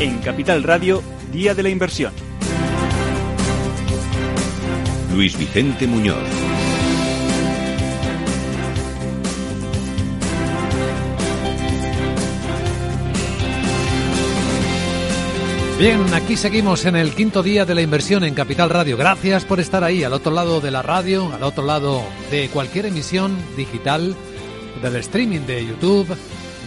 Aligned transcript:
En 0.00 0.18
Capital 0.18 0.62
Radio, 0.62 1.02
Día 1.32 1.54
de 1.54 1.62
la 1.62 1.70
Inversión. 1.70 2.12
Luis 5.14 5.38
Vicente 5.38 5.86
Muñoz. 5.86 6.43
Bien, 15.78 16.14
aquí 16.14 16.36
seguimos 16.36 16.84
en 16.84 16.94
el 16.94 17.14
quinto 17.14 17.42
día 17.42 17.64
de 17.64 17.74
la 17.74 17.82
inversión 17.82 18.22
en 18.22 18.34
Capital 18.34 18.70
Radio. 18.70 18.96
Gracias 18.96 19.44
por 19.44 19.58
estar 19.58 19.82
ahí, 19.82 20.04
al 20.04 20.12
otro 20.12 20.32
lado 20.32 20.60
de 20.60 20.70
la 20.70 20.82
radio, 20.82 21.32
al 21.34 21.42
otro 21.42 21.64
lado 21.64 22.00
de 22.30 22.48
cualquier 22.48 22.86
emisión 22.86 23.36
digital, 23.56 24.14
del 24.80 24.96
streaming 24.96 25.40
de 25.40 25.66
YouTube, 25.66 26.16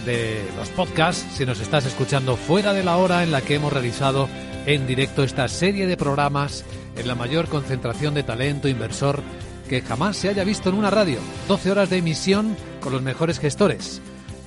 de 0.06 0.44
los 0.58 0.68
podcasts, 0.70 1.26
si 1.38 1.46
nos 1.46 1.62
estás 1.62 1.86
escuchando 1.86 2.36
fuera 2.36 2.74
de 2.74 2.84
la 2.84 2.98
hora 2.98 3.24
en 3.24 3.32
la 3.32 3.42
que 3.42 3.56
hemos 3.56 3.72
realizado 3.72 4.28
en 4.66 4.86
directo 4.86 5.24
esta 5.24 5.48
serie 5.48 5.88
de 5.88 5.96
programas 5.96 6.66
en 6.98 7.08
la 7.08 7.16
mayor 7.16 7.48
concentración 7.48 8.14
de 8.14 8.24
talento 8.24 8.68
inversor 8.68 9.22
que 9.70 9.82
jamás 9.82 10.18
se 10.18 10.28
haya 10.28 10.44
visto 10.44 10.68
en 10.68 10.76
una 10.76 10.90
radio. 10.90 11.20
12 11.48 11.72
horas 11.72 11.90
de 11.90 11.98
emisión 11.98 12.58
con 12.82 12.92
los 12.92 13.02
mejores 13.02 13.40
gestores. 13.40 14.02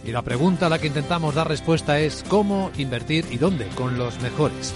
Y 0.05 0.13
la 0.13 0.23
pregunta 0.23 0.67
a 0.67 0.69
la 0.69 0.79
que 0.79 0.87
intentamos 0.87 1.35
dar 1.35 1.49
respuesta 1.49 2.01
es 2.01 2.25
cómo 2.29 2.71
invertir 2.79 3.27
y 3.31 3.37
dónde 3.37 3.67
con 3.69 3.99
los 3.99 4.21
mejores. 4.21 4.75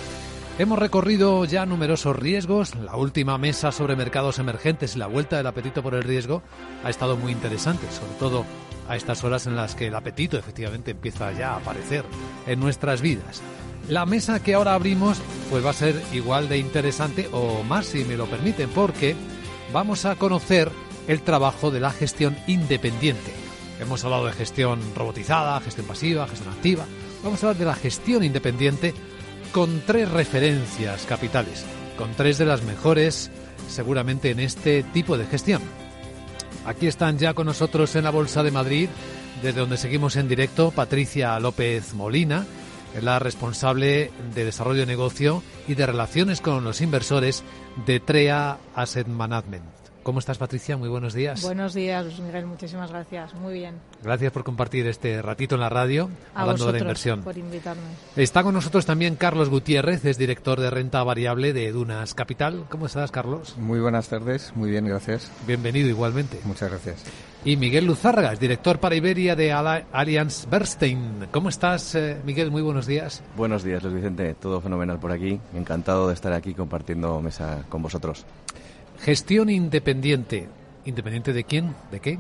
Hemos 0.56 0.78
recorrido 0.78 1.44
ya 1.47 1.66
numerosos 1.66 2.14
riesgos. 2.14 2.77
La 2.77 2.94
última 2.94 3.39
mesa 3.39 3.72
sobre 3.72 3.97
mercados 3.97 4.39
emergentes 4.39 4.94
y 4.94 5.00
la 5.00 5.08
vuelta 5.08 5.36
del 5.36 5.48
apetito 5.48 5.83
por 5.83 5.94
el 5.94 6.05
riesgo 6.05 6.42
ha 6.84 6.91
estado 6.91 7.16
muy 7.16 7.33
interesante, 7.33 7.91
sobre 7.91 8.12
todo 8.20 8.44
a 8.89 8.94
estas 8.94 9.25
horas 9.25 9.47
en 9.47 9.56
las 9.56 9.75
que 9.75 9.89
el 9.89 9.94
apetito 9.94 10.39
efectivamente 10.39 10.92
empieza 10.92 11.33
ya 11.33 11.55
a 11.55 11.56
aparecer 11.56 12.05
en 12.47 12.61
nuestras 12.61 13.00
vidas. 13.00 13.42
La 13.88 14.06
mesa 14.06 14.42
que 14.42 14.55
ahora 14.55 14.75
abrimos 14.75 15.20
pues 15.50 15.64
va 15.64 15.70
a 15.70 15.75
ser 15.75 16.00
igual 16.12 16.48
de 16.48 16.59
interesante 16.59 17.28
o 17.33 17.64
más 17.64 17.86
si 17.86 18.05
me 18.05 18.16
lo 18.16 18.27
permiten 18.27 18.70
porque 18.70 19.16
vamos 19.72 20.05
a 20.05 20.14
conocer 20.14 20.70
el 21.09 21.22
trabajo 21.22 21.70
de 21.70 21.81
la 21.81 21.91
gestión 21.91 22.36
independiente. 22.47 23.44
Hemos 23.85 24.03
hablado 24.03 24.25
de 24.25 24.33
gestión 24.33 24.81
robotizada, 24.97 25.61
gestión 25.61 25.87
pasiva, 25.87 26.27
gestión 26.27 26.55
activa. 26.55 26.87
Vamos 27.23 27.43
a 27.43 27.49
hablar 27.49 27.59
de 27.59 27.67
la 27.67 27.75
gestión 27.75 28.25
independiente 28.25 28.95
con 29.53 29.83
tres 29.87 30.11
referencias 30.11 31.05
capitales, 31.05 31.67
con 31.99 32.11
tres 32.15 32.39
de 32.39 32.47
las 32.47 32.62
mejores 32.62 33.31
seguramente 33.69 34.31
en 34.31 34.41
este 34.41 34.83
tipo 34.85 35.19
de 35.19 35.27
gestión. 35.27 35.61
Aquí 36.65 36.87
están 36.87 37.19
ya 37.19 37.35
con 37.35 37.47
nosotros 37.47 37.95
en 37.95 38.05
la 38.05 38.11
Bolsa 38.11 38.43
de 38.43 38.51
Madrid, 38.51 38.89
desde 39.43 39.61
donde 39.61 39.77
seguimos 39.77 40.17
en 40.17 40.29
directo, 40.29 40.71
Patricia 40.71 41.39
López 41.39 41.93
Molina, 41.93 42.47
la 43.03 43.19
responsable 43.19 44.11
de 44.35 44.45
desarrollo 44.47 44.81
de 44.81 44.87
negocio 44.87 45.43
y 45.69 45.75
de 45.75 45.85
relaciones 45.85 46.41
con 46.41 46.65
los 46.65 46.81
inversores 46.81 47.45
de 47.85 48.01
TREA 48.01 48.57
Asset 48.75 49.09
Management. 49.09 49.84
¿Cómo 50.05 50.19
estás, 50.19 50.36
Patricia? 50.36 50.77
Muy 50.77 50.91
buenos 50.91 51.14
días. 51.14 51.41
Buenos 51.41 51.72
días, 51.72 52.20
Miguel. 52.20 52.44
Muchísimas 52.44 52.91
gracias. 52.91 53.33
Muy 53.33 53.55
bien. 53.55 53.77
Gracias 54.02 54.30
por 54.33 54.44
compartir 54.44 54.86
este 54.86 55.22
ratito 55.22 55.55
en 55.55 55.62
la 55.62 55.70
radio 55.70 56.10
hablando 56.34 56.66
de 56.66 56.72
la 56.72 56.78
inversión. 56.80 57.22
por 57.22 57.38
invitarme. 57.38 57.83
Está 58.14 58.42
con 58.42 58.52
nosotros 58.52 58.84
también 58.84 59.16
Carlos 59.16 59.48
Gutiérrez, 59.48 60.05
es 60.05 60.19
director 60.19 60.60
de 60.60 60.69
renta 60.69 61.02
variable 61.02 61.55
de 61.55 61.72
Dunas 61.72 62.12
Capital. 62.12 62.66
¿Cómo 62.69 62.84
estás, 62.84 63.10
Carlos? 63.10 63.56
Muy 63.56 63.81
buenas 63.81 64.10
tardes. 64.10 64.53
Muy 64.54 64.70
bien, 64.70 64.84
gracias. 64.84 65.32
Bienvenido 65.47 65.88
igualmente. 65.88 66.38
Muchas 66.44 66.69
gracias. 66.69 67.03
Y 67.43 67.56
Miguel 67.56 67.87
Luzárraga, 67.87 68.34
director 68.34 68.78
para 68.81 68.97
Iberia 68.97 69.34
de 69.34 69.53
Allianz 69.53 70.47
Bernstein. 70.50 71.28
¿Cómo 71.32 71.48
estás, 71.48 71.94
eh, 71.94 72.19
Miguel? 72.26 72.50
Muy 72.50 72.60
buenos 72.60 72.87
días. 72.87 73.22
Buenos 73.38 73.64
días, 73.64 73.82
Luis 73.82 73.94
Vicente. 73.94 74.34
Todo 74.34 74.60
fenomenal 74.60 74.98
por 74.98 75.12
aquí. 75.12 75.41
Encantado 75.54 76.09
de 76.09 76.14
estar 76.14 76.34
aquí 76.34 76.53
compartiendo 76.53 77.22
mesa 77.22 77.64
con 77.70 77.81
vosotros. 77.81 78.26
Gestión 79.04 79.50
independiente. 79.50 80.48
¿Independiente 80.87 81.34
de 81.34 81.44
quién? 81.44 81.75
¿De 81.91 82.00
qué? 82.00 82.19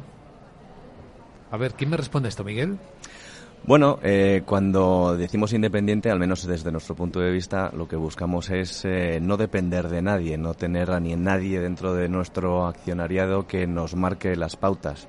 A 1.50 1.56
ver, 1.56 1.72
¿quién 1.72 1.88
me 1.88 1.96
responde 1.96 2.28
esto, 2.28 2.44
Miguel? 2.44 2.76
Bueno, 3.62 3.98
eh, 4.02 4.42
cuando 4.44 5.16
decimos 5.16 5.54
independiente, 5.54 6.10
al 6.10 6.18
menos 6.18 6.46
desde 6.46 6.70
nuestro 6.70 6.94
punto 6.94 7.20
de 7.20 7.30
vista, 7.30 7.72
lo 7.74 7.88
que 7.88 7.96
buscamos 7.96 8.50
es 8.50 8.84
eh, 8.84 9.18
no 9.22 9.38
depender 9.38 9.88
de 9.88 10.02
nadie, 10.02 10.36
no 10.36 10.52
tener 10.52 10.90
a 10.90 11.00
ni 11.00 11.16
nadie 11.16 11.58
dentro 11.58 11.94
de 11.94 12.10
nuestro 12.10 12.66
accionariado 12.66 13.46
que 13.46 13.66
nos 13.66 13.94
marque 13.94 14.36
las 14.36 14.56
pautas. 14.56 15.08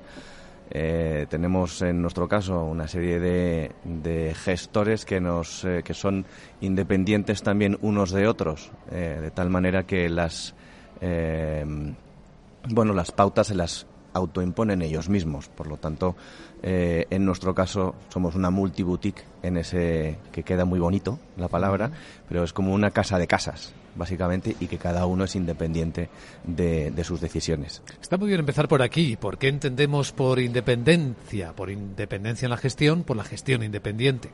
Eh, 0.70 1.26
tenemos 1.28 1.82
en 1.82 2.00
nuestro 2.00 2.26
caso 2.26 2.64
una 2.64 2.88
serie 2.88 3.20
de, 3.20 3.72
de 3.84 4.34
gestores 4.34 5.04
que 5.04 5.20
nos 5.20 5.66
que 5.84 5.94
son 5.94 6.24
independientes 6.62 7.42
también 7.42 7.76
unos 7.82 8.12
de 8.12 8.26
otros, 8.26 8.72
de 8.90 9.30
tal 9.30 9.50
manera 9.50 9.84
que 9.84 10.08
las 10.08 10.54
bueno 11.00 12.92
las 12.94 13.12
pautas 13.12 13.48
se 13.48 13.54
las 13.54 13.86
autoimponen 14.16 14.82
ellos 14.82 15.08
mismos. 15.08 15.48
Por 15.48 15.66
lo 15.66 15.76
tanto, 15.76 16.16
eh, 16.62 17.06
en 17.10 17.24
nuestro 17.24 17.54
caso 17.54 17.94
somos 18.08 18.34
una 18.34 18.50
multiboutique 18.50 19.22
en 19.42 19.58
ese 19.58 20.18
que 20.32 20.42
queda 20.42 20.64
muy 20.64 20.80
bonito 20.80 21.18
la 21.36 21.48
palabra, 21.48 21.90
pero 22.28 22.42
es 22.42 22.52
como 22.52 22.72
una 22.72 22.90
casa 22.90 23.18
de 23.18 23.26
casas 23.26 23.72
básicamente, 23.96 24.54
y 24.60 24.66
que 24.66 24.76
cada 24.76 25.06
uno 25.06 25.24
es 25.24 25.34
independiente 25.36 26.10
de, 26.44 26.90
de, 26.90 27.02
sus 27.02 27.18
decisiones. 27.18 27.80
Está 27.98 28.18
muy 28.18 28.28
bien 28.28 28.40
empezar 28.40 28.68
por 28.68 28.82
aquí. 28.82 29.16
¿Por 29.16 29.38
qué 29.38 29.48
entendemos 29.48 30.12
por 30.12 30.38
independencia? 30.38 31.54
Por 31.54 31.70
independencia 31.70 32.44
en 32.44 32.50
la 32.50 32.58
gestión, 32.58 33.04
por 33.04 33.16
la 33.16 33.24
gestión 33.24 33.62
independiente. 33.62 34.28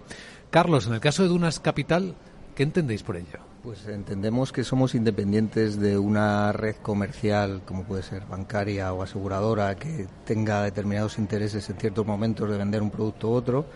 Carlos, 0.50 0.88
en 0.88 0.94
el 0.94 1.00
caso 1.00 1.22
de 1.22 1.28
Dunas 1.28 1.60
Capital, 1.60 2.16
¿qué 2.56 2.64
entendéis 2.64 3.04
por 3.04 3.16
ello? 3.16 3.51
Pues 3.62 3.86
entendemos 3.86 4.50
que 4.50 4.64
somos 4.64 4.96
independientes 4.96 5.78
de 5.78 5.96
una 5.96 6.50
red 6.50 6.74
comercial, 6.82 7.62
como 7.64 7.84
puede 7.84 8.02
ser 8.02 8.24
bancaria 8.26 8.92
o 8.92 9.04
aseguradora, 9.04 9.76
que 9.76 10.08
tenga 10.24 10.64
determinados 10.64 11.16
intereses 11.16 11.70
en 11.70 11.76
ciertos 11.76 12.04
momentos 12.04 12.50
de 12.50 12.58
vender 12.58 12.82
un 12.82 12.90
producto 12.90 13.30
u 13.30 13.34
otro. 13.34 13.66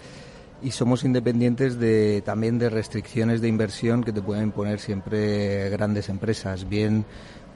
Y 0.60 0.72
somos 0.72 1.04
independientes 1.04 1.78
de, 1.78 2.20
también 2.24 2.58
de 2.58 2.68
restricciones 2.68 3.40
de 3.40 3.46
inversión 3.46 4.02
que 4.02 4.12
te 4.12 4.22
pueden 4.22 4.44
imponer 4.44 4.80
siempre 4.80 5.70
grandes 5.70 6.08
empresas, 6.08 6.68
bien 6.68 7.04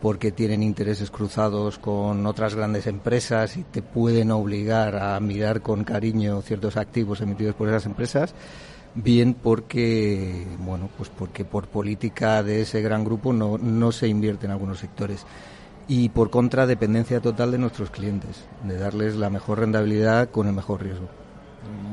porque 0.00 0.30
tienen 0.30 0.62
intereses 0.62 1.10
cruzados 1.10 1.80
con 1.80 2.24
otras 2.26 2.54
grandes 2.54 2.86
empresas 2.86 3.56
y 3.56 3.64
te 3.64 3.82
pueden 3.82 4.30
obligar 4.30 4.94
a 4.94 5.18
mirar 5.18 5.62
con 5.62 5.82
cariño 5.82 6.42
ciertos 6.42 6.76
activos 6.76 7.20
emitidos 7.22 7.56
por 7.56 7.68
esas 7.68 7.86
empresas 7.86 8.34
bien 8.94 9.34
porque 9.34 10.46
bueno 10.58 10.88
pues 10.96 11.10
porque 11.10 11.44
por 11.44 11.68
política 11.68 12.42
de 12.42 12.62
ese 12.62 12.82
gran 12.82 13.04
grupo 13.04 13.32
no, 13.32 13.58
no 13.58 13.92
se 13.92 14.08
invierte 14.08 14.46
en 14.46 14.52
algunos 14.52 14.78
sectores. 14.78 15.26
Y 15.88 16.10
por 16.10 16.30
contra 16.30 16.66
dependencia 16.66 17.20
total 17.20 17.50
de 17.50 17.58
nuestros 17.58 17.90
clientes 17.90 18.44
de 18.62 18.78
darles 18.78 19.16
la 19.16 19.28
mejor 19.28 19.58
rentabilidad 19.58 20.30
con 20.30 20.46
el 20.46 20.52
mejor 20.54 20.82
riesgo 20.82 21.08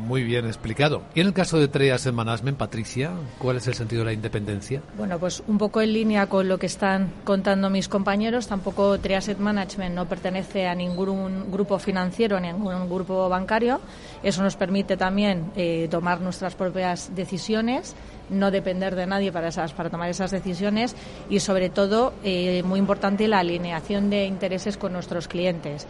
muy 0.07 0.23
bien 0.23 0.45
explicado. 0.45 1.03
Y 1.13 1.19
en 1.19 1.27
el 1.27 1.33
caso 1.33 1.59
de 1.59 1.67
Treas 1.67 2.05
en 2.05 2.15
Management, 2.15 2.57
Patricia, 2.57 3.11
¿cuál 3.37 3.57
es 3.57 3.67
el 3.67 3.73
sentido 3.73 4.01
de 4.01 4.05
la 4.05 4.13
independencia? 4.13 4.81
Bueno, 4.97 5.19
pues 5.19 5.43
un 5.47 5.57
poco 5.57 5.81
en 5.81 5.93
línea 5.93 6.27
con 6.27 6.47
lo 6.47 6.57
que 6.57 6.67
están 6.67 7.11
contando 7.25 7.69
mis 7.69 7.89
compañeros, 7.89 8.47
tampoco 8.47 8.97
Triasset 8.99 9.37
Management 9.37 9.95
no 9.95 10.07
pertenece 10.07 10.67
a 10.67 10.75
ningún 10.75 11.51
grupo 11.51 11.77
financiero 11.77 12.39
ni 12.39 12.47
a 12.47 12.53
ningún 12.53 12.89
grupo 12.89 13.27
bancario. 13.27 13.81
Eso 14.23 14.41
nos 14.41 14.55
permite 14.55 14.95
también 14.95 15.51
eh, 15.55 15.87
tomar 15.91 16.21
nuestras 16.21 16.55
propias 16.55 17.13
decisiones 17.13 17.95
no 18.29 18.51
depender 18.51 18.95
de 18.95 19.07
nadie 19.07 19.31
para, 19.31 19.49
esas, 19.49 19.73
para 19.73 19.89
tomar 19.89 20.09
esas 20.09 20.31
decisiones 20.31 20.95
y, 21.29 21.39
sobre 21.39 21.69
todo, 21.69 22.13
eh, 22.23 22.61
muy 22.63 22.79
importante, 22.79 23.27
la 23.27 23.39
alineación 23.39 24.09
de 24.09 24.25
intereses 24.25 24.77
con 24.77 24.93
nuestros 24.93 25.27
clientes. 25.27 25.87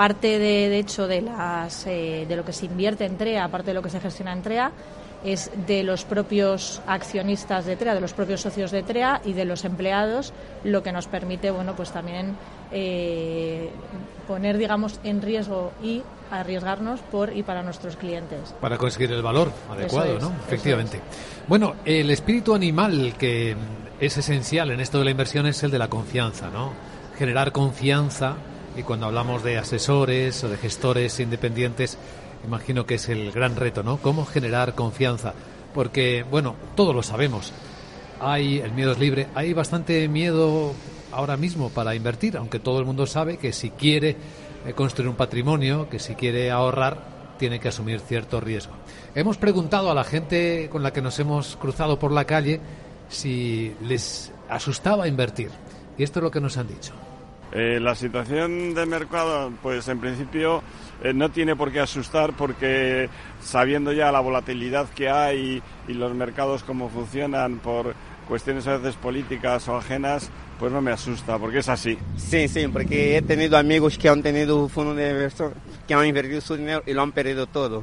Parte, 0.00 0.38
de, 0.38 0.70
de 0.70 0.78
hecho, 0.78 1.06
de, 1.06 1.20
las, 1.20 1.86
eh, 1.86 2.24
de 2.26 2.34
lo 2.34 2.42
que 2.42 2.54
se 2.54 2.64
invierte 2.64 3.04
en 3.04 3.18
TREA, 3.18 3.44
aparte 3.44 3.66
de 3.66 3.74
lo 3.74 3.82
que 3.82 3.90
se 3.90 4.00
gestiona 4.00 4.32
en 4.32 4.40
TREA, 4.40 4.72
es 5.22 5.50
de 5.66 5.82
los 5.82 6.06
propios 6.06 6.80
accionistas 6.86 7.66
de 7.66 7.76
TREA, 7.76 7.92
de 7.92 8.00
los 8.00 8.14
propios 8.14 8.40
socios 8.40 8.70
de 8.70 8.82
TREA 8.82 9.20
y 9.26 9.34
de 9.34 9.44
los 9.44 9.66
empleados, 9.66 10.32
lo 10.64 10.82
que 10.82 10.90
nos 10.90 11.06
permite, 11.06 11.50
bueno, 11.50 11.76
pues 11.76 11.90
también 11.90 12.34
eh, 12.72 13.68
poner, 14.26 14.56
digamos, 14.56 14.98
en 15.04 15.20
riesgo 15.20 15.72
y 15.82 16.02
arriesgarnos 16.30 17.00
por 17.00 17.36
y 17.36 17.42
para 17.42 17.62
nuestros 17.62 17.96
clientes. 17.96 18.54
Para 18.58 18.78
conseguir 18.78 19.12
el 19.12 19.20
valor 19.20 19.52
adecuado, 19.70 20.18
¿no? 20.18 20.32
Efectivamente. 20.46 20.98
Bueno, 21.46 21.74
el 21.84 22.10
espíritu 22.10 22.54
animal 22.54 23.16
que 23.18 23.54
es 24.00 24.16
esencial 24.16 24.70
en 24.70 24.80
esto 24.80 24.98
de 24.98 25.04
la 25.04 25.10
inversión 25.10 25.44
es 25.44 25.62
el 25.62 25.70
de 25.70 25.78
la 25.78 25.88
confianza, 25.88 26.48
¿no? 26.48 26.72
Generar 27.18 27.52
confianza 27.52 28.36
y 28.76 28.82
cuando 28.82 29.06
hablamos 29.06 29.42
de 29.42 29.58
asesores 29.58 30.42
o 30.44 30.48
de 30.48 30.56
gestores 30.56 31.20
independientes, 31.20 31.98
imagino 32.46 32.86
que 32.86 32.94
es 32.94 33.08
el 33.08 33.32
gran 33.32 33.56
reto, 33.56 33.82
¿no? 33.82 33.98
¿Cómo 33.98 34.24
generar 34.24 34.74
confianza? 34.74 35.34
porque, 35.74 36.24
bueno, 36.28 36.56
todos 36.74 36.94
lo 36.94 37.02
sabemos. 37.02 37.52
Hay, 38.20 38.58
el 38.58 38.72
miedo 38.72 38.92
es 38.92 38.98
libre, 38.98 39.28
hay 39.34 39.52
bastante 39.52 40.06
miedo 40.08 40.72
ahora 41.12 41.36
mismo 41.36 41.70
para 41.70 41.94
invertir, 41.94 42.36
aunque 42.36 42.58
todo 42.58 42.78
el 42.78 42.84
mundo 42.84 43.06
sabe 43.06 43.38
que 43.38 43.52
si 43.52 43.70
quiere 43.70 44.16
eh, 44.66 44.72
construir 44.74 45.08
un 45.08 45.16
patrimonio, 45.16 45.88
que 45.88 45.98
si 45.98 46.14
quiere 46.14 46.50
ahorrar, 46.50 47.36
tiene 47.38 47.58
que 47.58 47.68
asumir 47.68 48.00
cierto 48.00 48.40
riesgo. 48.40 48.74
Hemos 49.14 49.38
preguntado 49.38 49.90
a 49.90 49.94
la 49.94 50.04
gente 50.04 50.68
con 50.70 50.82
la 50.82 50.92
que 50.92 51.00
nos 51.00 51.18
hemos 51.18 51.56
cruzado 51.56 51.98
por 51.98 52.12
la 52.12 52.26
calle 52.26 52.60
si 53.08 53.74
les 53.82 54.30
asustaba 54.48 55.08
invertir. 55.08 55.50
Y 55.96 56.02
esto 56.02 56.18
es 56.18 56.24
lo 56.24 56.30
que 56.30 56.40
nos 56.40 56.58
han 56.58 56.68
dicho. 56.68 56.92
Eh, 57.52 57.80
la 57.80 57.94
situación 57.94 58.74
de 58.74 58.86
mercado, 58.86 59.52
pues 59.60 59.88
en 59.88 59.98
principio 59.98 60.62
eh, 61.02 61.12
no 61.12 61.30
tiene 61.30 61.56
por 61.56 61.72
qué 61.72 61.80
asustar 61.80 62.32
porque 62.34 63.08
sabiendo 63.42 63.92
ya 63.92 64.12
la 64.12 64.20
volatilidad 64.20 64.88
que 64.90 65.08
hay 65.10 65.60
y 65.88 65.92
los 65.94 66.14
mercados 66.14 66.62
cómo 66.62 66.88
funcionan 66.88 67.58
por 67.58 67.94
cuestiones 68.28 68.68
a 68.68 68.76
veces 68.76 68.94
políticas 68.94 69.66
o 69.66 69.76
ajenas, 69.76 70.30
pues 70.60 70.70
no 70.70 70.80
me 70.80 70.92
asusta, 70.92 71.36
porque 71.38 71.58
es 71.58 71.68
así. 71.68 71.98
Sí, 72.16 72.46
sí, 72.46 72.68
porque 72.68 73.16
he 73.16 73.22
tenido 73.22 73.56
amigos 73.56 73.98
que 73.98 74.08
han 74.08 74.22
tenido 74.22 74.68
fondos 74.68 74.96
de 74.96 75.10
inversión, 75.10 75.52
que 75.88 75.94
han 75.94 76.06
invertido 76.06 76.40
su 76.40 76.56
dinero 76.56 76.84
y 76.86 76.92
lo 76.92 77.02
han 77.02 77.10
perdido 77.10 77.48
todo. 77.48 77.82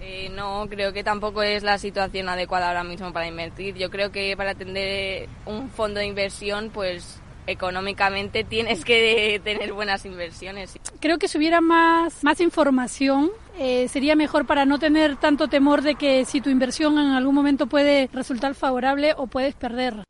Eh, 0.00 0.30
no, 0.34 0.66
creo 0.70 0.92
que 0.92 1.02
tampoco 1.02 1.42
es 1.42 1.64
la 1.64 1.78
situación 1.78 2.28
adecuada 2.28 2.68
ahora 2.68 2.84
mismo 2.84 3.12
para 3.12 3.26
invertir. 3.26 3.74
Yo 3.74 3.90
creo 3.90 4.12
que 4.12 4.36
para 4.36 4.52
atender 4.52 5.28
un 5.44 5.68
fondo 5.70 5.98
de 5.98 6.06
inversión, 6.06 6.70
pues 6.72 7.20
económicamente 7.46 8.44
tienes 8.44 8.84
que 8.84 9.40
tener 9.44 9.72
buenas 9.72 10.04
inversiones. 10.04 10.78
Creo 11.00 11.18
que 11.18 11.28
si 11.28 11.38
hubiera 11.38 11.60
más, 11.60 12.22
más 12.22 12.40
información 12.40 13.30
eh, 13.58 13.88
sería 13.88 14.16
mejor 14.16 14.46
para 14.46 14.64
no 14.64 14.78
tener 14.78 15.16
tanto 15.16 15.48
temor 15.48 15.82
de 15.82 15.94
que 15.94 16.24
si 16.24 16.40
tu 16.40 16.50
inversión 16.50 16.98
en 16.98 17.10
algún 17.10 17.34
momento 17.34 17.66
puede 17.66 18.08
resultar 18.12 18.54
favorable 18.54 19.14
o 19.16 19.26
puedes 19.26 19.54
perder. 19.54 20.04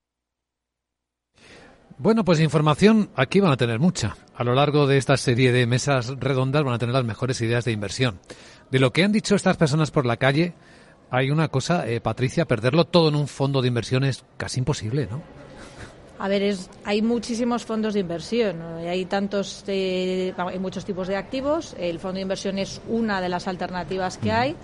Bueno, 1.99 2.25
pues 2.25 2.41
información 2.41 3.11
aquí 3.15 3.41
van 3.41 3.53
a 3.53 3.59
tener 3.59 3.79
mucha. 3.79 4.17
A 4.35 4.43
lo 4.43 4.55
largo 4.55 4.87
de 4.87 4.97
esta 4.97 5.19
serie 5.19 5.53
de 5.53 5.67
mesas 5.67 6.15
redondas 6.19 6.65
van 6.65 6.73
a 6.73 6.79
tener 6.79 6.95
las 6.95 7.05
mejores 7.05 7.41
ideas 7.43 7.67
de 7.67 7.73
inversión. 7.73 8.21
De 8.71 8.79
lo 8.79 8.91
que 8.91 9.05
han 9.05 9.13
dicho 9.13 9.35
estas 9.35 9.59
personas 9.59 9.91
por 9.91 10.07
la 10.07 10.17
calle, 10.17 10.55
hay 11.11 11.31
una 11.31 11.49
cosa, 11.49 11.87
eh, 11.87 12.01
Patricia, 12.01 12.47
perderlo 12.47 12.87
todo 12.87 13.11
en 13.11 13.17
un 13.17 13.29
fondo 13.29 13.61
de 13.61 13.69
inversión 13.69 14.05
es 14.05 14.25
casi 14.39 14.61
imposible, 14.61 15.09
¿no? 15.11 15.23
A 16.21 16.29
ver, 16.29 16.43
es, 16.43 16.69
hay 16.85 17.01
muchísimos 17.01 17.65
fondos 17.65 17.95
de 17.95 18.01
inversión. 18.01 18.61
Hay 18.87 19.07
tantos, 19.07 19.65
hay 19.67 20.59
muchos 20.61 20.85
tipos 20.85 21.09
de 21.09 21.17
activos. 21.17 21.75
El 21.79 21.99
fondo 21.99 22.17
de 22.17 22.21
inversión 22.21 22.59
es 22.59 22.83
una 22.89 23.23
de 23.23 23.31
las 23.31 23.49
alternativas 23.49 24.19
que 24.19 24.31
hay. 24.31 24.55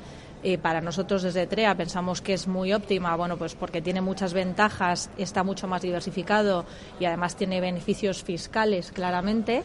Eh, 0.42 0.58
para 0.58 0.82
nosotros 0.82 1.22
desde 1.22 1.46
TREA 1.46 1.74
pensamos 1.74 2.20
que 2.20 2.34
es 2.34 2.46
muy 2.46 2.74
óptima, 2.74 3.16
bueno, 3.16 3.38
pues 3.38 3.54
porque 3.54 3.80
tiene 3.80 4.02
muchas 4.02 4.34
ventajas, 4.34 5.08
está 5.16 5.42
mucho 5.42 5.66
más 5.66 5.80
diversificado 5.80 6.66
y 7.00 7.06
además 7.06 7.36
tiene 7.36 7.58
beneficios 7.62 8.22
fiscales 8.22 8.92
claramente. 8.92 9.64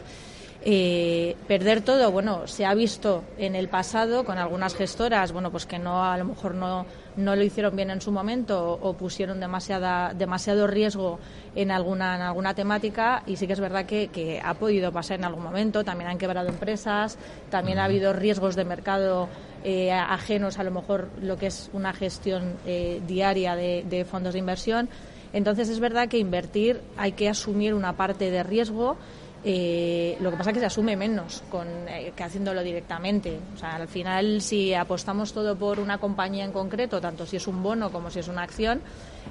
Eh, 0.64 1.36
perder 1.46 1.82
todo, 1.82 2.10
bueno, 2.10 2.46
se 2.46 2.64
ha 2.64 2.72
visto 2.72 3.22
en 3.36 3.54
el 3.54 3.68
pasado 3.68 4.24
con 4.24 4.38
algunas 4.38 4.74
gestoras, 4.74 5.30
bueno, 5.30 5.50
pues 5.50 5.66
que 5.66 5.78
no 5.78 6.04
a 6.04 6.16
lo 6.16 6.24
mejor 6.24 6.54
no, 6.54 6.86
no 7.16 7.36
lo 7.36 7.42
hicieron 7.42 7.76
bien 7.76 7.90
en 7.90 8.00
su 8.00 8.12
momento 8.12 8.78
o, 8.80 8.94
pusieron 8.94 9.40
demasiada, 9.40 10.14
demasiado 10.14 10.66
riesgo 10.66 11.18
en 11.54 11.70
alguna, 11.70 12.16
en 12.16 12.22
alguna 12.22 12.54
temática 12.54 13.22
y 13.26 13.36
sí 13.36 13.46
que 13.46 13.52
es 13.52 13.60
verdad 13.60 13.86
que, 13.86 14.40
ha 14.42 14.54
podido 14.54 14.92
pasar 14.92 15.18
en 15.18 15.24
algún 15.24 15.42
momento, 15.42 15.84
también 15.84 16.10
han 16.10 16.18
quebrado 16.18 16.48
empresas, 16.48 17.18
también 17.50 17.78
ha 17.78 17.84
habido 17.84 18.12
riesgos 18.12 18.56
de 18.56 18.64
mercado 18.64 19.28
eh, 19.64 19.92
ajenos 19.92 20.58
a 20.58 20.64
lo 20.64 20.70
mejor 20.70 21.08
lo 21.20 21.36
que 21.36 21.46
es 21.46 21.70
una 21.72 21.92
gestión 21.92 22.56
eh, 22.66 23.00
diaria 23.06 23.54
de 23.54 24.06
fondos 24.08 24.32
de 24.32 24.38
inversión. 24.38 24.88
Entonces 25.32 25.68
es 25.68 25.80
verdad 25.80 26.08
que 26.08 26.18
invertir 26.18 26.80
hay 26.96 27.12
que 27.12 27.28
asumir 27.28 27.74
una 27.74 27.94
parte 27.94 28.30
de 28.30 28.42
riesgo 28.42 28.96
eh, 29.44 30.16
lo 30.20 30.30
que 30.30 30.36
pasa 30.36 30.50
es 30.50 30.54
que 30.54 30.60
se 30.60 30.66
asume 30.66 30.96
menos 30.96 31.42
con, 31.50 31.66
eh, 31.88 32.12
que 32.14 32.22
haciéndolo 32.22 32.62
directamente. 32.62 33.38
O 33.54 33.58
sea, 33.58 33.74
al 33.74 33.88
final, 33.88 34.40
si 34.40 34.72
apostamos 34.72 35.32
todo 35.32 35.56
por 35.56 35.80
una 35.80 35.98
compañía 35.98 36.44
en 36.44 36.52
concreto, 36.52 37.00
tanto 37.00 37.26
si 37.26 37.36
es 37.36 37.46
un 37.48 37.62
bono 37.62 37.90
como 37.90 38.10
si 38.10 38.20
es 38.20 38.28
una 38.28 38.42
acción, 38.42 38.80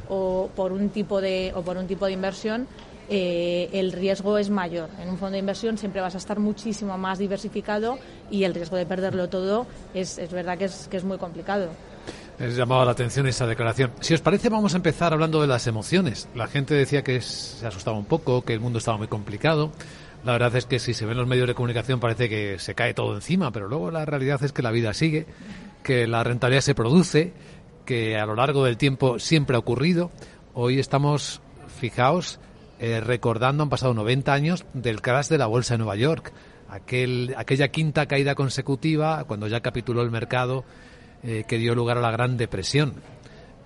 o 0.09 0.49
por 0.55 0.73
un 0.73 0.89
tipo 0.89 1.21
de, 1.21 1.53
o 1.55 1.61
por 1.61 1.77
un 1.77 1.87
tipo 1.87 2.05
de 2.05 2.11
inversión, 2.11 2.67
eh, 3.09 3.69
el 3.73 3.91
riesgo 3.93 4.37
es 4.37 4.49
mayor. 4.49 4.89
En 5.01 5.09
un 5.09 5.17
fondo 5.17 5.33
de 5.33 5.39
inversión 5.39 5.77
siempre 5.77 6.01
vas 6.01 6.15
a 6.15 6.17
estar 6.17 6.39
muchísimo 6.39 6.97
más 6.97 7.17
diversificado 7.17 7.97
y 8.29 8.43
el 8.43 8.53
riesgo 8.53 8.75
de 8.75 8.85
perderlo 8.85 9.29
todo 9.29 9.65
es, 9.93 10.17
es 10.17 10.31
verdad 10.31 10.57
que 10.57 10.65
es, 10.65 10.87
que 10.89 10.97
es 10.97 11.03
muy 11.03 11.17
complicado. 11.17 11.69
Les 12.39 12.55
llamaba 12.55 12.85
la 12.85 12.91
atención 12.91 13.27
esa 13.27 13.45
declaración. 13.45 13.91
Si 13.99 14.13
os 14.13 14.21
parece, 14.21 14.49
vamos 14.49 14.73
a 14.73 14.77
empezar 14.77 15.13
hablando 15.13 15.41
de 15.41 15.47
las 15.47 15.67
emociones. 15.67 16.27
La 16.33 16.47
gente 16.47 16.73
decía 16.73 17.03
que 17.03 17.21
se 17.21 17.67
asustaba 17.67 17.97
un 17.97 18.05
poco, 18.05 18.43
que 18.43 18.53
el 18.53 18.59
mundo 18.59 18.79
estaba 18.79 18.97
muy 18.97 19.07
complicado. 19.07 19.71
La 20.23 20.33
verdad 20.33 20.55
es 20.55 20.67
que 20.67 20.77
si 20.77 20.93
se 20.93 21.05
ven 21.05 21.17
los 21.17 21.27
medios 21.27 21.47
de 21.47 21.55
comunicación 21.55 21.99
parece 21.99 22.29
que 22.29 22.59
se 22.59 22.75
cae 22.75 22.93
todo 22.93 23.15
encima, 23.15 23.51
pero 23.51 23.67
luego 23.67 23.89
la 23.89 24.05
realidad 24.05 24.43
es 24.43 24.51
que 24.51 24.61
la 24.61 24.69
vida 24.69 24.93
sigue, 24.93 25.25
que 25.83 26.05
la 26.05 26.23
rentabilidad 26.23 26.61
se 26.61 26.75
produce, 26.75 27.33
que 27.85 28.17
a 28.17 28.25
lo 28.27 28.35
largo 28.35 28.63
del 28.63 28.77
tiempo 28.77 29.17
siempre 29.17 29.55
ha 29.55 29.59
ocurrido. 29.59 30.11
Hoy 30.53 30.79
estamos, 30.79 31.41
fijaos, 31.79 32.39
eh, 32.79 32.99
recordando, 32.99 33.63
han 33.63 33.69
pasado 33.69 33.95
90 33.95 34.31
años 34.31 34.65
del 34.73 35.01
crash 35.01 35.27
de 35.27 35.39
la 35.39 35.47
bolsa 35.47 35.73
de 35.73 35.79
Nueva 35.79 35.95
York, 35.95 36.31
aquel, 36.69 37.33
aquella 37.35 37.69
quinta 37.69 38.05
caída 38.05 38.35
consecutiva 38.35 39.23
cuando 39.23 39.47
ya 39.47 39.61
capituló 39.61 40.03
el 40.03 40.11
mercado 40.11 40.65
eh, 41.23 41.45
que 41.47 41.57
dio 41.57 41.73
lugar 41.73 41.97
a 41.97 42.01
la 42.01 42.11
Gran 42.11 42.37
Depresión. 42.37 42.93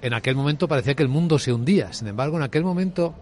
En 0.02 0.14
aquel 0.14 0.36
momento 0.36 0.70
parecía 0.70 0.96
que 0.96 1.04
el 1.04 1.10
mundo 1.10 1.38
se 1.38 1.52
hundía, 1.52 1.92
sin 1.92 2.08
embargo, 2.08 2.38
en 2.38 2.44
aquel 2.44 2.64
momento 2.64 3.14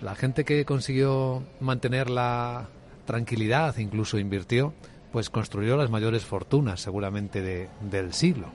la 0.00 0.14
gente 0.14 0.44
que 0.44 0.64
consiguió 0.64 1.42
mantener 1.60 2.10
la, 2.10 2.68
tranquilidad, 3.06 3.76
incluso 3.78 4.18
invirtió, 4.18 4.74
pues 5.12 5.30
construyó 5.30 5.76
las 5.76 5.88
mayores 5.88 6.24
fortunas 6.24 6.80
seguramente 6.80 7.68
del 7.80 8.12
siglo. 8.12 8.48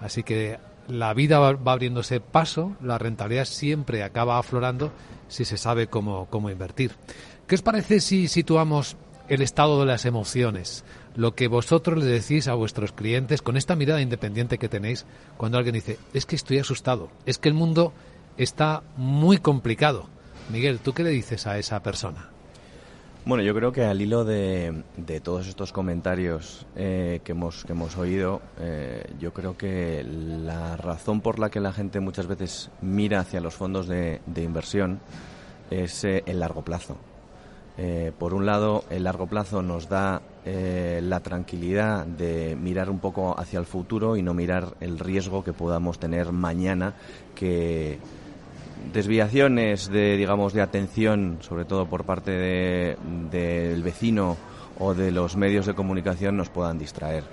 Así 0.00 0.22
que 0.22 0.58
la 0.88 1.14
vida 1.14 1.38
va, 1.38 1.58
abriéndose 1.72 2.20
paso, 2.20 2.76
la 2.82 2.98
rentabilidad 2.98 3.46
siempre 3.46 4.02
acaba 4.02 4.38
aflorando 4.38 4.92
si 5.28 5.44
se 5.46 5.56
sabe 5.56 5.86
cómo, 5.86 6.26
cómo 6.28 6.50
invertir. 6.50 6.92
¿Qué 7.46 7.54
os 7.54 7.62
parece 7.62 8.00
si 8.00 8.28
situamos 8.28 8.96
el 9.28 9.40
estado 9.40 9.80
de 9.80 9.86
las 9.86 10.04
emociones? 10.04 10.84
Lo 11.16 11.34
que 11.34 11.48
vosotros 11.48 11.98
le 11.98 12.06
decís 12.06 12.48
a 12.48 12.54
vuestros 12.54 12.92
clientes 12.92 13.40
con 13.40 13.56
esta 13.56 13.76
mirada 13.76 14.02
independiente 14.02 14.58
que 14.58 14.68
tenéis 14.68 15.06
cuando 15.36 15.56
alguien 15.56 15.74
dice, 15.74 15.98
es 16.12 16.26
que 16.26 16.36
estoy 16.36 16.58
asustado, 16.58 17.08
es 17.24 17.38
que 17.38 17.48
el 17.48 17.54
mundo 17.54 17.92
está 18.36 18.82
muy 18.96 19.38
complicado. 19.38 20.08
Miguel, 20.50 20.80
¿tú 20.80 20.92
qué 20.92 21.04
le 21.04 21.10
dices 21.10 21.46
a 21.46 21.58
esa 21.58 21.82
persona? 21.82 22.33
Bueno, 23.26 23.42
yo 23.42 23.54
creo 23.54 23.72
que 23.72 23.86
al 23.86 24.02
hilo 24.02 24.22
de, 24.26 24.82
todos 25.22 25.46
estos 25.46 25.72
comentarios 25.72 26.66
eh, 26.76 27.20
que, 27.24 27.32
hemos, 27.32 27.64
que 27.64 27.72
hemos 27.72 27.96
oído, 27.96 28.42
eh, 28.60 29.02
yo 29.18 29.32
creo 29.32 29.56
que 29.56 30.04
la 30.04 30.76
razón 30.76 31.22
por 31.22 31.38
la 31.38 31.48
que 31.48 31.58
la 31.58 31.72
gente 31.72 32.00
muchas 32.00 32.26
veces 32.26 32.70
mira 32.82 33.20
hacia 33.20 33.40
los 33.40 33.54
fondos 33.54 33.88
de, 33.88 34.20
inversión 34.36 35.00
es 35.70 36.04
eh, 36.04 36.22
el 36.26 36.40
largo 36.40 36.62
plazo. 36.62 36.98
por 38.18 38.34
un 38.34 38.44
lado, 38.44 38.84
el 38.90 39.04
largo 39.04 39.26
plazo 39.26 39.62
nos 39.62 39.88
da 39.88 40.20
la 40.44 41.20
tranquilidad 41.20 42.04
de 42.04 42.56
mirar 42.60 42.90
un 42.90 42.98
poco 42.98 43.34
hacia 43.40 43.58
el 43.58 43.64
futuro 43.64 44.18
y 44.18 44.22
no 44.22 44.34
mirar 44.34 44.74
el 44.80 44.98
riesgo 44.98 45.42
que 45.42 45.54
podamos 45.54 45.98
tener 45.98 46.30
mañana 46.30 46.94
que 47.34 47.98
desviaciones 48.92 49.88
de, 49.90 50.16
digamos, 50.16 50.52
de 50.52 50.62
atención, 50.62 51.38
sobre 51.40 51.64
todo 51.64 51.86
por 51.86 52.04
parte 52.04 52.30
del 53.30 53.82
vecino 53.82 54.36
o 54.78 54.94
de 54.94 55.10
los 55.10 55.36
medios 55.36 55.66
de 55.66 55.74
comunicación, 55.74 56.36
nos 56.36 56.48
puedan 56.48 56.78
distraer. 56.78 57.24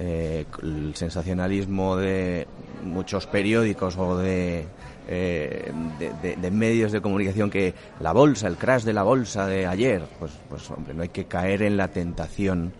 Eh, 0.00 0.44
el 0.62 0.94
sensacionalismo 0.94 1.96
de 1.96 2.46
muchos 2.84 3.26
periódicos 3.26 3.96
o 3.96 4.22
eh, 4.22 4.64
de, 5.08 6.36
de, 6.36 6.50
medios 6.52 6.92
de 6.92 7.00
comunicación 7.00 7.50
que 7.50 7.74
la 7.98 8.12
bolsa, 8.12 8.46
el 8.46 8.56
crash 8.56 8.84
de 8.84 8.92
la 8.92 9.02
bolsa 9.02 9.46
de 9.46 9.66
ayer, 9.66 10.02
pues, 10.20 10.30
pues 10.48 10.70
hombre, 10.70 10.94
no 10.94 11.02
hay 11.02 11.08
que 11.08 11.24
caer 11.24 11.62
en 11.62 11.76
la 11.76 11.88
tentación 11.88 12.72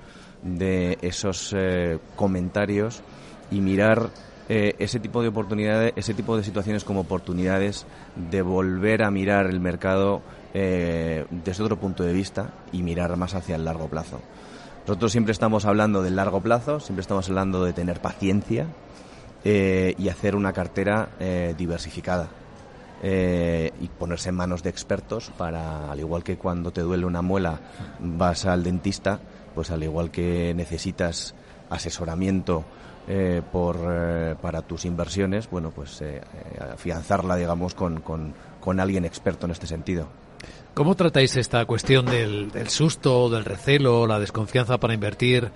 de 0.43 0.99
esos 1.03 1.55
eh, 1.57 1.99
comentarios 2.15 3.03
y 3.51 3.61
mirar 3.61 4.11
eh, 4.51 4.77
ese 4.79 4.99
tipo 4.99 5.21
de 5.21 5.29
oportunidades, 5.29 5.93
ese 5.97 6.15
tipo 6.15 6.35
de 6.35 6.43
situaciones 6.43 6.83
como 6.83 7.01
oportunidades 7.01 7.85
de 8.31 8.41
volver 8.41 9.03
a 9.03 9.11
mirar 9.11 9.45
el 9.45 9.61
mercado 9.61 10.23
eh, 10.55 11.27
desde 11.31 11.63
otro 11.63 11.79
punto 11.79 12.03
de 12.03 12.15
vista 12.15 12.51
y 12.73 12.83
mirar 12.83 13.15
más 13.19 13.35
hacia 13.35 13.57
el 13.57 13.67
largo 13.67 13.89
plazo. 13.89 14.21
Nosotros 14.87 15.13
siempre 15.13 15.33
estamos 15.33 15.67
hablando 15.67 16.03
del 16.03 16.17
largo 16.17 16.41
plazo, 16.41 16.81
siempre 16.81 17.03
estamos 17.03 17.29
hablando 17.29 17.63
de 17.63 17.75
tener 17.75 18.01
paciencia 18.01 18.69
eh, 19.45 19.95
y 19.99 20.09
hacer 20.09 20.35
una 20.35 20.55
cartera 20.55 21.11
diversificada. 21.57 22.29
y 23.03 23.89
ponerse 23.99 24.31
en 24.31 24.35
manos 24.35 24.63
de 24.63 24.71
expertos 24.71 25.31
para, 25.37 25.93
al 25.93 26.01
igual 26.01 26.25
que 26.25 26.37
cuando 26.37 26.73
te 26.73 26.81
duele 26.81 27.05
una 27.05 27.23
muela 27.23 27.61
vas 28.01 28.47
al 28.47 28.65
dentista, 28.65 29.21
pues 29.55 29.71
al 29.71 29.83
igual 29.85 30.11
que 30.11 30.55
necesitas 30.57 31.35
asesoramiento 31.71 32.65
eh, 33.11 33.41
por, 33.51 33.79
eh, 33.91 34.35
para 34.39 34.61
tus 34.61 34.85
inversiones, 34.85 35.49
bueno, 35.49 35.71
pues 35.71 36.03
eh, 36.03 36.21
afianzarla, 36.61 37.37
digamos, 37.37 37.73
con, 37.73 38.03
con, 38.03 38.35
con, 38.61 38.81
alguien 38.81 39.07
experto 39.07 39.47
en 39.47 39.53
este 39.53 39.67
sentido. 39.67 40.09
¿Cómo 40.75 40.95
tratáis 40.95 41.35
esta 41.39 41.65
cuestión 41.65 42.05
del, 42.05 42.51
del 42.51 42.69
susto, 42.69 43.31
del 43.31 43.47
recelo, 43.47 44.07
la 44.07 44.21
desconfianza 44.21 44.77
para 44.77 44.93
invertir, 44.93 45.51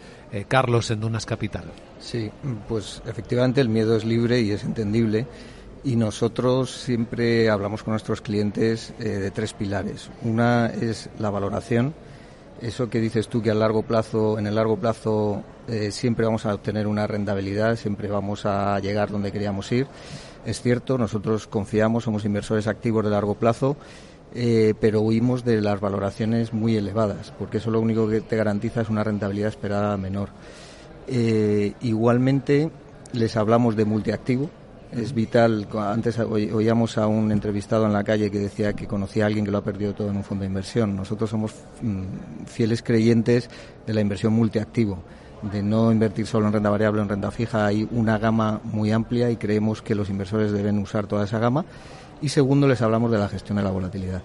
Carlos, 0.49 0.91
en 0.91 1.01
Dunas 1.01 1.27
Capital? 1.27 1.65
Sí, 2.01 2.31
pues 2.67 3.03
efectivamente 3.05 3.61
el 3.61 3.69
miedo 3.69 3.97
es 3.97 4.07
libre 4.07 4.41
y 4.41 4.53
es 4.53 4.65
entendible. 4.65 5.27
Y 5.85 5.97
nosotros 5.97 6.71
siempre 6.71 7.51
hablamos 7.51 7.83
con 7.83 7.93
nuestros 7.93 8.23
clientes 8.23 8.95
de 8.99 9.31
tres 9.31 9.53
pilares. 9.53 10.11
Una 10.23 10.69
es 10.69 11.11
la 11.19 11.29
valoración, 11.29 11.93
eso 12.63 12.89
que 12.89 13.01
dices 13.01 13.29
tú 13.29 13.43
que 13.43 13.51
a 13.51 13.55
largo 13.55 13.83
plazo, 13.83 14.39
en 14.39 14.47
el 14.47 14.55
largo 14.55 14.77
plazo 14.77 15.43
eh, 15.69 15.91
siempre 15.91 16.25
vamos 16.25 16.47
a 16.47 16.55
obtener 16.55 16.87
una 16.87 17.09
rentabilidad, 17.09 17.77
siempre 17.77 18.09
vamos 18.09 18.47
a 18.47 18.79
llegar 18.79 19.11
donde 19.11 19.33
queríamos 19.33 19.71
ir. 19.73 19.89
Es 20.47 20.63
cierto, 20.63 20.97
nosotros 20.97 21.49
confiamos, 21.49 22.05
somos 22.05 22.25
inversores 22.25 22.69
activos 22.69 23.05
de 23.05 23.11
largo 23.11 23.35
plazo, 23.35 23.77
eh, 24.35 24.75
pero 24.81 25.01
huimos 25.01 25.45
de 25.45 25.61
las 25.61 25.81
valoraciones 25.81 26.53
muy 26.53 26.77
elevadas, 26.77 27.33
porque 27.37 27.59
eso 27.59 27.71
lo 27.71 27.81
único 27.81 28.09
que 28.09 28.21
te 28.21 28.37
garantiza 28.37 28.81
es 28.81 28.89
una 28.89 29.03
rentabilidad 29.03 29.49
esperada 29.49 29.97
menor. 29.97 30.31
Eh, 31.09 31.75
igualmente, 31.81 32.71
les 33.13 33.37
hablamos 33.37 33.75
de 33.75 33.85
multiactivo, 33.85 34.51
es 34.93 35.15
vital. 35.15 35.67
Antes 35.75 36.19
oíamos 36.19 36.99
a 36.99 37.07
un 37.07 37.33
entrevistado 37.33 37.87
en 37.87 37.93
la 37.93 38.05
calle 38.05 38.31
que 38.31 38.39
decía 38.39 38.73
que 38.73 38.87
conocía 38.87 39.25
a 39.25 39.27
alguien 39.27 39.45
que 39.45 39.51
lo 39.51 39.59
ha 39.59 39.65
perdido 39.65 39.95
todo 39.95 40.11
en 40.11 40.17
un 40.17 40.25
fondo 40.25 40.43
de 40.43 40.49
inversión. 40.49 40.97
Nosotros 40.97 41.31
somos 41.31 41.55
mm, 41.81 42.45
fieles 42.47 42.83
creyentes 42.83 43.49
de 43.87 43.95
la 43.95 44.01
inversión 44.01 44.33
multiactivo, 44.33 45.03
de 45.51 45.63
no 45.63 45.91
invertir 45.91 46.27
solo 46.27 46.47
en 46.47 46.53
renta 46.53 46.71
variable 46.71 47.01
o 47.01 47.05
en 47.05 47.09
renta 47.09 47.31
fija. 47.31 47.67
Hay 47.67 47.89
una 47.91 48.19
gama 48.19 48.61
muy 48.65 48.93
amplia 48.93 49.31
y 49.31 49.37
creemos 49.37 49.83
que 49.83 49.95
los 49.95 50.11
inversores 50.11 50.53
deben 50.53 50.79
usar 50.79 51.07
toda 51.07 51.25
esa 51.25 51.39
gama. 51.39 51.65
Y 52.21 52.29
segundo, 52.29 52.69
les 52.69 52.83
hablamos 52.83 53.11
de 53.11 53.19
la 53.19 53.29
gestión 53.29 53.57
de 53.57 53.65
la 53.65 53.71
volatilidad. 53.71 54.23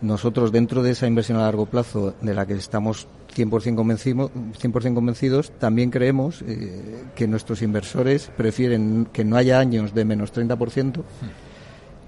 Nosotros, 0.00 0.52
dentro 0.52 0.82
de 0.82 0.90
esa 0.90 1.06
inversión 1.06 1.38
a 1.38 1.42
largo 1.42 1.66
plazo 1.66 2.14
de 2.20 2.34
la 2.34 2.44
que 2.44 2.54
estamos 2.54 3.06
100%, 3.34 3.74
convencido, 3.74 4.30
100 4.58 4.94
convencidos, 4.94 5.52
también 5.58 5.90
creemos 5.90 6.42
eh, 6.42 7.04
que 7.14 7.26
nuestros 7.26 7.62
inversores 7.62 8.30
prefieren 8.36 9.06
que 9.12 9.24
no 9.24 9.36
haya 9.36 9.58
años 9.58 9.94
de 9.94 10.04
menos 10.04 10.32
30%, 10.32 11.02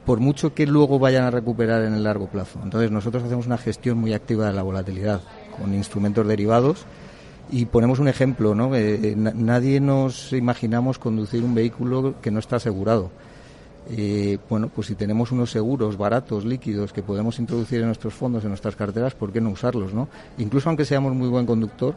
por 0.04 0.20
mucho 0.20 0.54
que 0.54 0.66
luego 0.66 0.98
vayan 0.98 1.24
a 1.24 1.30
recuperar 1.30 1.82
en 1.84 1.94
el 1.94 2.04
largo 2.04 2.28
plazo. 2.28 2.60
Entonces, 2.62 2.90
nosotros 2.90 3.22
hacemos 3.22 3.46
una 3.46 3.58
gestión 3.58 3.98
muy 3.98 4.12
activa 4.12 4.46
de 4.46 4.52
la 4.52 4.62
volatilidad 4.62 5.22
con 5.58 5.74
instrumentos 5.74 6.26
derivados 6.26 6.84
y 7.50 7.66
ponemos 7.66 7.98
un 7.98 8.08
ejemplo, 8.08 8.54
¿no? 8.54 8.74
Eh, 8.74 9.14
nadie 9.16 9.80
nos 9.80 10.32
imaginamos 10.32 10.98
conducir 10.98 11.42
un 11.42 11.54
vehículo 11.54 12.14
que 12.20 12.30
no 12.30 12.38
está 12.38 12.56
asegurado 12.56 13.10
eh, 13.90 14.38
bueno, 14.48 14.68
pues 14.68 14.86
si 14.86 14.94
tenemos 14.94 15.32
unos 15.32 15.50
seguros 15.50 15.96
baratos, 15.96 16.44
líquidos, 16.44 16.92
que 16.92 17.02
podemos 17.02 17.38
introducir 17.38 17.80
en 17.80 17.86
nuestros 17.86 18.14
fondos, 18.14 18.42
en 18.44 18.50
nuestras 18.50 18.76
carteras, 18.76 19.14
¿por 19.14 19.32
qué 19.32 19.40
no 19.40 19.50
usarlos, 19.50 19.92
no? 19.92 20.08
Incluso 20.38 20.68
aunque 20.68 20.84
seamos 20.84 21.14
muy 21.14 21.28
buen 21.28 21.46
conductor, 21.46 21.94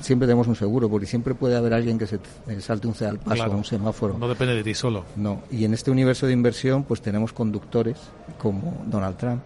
siempre 0.00 0.26
tenemos 0.26 0.46
un 0.46 0.56
seguro, 0.56 0.88
porque 0.88 1.06
siempre 1.06 1.34
puede 1.34 1.56
haber 1.56 1.74
alguien 1.74 1.98
que 1.98 2.06
se 2.06 2.16
eh, 2.46 2.60
salte 2.60 2.86
un 2.86 2.94
al 3.04 3.18
paso 3.18 3.44
o 3.44 3.50
un 3.50 3.64
semáforo. 3.64 4.16
No 4.18 4.28
depende 4.28 4.54
de 4.54 4.62
ti 4.62 4.74
solo. 4.74 5.04
No, 5.16 5.42
y 5.50 5.64
en 5.64 5.74
este 5.74 5.90
universo 5.90 6.26
de 6.26 6.32
inversión, 6.32 6.84
pues 6.84 7.00
tenemos 7.00 7.32
conductores 7.32 7.96
como 8.38 8.84
Donald 8.86 9.16
Trump, 9.16 9.42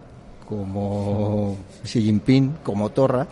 como 0.47 1.57
Xi 1.83 2.01
Jinping, 2.01 2.57
como 2.63 2.89
Torra, 2.91 3.27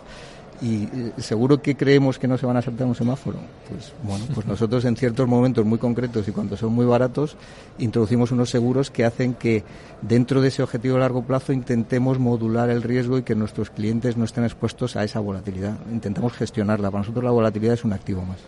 y 0.62 0.84
eh, 0.84 1.12
seguro 1.18 1.60
que 1.60 1.76
creemos 1.76 2.18
que 2.18 2.28
no 2.28 2.38
se 2.38 2.46
van 2.46 2.56
a 2.56 2.62
saltar 2.62 2.86
un 2.86 2.94
semáforo. 2.94 3.38
Pues 3.68 3.92
bueno, 4.02 4.24
pues 4.32 4.46
nosotros 4.46 4.84
en 4.84 4.96
ciertos 4.96 5.26
momentos 5.26 5.66
muy 5.66 5.78
concretos 5.78 6.28
y 6.28 6.32
cuando 6.32 6.56
son 6.56 6.72
muy 6.72 6.86
baratos 6.86 7.36
introducimos 7.78 8.30
unos 8.30 8.48
seguros 8.48 8.90
que 8.90 9.04
hacen 9.04 9.34
que 9.34 9.64
dentro 10.02 10.40
de 10.40 10.48
ese 10.48 10.62
objetivo 10.62 10.96
a 10.96 11.00
largo 11.00 11.24
plazo 11.24 11.52
intentemos 11.52 12.20
modular 12.20 12.70
el 12.70 12.82
riesgo 12.82 13.18
y 13.18 13.22
que 13.22 13.34
nuestros 13.34 13.70
clientes 13.70 14.16
no 14.16 14.24
estén 14.24 14.44
expuestos 14.44 14.94
a 14.94 15.02
esa 15.02 15.18
volatilidad. 15.18 15.76
Intentamos 15.90 16.32
gestionarla. 16.32 16.90
Para 16.90 17.00
nosotros 17.00 17.24
la 17.24 17.32
volatilidad 17.32 17.74
es 17.74 17.84
un 17.84 17.92
activo 17.92 18.22
más. 18.22 18.38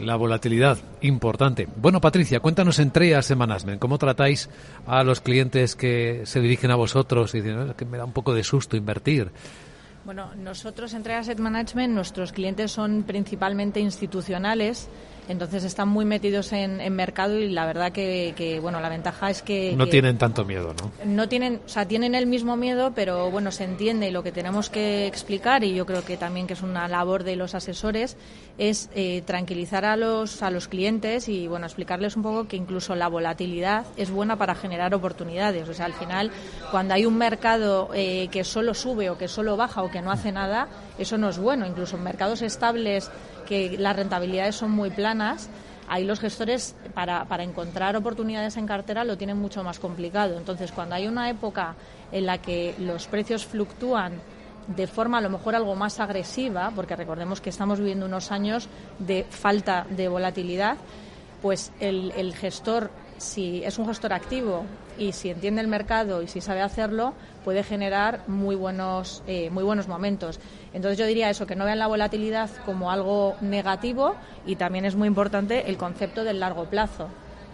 La 0.00 0.16
volatilidad, 0.16 0.78
importante. 1.02 1.68
Bueno, 1.76 2.00
Patricia, 2.00 2.40
cuéntanos 2.40 2.78
en 2.78 2.90
Trea 2.90 3.20
Semanasmen, 3.20 3.78
¿cómo 3.78 3.98
tratáis 3.98 4.48
a 4.86 5.04
los 5.04 5.20
clientes 5.20 5.76
que 5.76 6.22
se 6.24 6.40
dirigen 6.40 6.70
a 6.70 6.76
vosotros 6.76 7.34
y 7.34 7.42
dicen, 7.42 7.74
que 7.76 7.84
me 7.84 7.98
da 7.98 8.06
un 8.06 8.12
poco 8.12 8.32
de 8.32 8.42
susto 8.42 8.78
invertir? 8.78 9.30
Bueno, 10.04 10.30
nosotros 10.34 10.94
en 10.94 11.08
Asset 11.10 11.38
Management, 11.38 11.94
nuestros 11.94 12.32
clientes 12.32 12.72
son 12.72 13.02
principalmente 13.02 13.80
institucionales 13.80 14.88
entonces 15.30 15.62
están 15.62 15.88
muy 15.88 16.04
metidos 16.04 16.52
en, 16.52 16.80
mercado 16.92 17.38
y 17.38 17.48
la 17.48 17.64
verdad 17.64 17.92
que, 17.92 18.58
bueno, 18.60 18.80
la 18.80 18.88
ventaja 18.88 19.30
es 19.30 19.42
que... 19.42 19.74
No 19.76 19.86
tienen 19.86 20.18
tanto 20.18 20.44
miedo, 20.44 20.74
¿no? 20.74 20.90
No 21.04 21.28
tienen, 21.28 21.60
o 21.64 21.68
sea, 21.68 21.86
tienen 21.86 22.16
el 22.16 22.26
mismo 22.26 22.56
miedo, 22.56 22.92
pero 22.94 23.30
bueno, 23.30 23.52
se 23.52 23.64
entiende 23.64 24.10
lo 24.10 24.24
que 24.24 24.32
tenemos 24.32 24.70
que 24.70 25.06
explicar 25.06 25.62
y 25.62 25.72
yo 25.72 25.86
creo 25.86 26.04
que 26.04 26.16
también 26.16 26.48
que 26.48 26.54
es 26.54 26.62
una 26.62 26.88
labor 26.88 27.22
de 27.22 27.36
los 27.36 27.54
asesores 27.54 28.16
es 28.58 28.90
eh, 28.94 29.22
tranquilizar 29.24 29.84
a 29.84 29.96
los, 29.96 30.42
a 30.42 30.50
los 30.50 30.66
clientes 30.66 31.28
y 31.28 31.46
bueno, 31.46 31.66
explicarles 31.66 32.16
un 32.16 32.22
poco 32.22 32.48
que 32.48 32.56
incluso 32.56 32.96
la 32.96 33.06
volatilidad 33.06 33.86
es 33.96 34.10
buena 34.10 34.36
para 34.36 34.56
generar 34.56 34.94
oportunidades. 34.94 35.68
O 35.68 35.74
sea, 35.74 35.86
al 35.86 35.94
final, 35.94 36.32
cuando 36.72 36.94
hay 36.94 37.06
un 37.06 37.16
mercado 37.16 37.90
eh, 37.94 38.28
que 38.32 38.42
solo 38.42 38.74
sube 38.74 39.10
o 39.10 39.16
que 39.16 39.28
solo 39.28 39.56
baja 39.56 39.82
o 39.82 39.90
que 39.90 40.02
no 40.02 40.10
hace 40.10 40.32
nada, 40.32 40.66
eso 40.98 41.18
no 41.18 41.28
es 41.28 41.38
bueno. 41.38 41.66
Incluso 41.66 41.96
en 41.96 42.02
mercados 42.02 42.42
estables 42.42 43.10
que 43.50 43.76
las 43.76 43.96
rentabilidades 43.96 44.54
son 44.54 44.70
muy 44.70 44.90
planas, 44.90 45.50
ahí 45.88 46.04
los 46.04 46.20
gestores 46.20 46.76
para, 46.94 47.24
para, 47.24 47.42
encontrar 47.42 47.96
oportunidades 47.96 48.56
en 48.56 48.64
cartera 48.64 49.02
lo 49.02 49.18
tienen 49.18 49.38
mucho 49.38 49.64
más 49.64 49.80
complicado. 49.80 50.38
Entonces, 50.38 50.70
cuando 50.70 50.94
hay 50.94 51.08
una 51.08 51.28
época 51.28 51.74
en 52.12 52.26
la 52.26 52.38
que 52.38 52.76
los 52.78 53.08
precios 53.08 53.44
fluctúan 53.44 54.12
de 54.68 54.86
forma 54.86 55.18
a 55.18 55.20
lo 55.20 55.30
mejor 55.30 55.56
algo 55.56 55.74
más 55.74 55.98
agresiva, 55.98 56.70
porque 56.76 56.94
recordemos 56.94 57.40
que 57.40 57.50
estamos 57.50 57.80
viviendo 57.80 58.06
unos 58.06 58.30
años 58.30 58.68
de 59.00 59.26
falta 59.28 59.84
de 59.90 60.06
volatilidad, 60.06 60.76
pues 61.42 61.72
el, 61.80 62.12
el 62.16 62.36
gestor 62.36 62.92
si 63.18 63.64
es 63.64 63.78
un 63.78 63.86
gestor 63.86 64.12
activo 64.12 64.64
y 65.00 65.12
si 65.12 65.30
entiende 65.30 65.62
el 65.62 65.66
mercado 65.66 66.22
y 66.22 66.28
si 66.28 66.42
sabe 66.42 66.60
hacerlo, 66.60 67.14
puede 67.42 67.64
generar 67.64 68.28
muy 68.28 68.54
buenos, 68.54 69.22
eh, 69.26 69.48
muy 69.48 69.64
buenos 69.64 69.88
momentos. 69.88 70.38
Entonces 70.74 70.98
yo 70.98 71.06
diría 71.06 71.30
eso, 71.30 71.46
que 71.46 71.56
no 71.56 71.64
vean 71.64 71.78
la 71.78 71.86
volatilidad 71.86 72.50
como 72.66 72.90
algo 72.90 73.34
negativo 73.40 74.14
y 74.46 74.56
también 74.56 74.84
es 74.84 74.94
muy 74.94 75.08
importante 75.08 75.70
el 75.70 75.78
concepto 75.78 76.22
del 76.22 76.38
largo 76.38 76.66
plazo. 76.66 77.08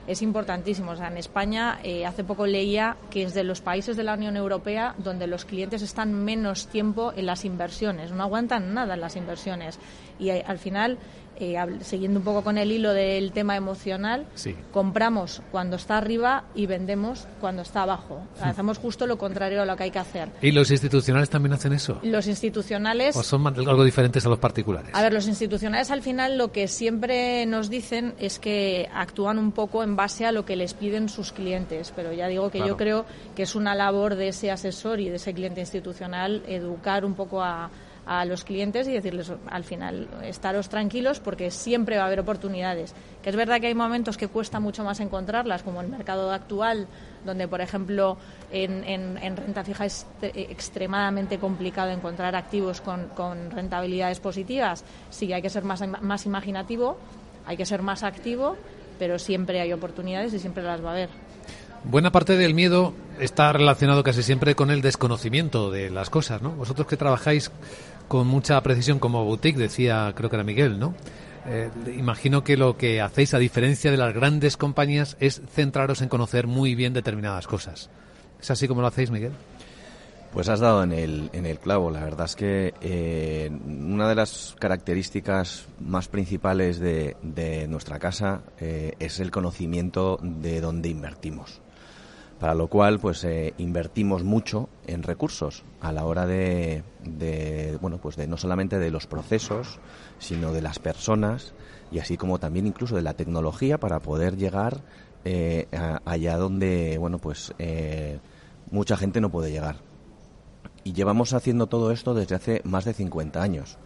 Es 0.08 0.22
importantísimo. 0.22 0.92
O 0.92 0.96
sea, 0.96 1.08
en 1.08 1.16
España 1.16 1.78
eh, 1.84 2.04
hace 2.04 2.24
poco 2.24 2.46
leía 2.46 2.96
que 3.10 3.22
es 3.22 3.34
de 3.34 3.44
los 3.44 3.60
países 3.60 3.96
de 3.96 4.02
la 4.02 4.14
Unión 4.14 4.36
Europea 4.36 4.94
donde 4.98 5.28
los 5.28 5.44
clientes 5.44 5.82
están 5.82 6.14
menos 6.14 6.66
tiempo 6.66 7.12
en 7.16 7.26
las 7.26 7.44
inversiones, 7.44 8.10
no 8.10 8.24
aguantan 8.24 8.74
nada 8.74 8.94
en 8.94 9.00
las 9.00 9.14
inversiones. 9.14 9.78
Y 10.18 10.30
eh, 10.30 10.44
al 10.46 10.58
final 10.58 10.98
eh, 11.38 11.56
siguiendo 11.82 12.20
un 12.20 12.24
poco 12.24 12.42
con 12.42 12.58
el 12.58 12.72
hilo 12.72 12.92
del 12.92 13.32
tema 13.32 13.56
emocional, 13.56 14.26
compramos 14.72 15.42
cuando 15.50 15.76
está 15.76 15.98
arriba 15.98 16.44
y 16.54 16.66
vendemos 16.66 17.26
cuando 17.40 17.62
está 17.62 17.82
abajo. 17.82 18.22
Hacemos 18.40 18.78
justo 18.78 19.06
lo 19.06 19.18
contrario 19.18 19.62
a 19.62 19.66
lo 19.66 19.76
que 19.76 19.84
hay 19.84 19.90
que 19.90 19.98
hacer. 19.98 20.28
¿Y 20.42 20.52
los 20.52 20.70
institucionales 20.70 21.30
también 21.30 21.52
hacen 21.52 21.72
eso? 21.72 21.98
Los 22.02 22.26
institucionales... 22.26 23.16
¿O 23.16 23.22
son 23.22 23.46
algo 23.46 23.84
diferentes 23.84 24.24
a 24.26 24.28
los 24.28 24.38
particulares? 24.38 24.90
A 24.92 25.02
ver, 25.02 25.12
los 25.12 25.26
institucionales 25.26 25.90
al 25.90 26.02
final 26.02 26.38
lo 26.38 26.52
que 26.52 26.68
siempre 26.68 27.46
nos 27.46 27.70
dicen 27.70 28.14
es 28.18 28.38
que 28.38 28.88
actúan 28.94 29.38
un 29.38 29.52
poco 29.52 29.82
en 29.82 29.96
base 29.96 30.26
a 30.26 30.32
lo 30.32 30.44
que 30.44 30.56
les 30.56 30.74
piden 30.74 31.08
sus 31.08 31.32
clientes, 31.32 31.92
pero 31.94 32.12
ya 32.12 32.28
digo 32.28 32.50
que 32.50 32.58
yo 32.58 32.76
creo 32.76 33.04
que 33.34 33.42
es 33.42 33.54
una 33.54 33.74
labor 33.74 34.14
de 34.14 34.28
ese 34.28 34.50
asesor 34.50 35.00
y 35.00 35.08
de 35.08 35.16
ese 35.16 35.34
cliente 35.34 35.60
institucional 35.60 36.42
educar 36.46 37.04
un 37.04 37.14
poco 37.14 37.42
a 37.42 37.70
a 38.06 38.24
los 38.24 38.44
clientes 38.44 38.86
y 38.86 38.92
decirles 38.92 39.32
al 39.50 39.64
final, 39.64 40.08
estaros 40.22 40.68
tranquilos 40.68 41.18
porque 41.18 41.50
siempre 41.50 41.96
va 41.96 42.04
a 42.04 42.06
haber 42.06 42.20
oportunidades. 42.20 42.94
Que 43.22 43.30
es 43.30 43.36
verdad 43.36 43.60
que 43.60 43.66
hay 43.66 43.74
momentos 43.74 44.16
que 44.16 44.28
cuesta 44.28 44.60
mucho 44.60 44.84
más 44.84 45.00
encontrarlas, 45.00 45.64
como 45.64 45.80
el 45.80 45.88
mercado 45.88 46.30
actual, 46.30 46.86
donde, 47.24 47.48
por 47.48 47.60
ejemplo, 47.60 48.16
en, 48.52 48.84
en, 48.84 49.36
renta 49.36 49.64
fija 49.64 49.84
es 49.84 50.06
extremadamente 50.22 51.38
complicado 51.38 51.90
encontrar 51.90 52.36
activos 52.36 52.80
con, 52.80 53.08
con, 53.08 53.50
rentabilidades 53.50 54.20
positivas. 54.20 54.84
Sí, 55.10 55.32
hay 55.32 55.42
que 55.42 55.50
ser 55.50 55.64
más, 55.64 55.82
más 56.00 56.26
imaginativo, 56.26 56.96
hay 57.44 57.56
que 57.56 57.66
ser 57.66 57.82
más 57.82 58.04
activo, 58.04 58.56
pero 59.00 59.18
siempre 59.18 59.60
hay 59.60 59.72
oportunidades 59.72 60.32
y 60.32 60.38
siempre 60.38 60.62
las 60.62 60.82
va 60.82 60.90
a 60.90 60.92
haber. 60.92 61.25
Buena 61.88 62.10
parte 62.10 62.36
del 62.36 62.52
miedo 62.52 62.94
está 63.20 63.52
relacionado 63.52 64.02
casi 64.02 64.24
siempre 64.24 64.56
con 64.56 64.72
el 64.72 64.82
desconocimiento 64.82 65.70
de 65.70 65.88
las 65.88 66.10
cosas, 66.10 66.42
¿no? 66.42 66.50
Vosotros 66.50 66.88
que 66.88 66.96
trabajáis 66.96 67.52
con 68.08 68.26
mucha 68.26 68.60
precisión 68.60 68.98
como 68.98 69.24
boutique, 69.24 69.56
decía 69.56 70.12
creo 70.16 70.28
que 70.28 70.34
era 70.34 70.42
Miguel, 70.42 70.80
¿no? 70.80 70.94
Eh, 71.46 71.70
imagino 71.96 72.42
que 72.42 72.56
lo 72.56 72.76
que 72.76 73.00
hacéis, 73.00 73.34
a 73.34 73.38
diferencia 73.38 73.92
de 73.92 73.98
las 73.98 74.12
grandes 74.12 74.56
compañías, 74.56 75.16
es 75.20 75.40
centraros 75.54 76.02
en 76.02 76.08
conocer 76.08 76.48
muy 76.48 76.74
bien 76.74 76.92
determinadas 76.92 77.46
cosas. 77.46 77.88
¿Es 78.40 78.50
así 78.50 78.66
como 78.66 78.80
lo 78.80 78.88
hacéis, 78.88 79.12
Miguel? 79.12 79.32
Pues 80.32 80.48
has 80.48 80.58
dado 80.58 80.82
en 80.82 80.90
el, 80.90 81.30
en 81.32 81.46
el 81.46 81.60
clavo. 81.60 81.92
La 81.92 82.00
verdad 82.00 82.26
es 82.26 82.34
que 82.34 82.74
eh, 82.80 83.48
una 83.64 84.08
de 84.08 84.16
las 84.16 84.56
características 84.58 85.66
más 85.78 86.08
principales 86.08 86.80
de, 86.80 87.16
de 87.22 87.68
nuestra 87.68 88.00
casa 88.00 88.42
eh, 88.58 88.94
es 88.98 89.20
el 89.20 89.30
conocimiento 89.30 90.18
de 90.20 90.60
dónde 90.60 90.88
invertimos. 90.88 91.62
Para 92.40 92.54
lo 92.54 92.68
cual, 92.68 92.98
pues 92.98 93.24
eh, 93.24 93.54
invertimos 93.58 94.22
mucho 94.22 94.68
en 94.86 95.02
recursos 95.02 95.64
a 95.80 95.90
la 95.92 96.04
hora 96.04 96.26
de, 96.26 96.82
de, 97.02 97.78
bueno, 97.80 97.98
pues 97.98 98.16
de 98.16 98.26
no 98.26 98.36
solamente 98.36 98.78
de 98.78 98.90
los 98.90 99.06
procesos, 99.06 99.78
sino 100.18 100.52
de 100.52 100.60
las 100.60 100.78
personas 100.78 101.54
y 101.90 101.98
así 101.98 102.16
como 102.16 102.38
también 102.38 102.66
incluso 102.66 102.94
de 102.94 103.02
la 103.02 103.14
tecnología 103.14 103.78
para 103.78 104.00
poder 104.00 104.36
llegar 104.36 104.82
allá 106.04 106.36
donde, 106.36 106.98
bueno, 106.98 107.18
pues 107.18 107.52
mucha 108.70 108.96
gente 108.96 109.20
no 109.20 109.30
puede 109.30 109.50
llegar 109.50 109.76
y 110.86 110.92
llevamos 110.92 111.32
haciendo 111.32 111.66
todo 111.66 111.90
esto 111.90 112.14
desde 112.14 112.36
hace 112.36 112.60
más 112.62 112.84
de 112.84 112.94
50 112.94 113.42
años. 113.42 113.76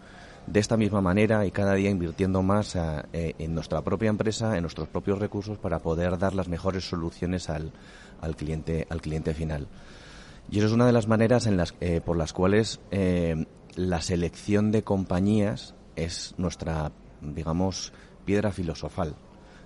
De 0.47 0.59
esta 0.59 0.75
misma 0.75 1.01
manera 1.01 1.45
y 1.45 1.51
cada 1.51 1.75
día 1.75 1.89
invirtiendo 1.89 2.41
más 2.41 2.75
eh, 2.75 3.35
en 3.37 3.53
nuestra 3.53 3.81
propia 3.83 4.09
empresa, 4.09 4.55
en 4.55 4.63
nuestros 4.63 4.87
propios 4.87 5.19
recursos 5.19 5.57
para 5.57 5.79
poder 5.79 6.17
dar 6.17 6.33
las 6.33 6.47
mejores 6.47 6.89
soluciones 6.89 7.49
al, 7.49 7.71
al 8.21 8.35
cliente, 8.35 8.87
al 8.89 9.01
cliente 9.01 9.33
final. 9.33 9.67
Y 10.49 10.57
eso 10.57 10.67
es 10.67 10.73
una 10.73 10.87
de 10.87 10.93
las 10.93 11.07
maneras 11.07 11.45
en 11.45 11.57
las, 11.57 11.75
eh, 11.79 12.01
por 12.03 12.17
las 12.17 12.33
cuales 12.33 12.81
eh, 12.89 13.45
la 13.75 14.01
selección 14.01 14.71
de 14.71 14.83
compañías 14.83 15.75
es 15.95 16.33
nuestra, 16.37 16.91
digamos, 17.21 17.93
piedra 18.25 18.51
filosofal, 18.51 19.15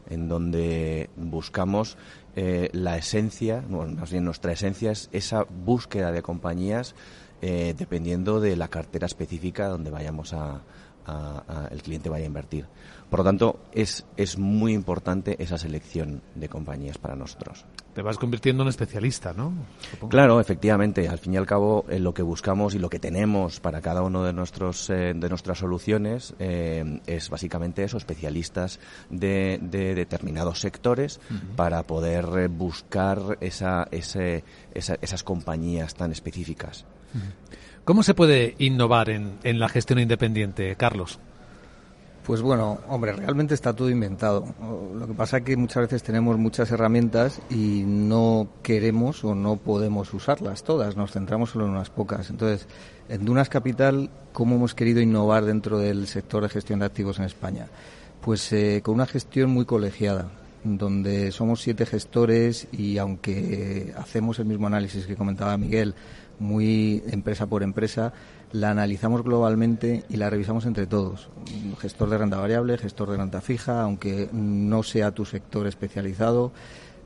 en 0.09 0.27
donde 0.27 1.09
buscamos 1.15 1.97
la 2.35 2.97
esencia, 2.97 3.63
más 3.69 4.11
bien 4.11 4.25
nuestra 4.25 4.51
esencia 4.51 4.91
es 4.91 5.07
esa 5.13 5.43
búsqueda 5.43 6.11
de 6.11 6.21
compañías 6.21 6.93
eh, 7.41 7.73
dependiendo 7.77 8.39
de 8.39 8.55
la 8.55 8.67
cartera 8.67 9.05
específica 9.05 9.67
donde 9.67 9.91
vayamos 9.91 10.33
a, 10.33 10.61
el 11.69 11.83
cliente 11.83 12.09
vaya 12.09 12.23
a 12.23 12.27
invertir. 12.27 12.65
Por 13.09 13.19
lo 13.19 13.25
tanto, 13.25 13.59
es, 13.71 14.05
es 14.17 14.39
muy 14.39 14.73
importante 14.73 15.35
esa 15.37 15.59
selección 15.59 16.23
de 16.33 16.49
compañías 16.49 16.97
para 16.97 17.15
nosotros. 17.15 17.63
Te 17.93 18.01
vas 18.01 18.17
convirtiendo 18.17 18.63
en 18.63 18.69
especialista, 18.69 19.31
¿no? 19.31 19.53
Claro, 20.09 20.41
efectivamente. 20.41 21.07
Al 21.07 21.19
fin 21.19 21.35
y 21.35 21.37
al 21.37 21.45
cabo, 21.45 21.85
eh, 21.87 21.99
lo 21.99 22.13
que 22.13 22.23
buscamos 22.23 22.73
y 22.73 22.79
lo 22.79 22.89
que 22.89 22.99
tenemos 22.99 23.59
para 23.59 23.81
cada 23.81 24.01
uno 24.01 24.23
de 24.23 24.33
nuestros 24.33 24.89
eh, 24.89 25.13
de 25.15 25.29
nuestras 25.29 25.59
soluciones 25.59 26.33
es 26.39 27.29
básicamente 27.29 27.83
eso, 27.83 27.97
especialistas 27.97 28.79
de, 29.09 29.59
determinados 29.61 30.59
sectores 30.59 31.21
para 31.55 31.83
poder 31.83 32.49
buscar 32.49 33.37
esa, 33.39 33.87
ese, 33.91 34.43
esas 34.73 35.23
compañías 35.23 35.93
tan 35.93 36.11
específicas. 36.11 36.85
¿Cómo 37.83 38.03
se 38.03 38.13
puede 38.13 38.55
innovar 38.57 39.09
en, 39.09 39.37
en 39.43 39.59
la 39.59 39.69
gestión 39.69 39.99
independiente, 39.99 40.75
Carlos? 40.75 41.19
Pues 42.25 42.41
bueno, 42.41 42.79
hombre, 42.89 43.13
realmente 43.13 43.53
está 43.53 43.73
todo 43.73 43.87
inventado. 43.91 44.47
Lo 44.95 45.05
que 45.05 45.13
pasa 45.13 45.37
es 45.37 45.43
que 45.43 45.55
muchas 45.55 45.83
veces 45.83 46.01
tenemos 46.01 46.39
muchas 46.39 46.71
herramientas 46.71 47.39
y 47.51 47.83
no 47.85 48.47
queremos 48.63 49.23
o 49.23 49.35
no 49.35 49.57
podemos 49.57 50.11
usarlas 50.11 50.63
todas, 50.63 50.97
nos 50.97 51.11
centramos 51.11 51.51
solo 51.51 51.65
en 51.65 51.71
unas 51.73 51.91
pocas. 51.91 52.31
Entonces, 52.31 52.67
en 53.09 53.25
Dunas 53.25 53.47
Capital, 53.47 54.09
¿cómo 54.33 54.55
hemos 54.55 54.73
querido 54.73 55.01
innovar 55.01 55.45
dentro 55.45 55.77
del 55.77 56.07
sector 56.07 56.41
de 56.41 56.49
gestión 56.49 56.79
de 56.79 56.87
activos 56.87 57.19
en 57.19 57.25
España? 57.25 57.67
Pues 58.21 58.51
eh, 58.53 58.81
con 58.83 58.95
una 58.95 59.05
gestión 59.05 59.51
muy 59.51 59.65
colegiada, 59.65 60.31
donde 60.63 61.31
somos 61.31 61.61
siete 61.61 61.85
gestores 61.85 62.67
y 62.71 62.97
aunque 62.97 63.93
hacemos 63.97 64.39
el 64.39 64.45
mismo 64.45 64.65
análisis 64.65 65.05
que 65.05 65.15
comentaba 65.15 65.55
Miguel, 65.57 65.93
muy 66.39 67.03
empresa 67.07 67.47
por 67.47 67.63
empresa, 67.63 68.13
la 68.51 68.71
analizamos 68.71 69.23
globalmente 69.23 70.03
y 70.09 70.17
la 70.17 70.29
revisamos 70.29 70.65
entre 70.65 70.87
todos. 70.87 71.29
Gestor 71.79 72.09
de 72.09 72.17
renta 72.17 72.37
variable, 72.37 72.77
gestor 72.77 73.11
de 73.11 73.17
renta 73.17 73.41
fija, 73.41 73.81
aunque 73.81 74.29
no 74.31 74.83
sea 74.83 75.11
tu 75.11 75.25
sector 75.25 75.67
especializado. 75.67 76.51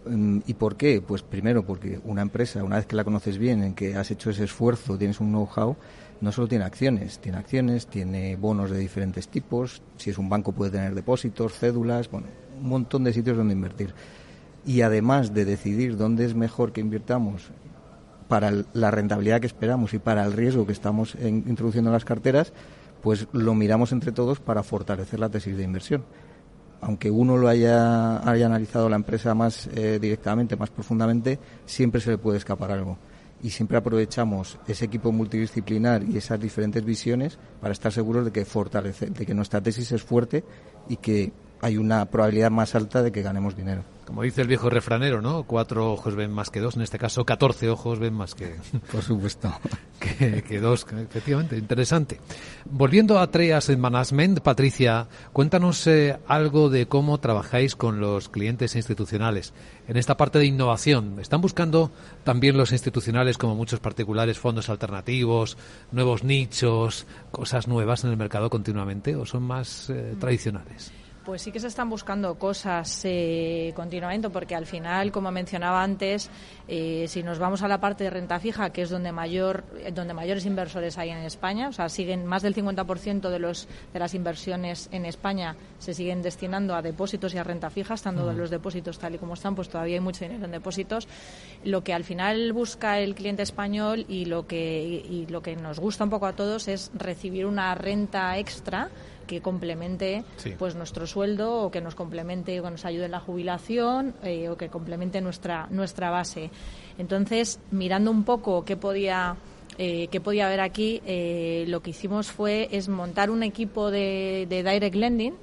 Mm, 0.05 0.39
¿Y 0.45 0.53
por 0.53 0.75
qué? 0.75 1.01
Pues 1.01 1.23
primero 1.23 1.65
porque 1.65 1.99
una 2.03 2.21
empresa, 2.21 2.63
una 2.63 2.77
vez 2.77 2.85
que 2.85 2.95
la 2.95 3.03
conoces 3.03 3.37
bien, 3.37 3.63
en 3.63 3.73
que 3.73 3.95
has 3.95 4.11
hecho 4.11 4.29
ese 4.29 4.43
esfuerzo, 4.43 4.97
tienes 4.97 5.19
un 5.19 5.29
know-how, 5.29 5.75
no 6.21 6.31
solo 6.31 6.47
tiene 6.47 6.65
acciones, 6.65 7.19
tiene 7.19 7.37
acciones, 7.37 7.87
tiene 7.87 8.35
bonos 8.35 8.69
de 8.69 8.77
diferentes 8.77 9.27
tipos, 9.27 9.81
si 9.97 10.09
es 10.09 10.17
un 10.17 10.29
banco 10.29 10.51
puede 10.51 10.71
tener 10.71 10.93
depósitos, 10.93 11.53
cédulas, 11.53 12.09
bueno, 12.11 12.27
un 12.61 12.69
montón 12.69 13.03
de 13.03 13.13
sitios 13.13 13.37
donde 13.37 13.53
invertir. 13.53 13.93
Y 14.65 14.81
además 14.81 15.33
de 15.33 15.45
decidir 15.45 15.95
dónde 15.95 16.25
es 16.25 16.35
mejor 16.35 16.73
que 16.73 16.81
invirtamos 16.81 17.51
para 18.29 18.53
la 18.73 18.91
rentabilidad 18.91 19.41
que 19.41 19.47
esperamos 19.47 19.93
y 19.93 19.99
para 19.99 20.23
el 20.23 20.31
riesgo 20.33 20.65
que 20.65 20.71
estamos 20.71 21.15
introduciendo 21.19 21.89
en 21.89 21.93
las 21.93 22.05
carteras, 22.05 22.53
pues 23.01 23.27
lo 23.33 23.55
miramos 23.55 23.91
entre 23.91 24.11
todos 24.11 24.39
para 24.39 24.63
fortalecer 24.63 25.19
la 25.19 25.29
tesis 25.29 25.57
de 25.57 25.63
inversión. 25.63 26.05
Aunque 26.81 27.11
uno 27.11 27.35
lo 27.35 27.49
haya, 27.49 28.19
haya 28.29 28.45
analizado 28.45 28.87
la 28.87 28.95
empresa 28.95 29.33
más 29.33 29.67
eh, 29.73 29.97
directamente, 29.99 30.55
más 30.55 30.69
profundamente, 30.69 31.39
siempre 31.65 31.99
se 31.99 32.11
le 32.11 32.17
puede 32.19 32.37
escapar 32.37 32.71
algo. 32.71 32.97
Y 33.41 33.49
siempre 33.49 33.77
aprovechamos 33.77 34.59
ese 34.67 34.85
equipo 34.85 35.11
multidisciplinar 35.11 36.03
y 36.03 36.17
esas 36.17 36.39
diferentes 36.39 36.85
visiones 36.85 37.39
para 37.59 37.73
estar 37.73 37.91
seguros 37.91 38.25
de 38.25 38.31
que 38.31 38.45
fortalece, 38.45 39.07
de 39.07 39.25
que 39.25 39.33
nuestra 39.33 39.59
tesis 39.59 39.91
es 39.91 40.03
fuerte 40.03 40.43
y 40.87 40.97
que 40.97 41.33
hay 41.61 41.77
una 41.77 42.05
probabilidad 42.05 42.51
más 42.51 42.75
alta 42.75 43.01
de 43.01 43.11
que 43.11 43.23
ganemos 43.23 43.55
dinero. 43.55 43.83
Como 44.09 44.23
dice 44.23 44.41
el 44.41 44.47
viejo 44.47 44.71
refranero, 44.71 45.21
¿no? 45.21 45.43
Cuatro 45.43 45.91
ojos 45.93 46.15
ven 46.15 46.31
más 46.31 46.49
que 46.49 46.59
dos, 46.59 46.75
en 46.75 46.81
este 46.81 46.97
caso 46.97 47.25
catorce 47.25 47.69
ojos 47.69 47.99
ven 47.99 48.15
más 48.15 48.33
que... 48.33 48.55
Por 48.91 49.03
supuesto. 49.03 49.53
que, 49.99 50.59
dos, 50.59 50.87
efectivamente, 50.91 51.55
interesante. 51.55 52.19
Volviendo 52.65 53.19
a 53.19 53.29
Treas 53.29 53.69
en 53.69 53.79
Management, 53.79 54.39
Patricia, 54.39 55.07
cuéntanos 55.31 55.85
eh, 55.85 56.17
algo 56.25 56.71
de 56.71 56.87
cómo 56.87 57.19
trabajáis 57.19 57.75
con 57.75 57.99
los 57.99 58.29
clientes 58.29 58.75
institucionales 58.75 59.53
en 59.87 59.95
esta 59.95 60.17
parte 60.17 60.39
de 60.39 60.47
innovación. 60.47 61.19
¿Están 61.19 61.41
buscando 61.41 61.91
también 62.23 62.57
los 62.57 62.71
institucionales, 62.71 63.37
como 63.37 63.53
muchos 63.53 63.79
particulares, 63.79 64.39
fondos 64.39 64.69
alternativos, 64.69 65.55
nuevos 65.91 66.23
nichos, 66.23 67.05
cosas 67.29 67.67
nuevas 67.67 68.03
en 68.05 68.09
el 68.09 68.17
mercado 68.17 68.49
continuamente 68.49 69.15
o 69.15 69.27
son 69.27 69.43
más 69.43 69.91
eh, 69.91 70.15
tradicionales? 70.19 70.91
Pues 71.29 71.43
sí 71.43 71.51
que 71.51 71.59
se 71.59 71.67
están 71.67 71.91
buscando 71.91 72.33
cosas 72.39 73.01
eh, 73.03 73.71
continuamente, 73.75 74.31
porque 74.31 74.55
al 74.55 74.65
final, 74.65 75.11
como 75.11 75.29
mencionaba 75.29 75.83
antes, 75.83 76.27
eh, 76.67 77.05
si 77.07 77.21
nos 77.21 77.37
vamos 77.37 77.61
a 77.61 77.67
la 77.67 77.79
parte 77.79 78.03
de 78.03 78.09
renta 78.09 78.39
fija, 78.39 78.71
que 78.71 78.81
es 78.81 78.89
donde 78.89 79.11
mayor, 79.11 79.63
donde 79.93 80.15
mayores 80.15 80.47
inversores 80.47 80.97
hay 80.97 81.11
en 81.11 81.19
España, 81.19 81.69
o 81.69 81.71
sea, 81.71 81.87
siguen 81.87 82.25
más 82.25 82.41
del 82.41 82.55
50% 82.55 83.29
de 83.29 83.37
los 83.37 83.67
de 83.93 83.99
las 83.99 84.15
inversiones 84.15 84.89
en 84.91 85.05
España 85.05 85.55
se 85.77 85.93
siguen 85.93 86.23
destinando 86.23 86.73
a 86.73 86.81
depósitos 86.81 87.35
y 87.35 87.37
a 87.37 87.43
renta 87.43 87.69
fija, 87.69 87.93
estando 87.93 88.33
los 88.33 88.49
depósitos 88.49 88.97
tal 88.97 89.13
y 89.13 89.17
como 89.19 89.35
están, 89.35 89.53
pues 89.53 89.69
todavía 89.69 89.97
hay 89.97 90.01
mucho 90.01 90.25
dinero 90.25 90.45
en 90.45 90.51
depósitos. 90.51 91.07
Lo 91.63 91.83
que 91.83 91.93
al 91.93 92.05
final 92.05 92.53
busca 92.53 92.99
el 92.99 93.13
cliente 93.13 93.43
español 93.43 94.03
y 94.09 94.25
lo 94.25 94.47
que 94.47 94.81
y 94.81 95.27
lo 95.27 95.43
que 95.43 95.55
nos 95.55 95.79
gusta 95.79 96.05
un 96.05 96.09
poco 96.09 96.25
a 96.25 96.33
todos 96.33 96.67
es 96.67 96.89
recibir 96.95 97.45
una 97.45 97.75
renta 97.75 98.35
extra 98.39 98.89
que 99.29 99.41
complemente 99.41 100.23
pues 100.57 100.73
nuestro 100.73 101.05
sueldo 101.05 101.61
o 101.61 101.69
que 101.69 101.81
nos 101.81 101.93
complemente 101.93 102.59
o 102.59 102.63
que 102.63 102.71
nos 102.71 102.83
ayude 102.83 103.05
en 103.05 103.11
la 103.11 103.19
jubilación 103.19 104.15
eh, 104.23 104.49
o 104.49 104.57
que 104.57 104.69
complemente 104.69 105.21
nuestra 105.21 105.67
nuestra 105.69 106.09
base. 106.09 106.49
Entonces, 106.97 107.59
mirando 107.69 108.09
un 108.09 108.23
poco 108.23 108.65
qué 108.65 108.75
podía 108.75 109.37
eh, 109.77 110.07
qué 110.07 110.19
podía 110.19 110.47
haber 110.47 110.61
aquí, 110.61 110.99
eh, 111.05 111.65
lo 111.67 111.81
que 111.81 111.91
hicimos 111.91 112.31
fue 112.31 112.69
es 112.71 112.89
montar 112.89 113.29
un 113.29 113.43
equipo 113.43 113.91
de, 113.91 114.47
direct 114.49 114.95
lending 114.95 115.35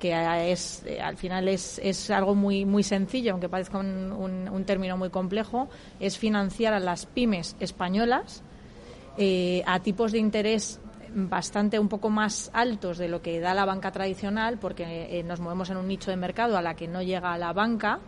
que 0.00 0.12
es 0.50 0.84
al 1.02 1.16
final 1.16 1.48
es, 1.48 1.78
es 1.82 2.10
algo 2.10 2.34
muy 2.34 2.64
muy 2.64 2.82
sencillo, 2.82 3.32
aunque 3.32 3.50
parezca 3.50 3.78
un, 3.78 4.48
un, 4.50 4.64
término 4.64 4.96
muy 4.96 5.10
complejo, 5.10 5.68
es 6.00 6.18
financiar 6.18 6.72
a 6.72 6.80
las 6.80 7.04
pymes 7.04 7.56
españolas 7.60 8.42
a 9.66 9.80
tipos 9.80 10.12
de 10.12 10.18
interés 10.18 10.80
bastante 11.16 11.78
un 11.78 11.88
poco 11.88 12.10
más 12.10 12.50
altos 12.52 12.98
de 12.98 13.08
lo 13.08 13.22
que 13.22 13.40
da 13.40 13.54
la 13.54 13.64
banca 13.64 13.90
tradicional, 13.90 14.58
porque 14.58 15.18
eh, 15.18 15.22
nos 15.22 15.40
movemos 15.40 15.70
en 15.70 15.78
un 15.78 15.88
nicho 15.88 16.10
de 16.10 16.16
mercado 16.16 16.58
a 16.58 16.62
la 16.62 16.74
que 16.74 16.86
no 16.86 17.02
llega 17.02 17.36
la 17.38 17.52
banca. 17.52 17.98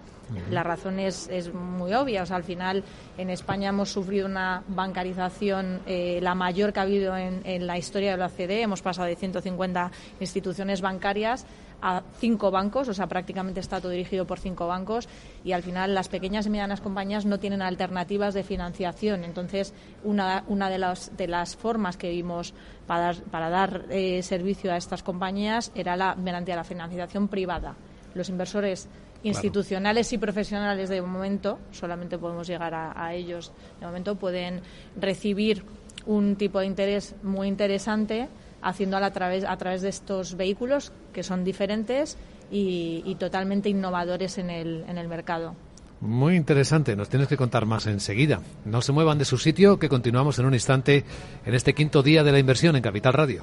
La 0.51 0.63
razón 0.63 0.99
es, 0.99 1.27
es 1.29 1.55
muy 1.55 1.95
obvia. 1.95 2.23
O 2.23 2.27
sea, 2.27 2.37
al 2.37 2.45
final 2.45 2.85
en 3.17 3.31
España 3.31 3.71
hemos 3.71 3.91
sufrido 3.91 4.27
una 4.27 4.63
bancarización 4.69 5.81
eh, 5.87 6.19
la 6.21 6.35
mayor 6.35 6.75
que 6.75 6.81
ha 6.81 6.83
habido 6.83 7.17
en, 7.17 7.41
en, 7.45 7.67
la 7.67 7.79
historia 7.79 8.11
de 8.11 8.19
la 8.19 8.27
OCDE. 8.27 8.61
Hemos 8.61 8.83
pasado 8.83 9.09
de 9.09 9.17
150 9.17 9.91
instituciones 10.21 10.83
bancarias 10.83 11.47
a 11.81 12.03
cinco 12.19 12.51
bancos, 12.51 12.89
o 12.89 12.95
sea, 12.95 13.07
prácticamente 13.07 13.61
está 13.61 13.81
todo 13.81 13.93
dirigido 13.93 14.27
por 14.27 14.39
cinco 14.39 14.67
bancos 14.67 15.09
y 15.45 15.53
al 15.53 15.63
final 15.63 15.95
las 15.95 16.09
pequeñas 16.09 16.47
y 16.47 16.51
medianas 16.51 16.81
compañías 16.81 17.25
no 17.25 17.39
tienen 17.39 17.63
alternativas 17.63 18.35
de 18.35 18.43
financiación. 18.43 19.25
Entonces, 19.25 19.75
una, 20.05 20.45
una 20.49 20.71
de, 20.71 20.79
las, 20.79 21.17
de 21.17 21.29
las 21.29 21.57
formas 21.57 21.97
que 21.97 22.11
vimos 22.11 22.55
para 22.87 23.01
dar, 23.01 23.17
para 23.25 23.51
dar 23.51 23.85
eh, 23.91 24.23
servicio 24.23 24.73
a 24.73 24.77
estas 24.77 25.03
compañías 25.03 25.71
era 25.75 25.97
la, 25.97 26.15
mediante 26.15 26.55
la 26.55 26.65
financiación 26.65 27.29
privada. 27.29 27.77
Los 28.15 28.29
inversores 28.29 28.89
institucionales 29.23 30.13
y 30.13 30.19
profesionales 30.19 30.89
de 30.89 31.03
momento, 31.03 31.59
solamente 31.73 32.19
podemos 32.19 32.47
llegar 32.47 32.75
a, 32.75 33.15
ellos, 33.15 33.53
de 33.81 33.87
momento 33.87 34.17
pueden 34.17 34.61
recibir 34.97 35.65
un 36.07 36.37
tipo 36.37 36.61
de 36.61 36.67
interés 36.67 37.15
muy 37.23 37.49
interesante 37.49 38.29
haciéndolo 38.63 39.07
a 39.07 39.11
través, 39.11 39.45
a 39.45 39.57
través 39.57 39.83
de 39.83 39.89
estos 39.89 40.37
vehículos 40.37 40.93
que 41.13 41.23
son 41.23 41.45
diferentes 41.45 42.17
y, 42.51 43.03
y 43.05 43.15
totalmente 43.17 43.69
innovadores 43.69 44.39
en 44.39 44.51
el, 44.51 44.85
en 44.89 44.99
el 44.99 45.09
mercado. 45.09 45.55
Muy 46.01 46.37
interesante, 46.37 46.95
nos 46.95 47.09
tienes 47.09 47.27
que 47.27 47.37
contar 47.37 47.67
más 47.67 47.87
enseguida. 47.87 48.41
No 48.65 48.83
se 48.83 48.93
muevan 48.93 49.19
de 49.19 49.25
su 49.25 49.37
sitio, 49.37 49.81
que 49.81 49.89
continuamos 49.89 50.39
en 50.39 50.47
un 50.47 50.55
instante 50.55 51.05
en 51.45 51.55
este 51.55 51.75
quinto 51.75 52.05
día 52.05 52.23
de 52.23 52.31
la 52.31 52.39
inversión 52.39 52.77
en 52.77 52.83
Capital 52.83 53.15
Radio. 53.15 53.43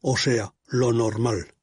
o 0.00 0.16
sea, 0.16 0.54
lo 0.66 0.92
normal. 0.92 1.54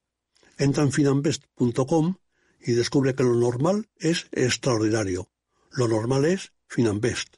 Entra 0.57 0.83
en 0.83 0.91
finambest.com 0.91 2.15
y 2.59 2.71
descubre 2.73 3.15
que 3.15 3.23
lo 3.23 3.35
normal 3.35 3.89
es 3.97 4.27
extraordinario. 4.31 5.29
Lo 5.71 5.87
normal 5.87 6.25
es 6.25 6.53
Finambest. 6.67 7.37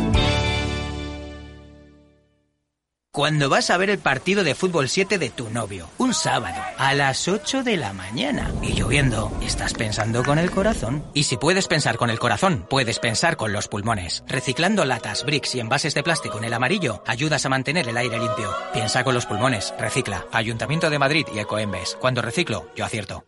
Cuando 3.13 3.49
vas 3.49 3.69
a 3.69 3.75
ver 3.75 3.89
el 3.89 3.97
partido 3.99 4.45
de 4.45 4.55
fútbol 4.55 4.87
7 4.87 5.17
de 5.17 5.29
tu 5.29 5.49
novio, 5.49 5.89
un 5.97 6.13
sábado, 6.13 6.61
a 6.77 6.93
las 6.93 7.27
8 7.27 7.61
de 7.61 7.75
la 7.75 7.91
mañana, 7.91 8.49
y 8.61 8.71
lloviendo, 8.71 9.37
¿estás 9.41 9.73
pensando 9.73 10.23
con 10.23 10.39
el 10.39 10.49
corazón? 10.49 11.03
Y 11.13 11.23
si 11.23 11.35
puedes 11.35 11.67
pensar 11.67 11.97
con 11.97 12.09
el 12.09 12.19
corazón, 12.19 12.65
puedes 12.69 12.99
pensar 12.99 13.35
con 13.35 13.51
los 13.51 13.67
pulmones. 13.67 14.23
Reciclando 14.27 14.85
latas, 14.85 15.25
bricks 15.25 15.55
y 15.55 15.59
envases 15.59 15.93
de 15.93 16.03
plástico 16.03 16.37
en 16.37 16.45
el 16.45 16.53
amarillo, 16.53 17.03
ayudas 17.05 17.45
a 17.45 17.49
mantener 17.49 17.89
el 17.89 17.97
aire 17.97 18.17
limpio. 18.17 18.49
Piensa 18.71 19.03
con 19.03 19.13
los 19.13 19.25
pulmones, 19.25 19.73
recicla. 19.77 20.25
Ayuntamiento 20.31 20.89
de 20.89 20.99
Madrid 20.99 21.25
y 21.35 21.39
Ecoembes. 21.39 21.97
Cuando 21.99 22.21
reciclo, 22.21 22.69
yo 22.77 22.85
acierto. 22.85 23.25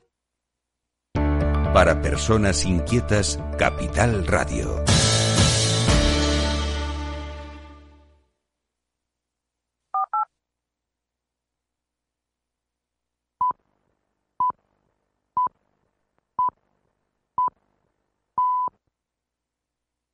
Para 1.74 2.02
personas 2.02 2.64
inquietas, 2.64 3.38
Capital 3.58 4.28
Radio. 4.28 4.82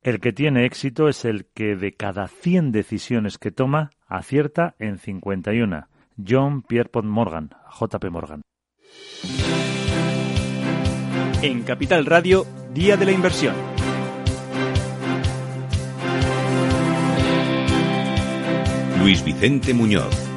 El 0.02 0.18
que 0.18 0.32
tiene 0.32 0.64
éxito 0.64 1.08
es 1.08 1.26
el 1.26 1.44
que 1.52 1.76
de 1.76 1.92
cada 1.92 2.26
100 2.26 2.72
decisiones 2.72 3.36
que 3.36 3.50
toma 3.50 3.90
acierta 4.06 4.74
en 4.78 4.98
51. 4.98 5.88
John 6.26 6.62
Pierpont 6.62 7.06
Morgan, 7.06 7.50
JP 7.78 8.04
Morgan. 8.10 8.40
En 11.42 11.62
Capital 11.64 12.06
Radio, 12.06 12.46
Día 12.72 12.96
de 12.96 13.04
la 13.04 13.12
Inversión. 13.12 13.54
Luis 19.00 19.22
Vicente 19.22 19.74
Muñoz. 19.74 20.29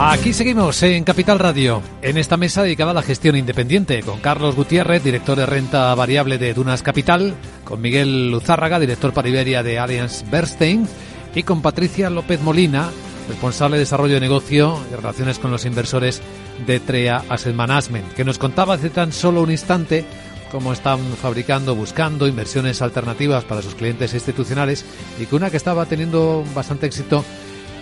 Aquí 0.00 0.32
seguimos 0.32 0.80
en 0.84 1.02
Capital 1.02 1.40
Radio, 1.40 1.82
en 2.02 2.18
esta 2.18 2.36
mesa 2.36 2.62
dedicada 2.62 2.92
a 2.92 2.94
la 2.94 3.02
gestión 3.02 3.34
independiente, 3.34 4.00
con 4.04 4.20
Carlos 4.20 4.54
Gutiérrez, 4.54 5.02
director 5.02 5.36
de 5.36 5.44
renta 5.44 5.92
variable 5.96 6.38
de 6.38 6.54
Dunas 6.54 6.84
Capital, 6.84 7.34
con 7.64 7.80
Miguel 7.80 8.30
Luzárraga, 8.30 8.78
director 8.78 9.12
para 9.12 9.28
Iberia 9.28 9.64
de 9.64 9.80
Allianz 9.80 10.22
Bernstein, 10.30 10.86
y 11.34 11.42
con 11.42 11.62
Patricia 11.62 12.10
López 12.10 12.40
Molina, 12.40 12.90
responsable 13.28 13.76
de 13.76 13.80
desarrollo 13.80 14.14
de 14.14 14.20
negocio 14.20 14.78
y 14.88 14.94
relaciones 14.94 15.40
con 15.40 15.50
los 15.50 15.64
inversores 15.64 16.22
de 16.64 16.78
TREA 16.78 17.24
Asset 17.28 17.56
Management, 17.56 18.12
que 18.12 18.24
nos 18.24 18.38
contaba 18.38 18.74
hace 18.74 18.90
tan 18.90 19.10
solo 19.10 19.42
un 19.42 19.50
instante 19.50 20.04
cómo 20.52 20.72
están 20.72 21.00
fabricando, 21.20 21.74
buscando 21.74 22.28
inversiones 22.28 22.82
alternativas 22.82 23.44
para 23.44 23.62
sus 23.62 23.74
clientes 23.74 24.14
institucionales 24.14 24.84
y 25.18 25.26
que 25.26 25.34
una 25.34 25.50
que 25.50 25.56
estaba 25.56 25.86
teniendo 25.86 26.44
bastante 26.54 26.86
éxito 26.86 27.24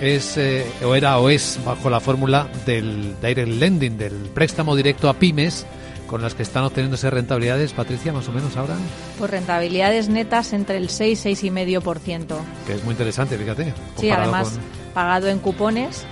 es 0.00 0.37
eh, 0.37 0.66
o 0.85 0.94
era 0.94 1.18
o 1.18 1.30
es 1.30 1.59
bajo 1.64 1.90
la 1.90 2.00
fórmula 2.00 2.48
del 2.64 3.14
direct 3.20 3.48
lending, 3.48 3.98
del 3.98 4.14
préstamo 4.35 4.76
directo 4.76 5.09
a 5.09 5.14
pymes 5.14 5.66
con 6.06 6.22
las 6.22 6.35
que 6.35 6.42
están 6.42 6.64
obteniéndose 6.64 7.11
rentabilidades, 7.11 7.72
Patricia, 7.72 8.12
más 8.12 8.28
o 8.28 8.32
menos 8.32 8.56
ahora. 8.56 8.76
Pues 9.18 9.30
rentabilidades 9.30 10.09
netas 10.09 10.52
entre 10.52 10.76
el 10.76 10.88
6 10.88 11.26
6,5%. 11.26 12.37
Que 12.66 12.74
es 12.74 12.85
muy 12.85 12.92
interesante, 12.92 13.37
fíjate. 13.37 13.74
Sí, 13.96 14.11
además 14.11 14.59
pagado 14.94 15.28
en 15.28 15.40
cupones, 15.40 16.04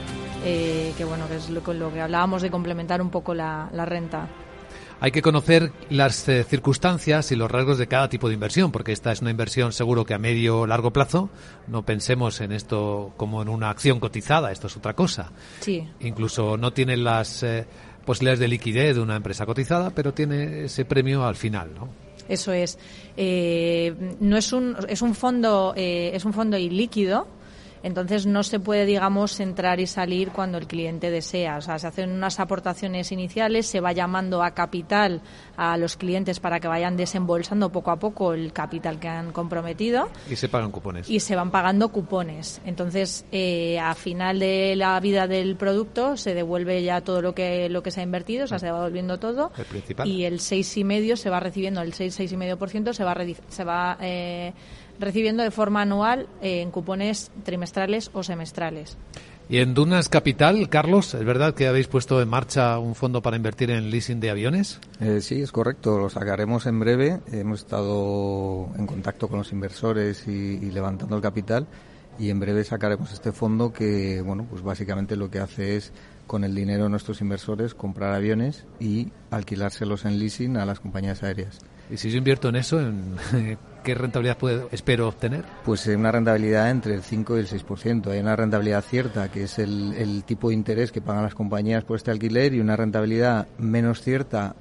eh, 0.44 0.92
que 0.96 1.04
bueno, 1.04 1.28
que 1.28 1.36
es 1.36 1.48
lo, 1.48 1.60
lo, 1.72 1.92
que 1.92 2.00
hablábamos 2.00 2.42
de 2.42 2.50
complementar 2.50 3.00
un 3.00 3.10
poco 3.10 3.34
la, 3.34 3.68
la 3.72 3.84
renta. 3.84 4.28
Hay 5.04 5.12
que 5.12 5.20
conocer 5.20 5.70
las 5.90 6.26
eh, 6.30 6.44
circunstancias 6.44 7.30
y 7.30 7.36
los 7.36 7.50
rasgos 7.50 7.76
de 7.76 7.86
cada 7.88 8.08
tipo 8.08 8.28
de 8.28 8.32
inversión, 8.32 8.72
porque 8.72 8.92
esta 8.92 9.12
es 9.12 9.20
una 9.20 9.30
inversión 9.30 9.70
seguro 9.74 10.06
que 10.06 10.14
a 10.14 10.18
medio 10.18 10.60
o 10.60 10.66
largo 10.66 10.94
plazo. 10.94 11.28
No 11.66 11.84
pensemos 11.84 12.40
en 12.40 12.52
esto 12.52 13.12
como 13.18 13.42
en 13.42 13.50
una 13.50 13.68
acción 13.68 14.00
cotizada, 14.00 14.50
esto 14.50 14.66
es 14.66 14.78
otra 14.78 14.94
cosa. 14.94 15.30
Sí. 15.60 15.86
Incluso 16.00 16.56
no 16.56 16.72
tiene 16.72 16.96
las 16.96 17.42
eh, 17.42 17.66
posibilidades 18.06 18.38
de 18.38 18.48
liquidez 18.48 18.94
de 18.94 19.02
una 19.02 19.16
empresa 19.16 19.44
cotizada, 19.44 19.90
pero 19.90 20.14
tiene 20.14 20.64
ese 20.64 20.86
premio 20.86 21.26
al 21.26 21.36
final, 21.36 21.74
¿no? 21.74 21.90
Eso 22.26 22.54
es. 22.54 22.78
Eh, 23.14 24.16
no 24.20 24.38
es 24.38 24.54
un 24.54 24.74
es 24.88 25.02
un 25.02 25.14
fondo 25.14 25.74
eh, 25.76 26.12
es 26.14 26.24
un 26.24 26.32
fondo 26.32 26.56
ilíquido 26.56 27.28
entonces 27.84 28.24
no 28.24 28.42
se 28.42 28.58
puede, 28.60 28.86
digamos, 28.86 29.38
entrar 29.40 29.78
y 29.78 29.86
salir 29.86 30.30
cuando 30.30 30.56
el 30.56 30.66
cliente 30.66 31.10
desea. 31.10 31.58
O 31.58 31.60
sea, 31.60 31.78
se 31.78 31.86
hacen 31.86 32.10
unas 32.10 32.40
aportaciones 32.40 33.12
iniciales, 33.12 33.66
se 33.66 33.80
va 33.80 33.92
llamando 33.92 34.42
a 34.42 34.52
capital 34.52 35.20
a 35.58 35.76
los 35.76 35.98
clientes 35.98 36.40
para 36.40 36.60
que 36.60 36.66
vayan 36.66 36.96
desembolsando 36.96 37.70
poco 37.70 37.90
a 37.90 37.98
poco 37.98 38.32
el 38.32 38.54
capital 38.54 38.98
que 38.98 39.08
han 39.08 39.32
comprometido. 39.32 40.08
Y 40.30 40.36
se 40.36 40.48
pagan 40.48 40.70
cupones. 40.70 41.10
Y 41.10 41.20
se 41.20 41.36
van 41.36 41.50
pagando 41.50 41.90
cupones. 41.90 42.62
Entonces, 42.64 43.26
eh, 43.30 43.78
a 43.78 43.94
final 43.94 44.38
de 44.38 44.76
la 44.76 44.98
vida 45.00 45.26
del 45.26 45.54
producto 45.56 46.16
se 46.16 46.32
devuelve 46.32 46.82
ya 46.82 47.02
todo 47.02 47.20
lo 47.20 47.34
que 47.34 47.68
lo 47.68 47.82
que 47.82 47.90
se 47.90 48.00
ha 48.00 48.02
invertido, 48.02 48.44
o 48.44 48.46
sea, 48.46 48.58
se 48.58 48.70
va 48.70 48.78
devolviendo 48.78 49.18
todo. 49.18 49.52
El 49.58 49.66
principal. 49.66 50.08
Y 50.08 50.24
el 50.24 50.40
seis 50.40 50.74
y 50.78 50.84
medio 50.84 51.18
se 51.18 51.28
va 51.28 51.38
recibiendo, 51.38 51.82
el 51.82 51.92
seis 51.92 52.14
seis 52.14 52.32
y 52.32 52.36
medio 52.38 52.56
por 52.56 52.70
ciento 52.70 52.94
se 52.94 53.04
va 53.04 53.14
se 53.48 53.64
va 53.64 53.98
eh, 54.00 54.54
recibiendo 54.98 55.42
de 55.42 55.50
forma 55.50 55.82
anual 55.82 56.28
eh, 56.42 56.60
en 56.60 56.70
cupones 56.70 57.30
trimestrales 57.44 58.10
o 58.12 58.22
semestrales. 58.22 58.96
Y 59.48 59.58
en 59.58 59.74
Dunas 59.74 60.08
Capital, 60.08 60.70
Carlos, 60.70 61.12
¿es 61.12 61.24
verdad 61.24 61.54
que 61.54 61.66
habéis 61.66 61.86
puesto 61.86 62.22
en 62.22 62.28
marcha 62.28 62.78
un 62.78 62.94
fondo 62.94 63.20
para 63.20 63.36
invertir 63.36 63.70
en 63.70 63.90
leasing 63.90 64.18
de 64.18 64.30
aviones? 64.30 64.80
Eh, 65.00 65.20
sí, 65.20 65.42
es 65.42 65.52
correcto. 65.52 65.98
Lo 65.98 66.08
sacaremos 66.08 66.64
en 66.64 66.80
breve. 66.80 67.20
Hemos 67.30 67.60
estado 67.60 68.70
en 68.78 68.86
contacto 68.86 69.28
con 69.28 69.38
los 69.38 69.52
inversores 69.52 70.26
y, 70.26 70.30
y, 70.30 70.70
levantando 70.70 71.16
el 71.16 71.22
capital 71.22 71.66
y 72.18 72.30
en 72.30 72.40
breve 72.40 72.64
sacaremos 72.64 73.12
este 73.12 73.32
fondo 73.32 73.72
que, 73.72 74.22
bueno, 74.22 74.46
pues 74.48 74.62
básicamente 74.62 75.16
lo 75.16 75.30
que 75.30 75.40
hace 75.40 75.76
es 75.76 75.92
con 76.26 76.44
el 76.44 76.54
dinero 76.54 76.84
de 76.84 76.90
nuestros 76.90 77.20
inversores 77.20 77.74
comprar 77.74 78.14
aviones 78.14 78.64
y 78.80 79.12
alquilárselos 79.30 80.04
en 80.04 80.18
leasing 80.18 80.56
a 80.56 80.64
las 80.64 80.80
compañías 80.80 81.22
aéreas. 81.22 81.58
¿Y 81.90 81.98
si 81.98 82.10
yo 82.10 82.18
invierto 82.18 82.48
en 82.48 82.56
eso, 82.56 82.80
en 82.80 83.16
qué 83.84 83.94
rentabilidad 83.94 84.38
puedo, 84.38 84.68
espero 84.72 85.06
obtener? 85.06 85.44
Pues 85.64 85.86
una 85.86 86.10
rentabilidad 86.10 86.70
entre 86.70 86.94
el 86.94 87.02
5 87.02 87.36
y 87.36 87.40
el 87.40 87.46
6%. 87.46 88.10
Hay 88.10 88.18
una 88.18 88.34
rentabilidad 88.34 88.82
cierta, 88.82 89.30
que 89.30 89.44
es 89.44 89.58
el, 89.60 89.92
el 89.92 90.24
tipo 90.24 90.48
de 90.48 90.54
interés 90.54 90.90
que 90.90 91.00
pagan 91.00 91.22
las 91.22 91.34
compañías 91.34 91.84
por 91.84 91.96
este 91.96 92.10
alquiler, 92.10 92.54
y 92.54 92.60
una 92.60 92.76
rentabilidad 92.76 93.46
menos 93.58 94.00
cierta 94.00 94.56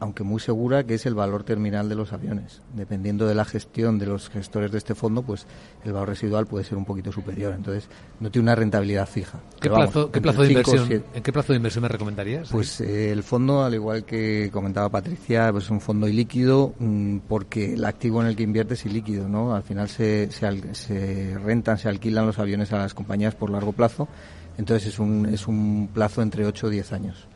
aunque 0.00 0.22
muy 0.22 0.40
segura, 0.40 0.84
que 0.84 0.94
es 0.94 1.06
el 1.06 1.14
valor 1.14 1.44
terminal 1.44 1.88
de 1.88 1.94
los 1.94 2.12
aviones. 2.12 2.62
Dependiendo 2.74 3.26
de 3.26 3.34
la 3.34 3.44
gestión 3.44 3.98
de 3.98 4.06
los 4.06 4.28
gestores 4.28 4.70
de 4.70 4.78
este 4.78 4.94
fondo, 4.94 5.22
pues 5.22 5.46
el 5.84 5.92
valor 5.92 6.10
residual 6.10 6.46
puede 6.46 6.64
ser 6.64 6.78
un 6.78 6.84
poquito 6.84 7.10
superior. 7.10 7.54
Entonces, 7.54 7.88
no 8.20 8.30
tiene 8.30 8.44
una 8.44 8.54
rentabilidad 8.54 9.08
fija. 9.08 9.40
¿Qué, 9.60 9.68
plazo, 9.68 10.10
¿qué 10.10 10.20
plazo 10.20 10.42
de 10.42 10.48
inversión, 10.48 11.04
¿En 11.14 11.22
qué 11.22 11.32
plazo 11.32 11.52
de 11.52 11.56
inversión 11.56 11.82
me 11.82 11.88
recomendarías? 11.88 12.48
Pues 12.50 12.80
eh, 12.80 13.10
el 13.10 13.22
fondo, 13.22 13.64
al 13.64 13.74
igual 13.74 14.04
que 14.04 14.50
comentaba 14.52 14.88
Patricia, 14.88 15.50
pues 15.50 15.64
es 15.64 15.70
un 15.70 15.80
fondo 15.80 16.06
ilíquido 16.06 16.74
mmm, 16.78 17.18
porque 17.28 17.74
el 17.74 17.84
activo 17.84 18.20
en 18.22 18.28
el 18.28 18.36
que 18.36 18.44
invierte 18.44 18.74
es 18.74 18.86
ilíquido. 18.86 19.28
¿no? 19.28 19.54
Al 19.54 19.62
final 19.62 19.88
se, 19.88 20.30
se, 20.30 20.74
se 20.74 21.38
rentan, 21.38 21.78
se 21.78 21.88
alquilan 21.88 22.26
los 22.26 22.38
aviones 22.38 22.72
a 22.72 22.78
las 22.78 22.94
compañías 22.94 23.34
por 23.34 23.50
largo 23.50 23.72
plazo. 23.72 24.08
Entonces 24.58 24.88
es 24.88 24.98
un, 24.98 25.26
es 25.26 25.46
un 25.46 25.88
plazo 25.92 26.22
entre 26.22 26.46
8 26.46 26.66
o 26.66 26.70
10 26.70 26.92
años 26.92 27.28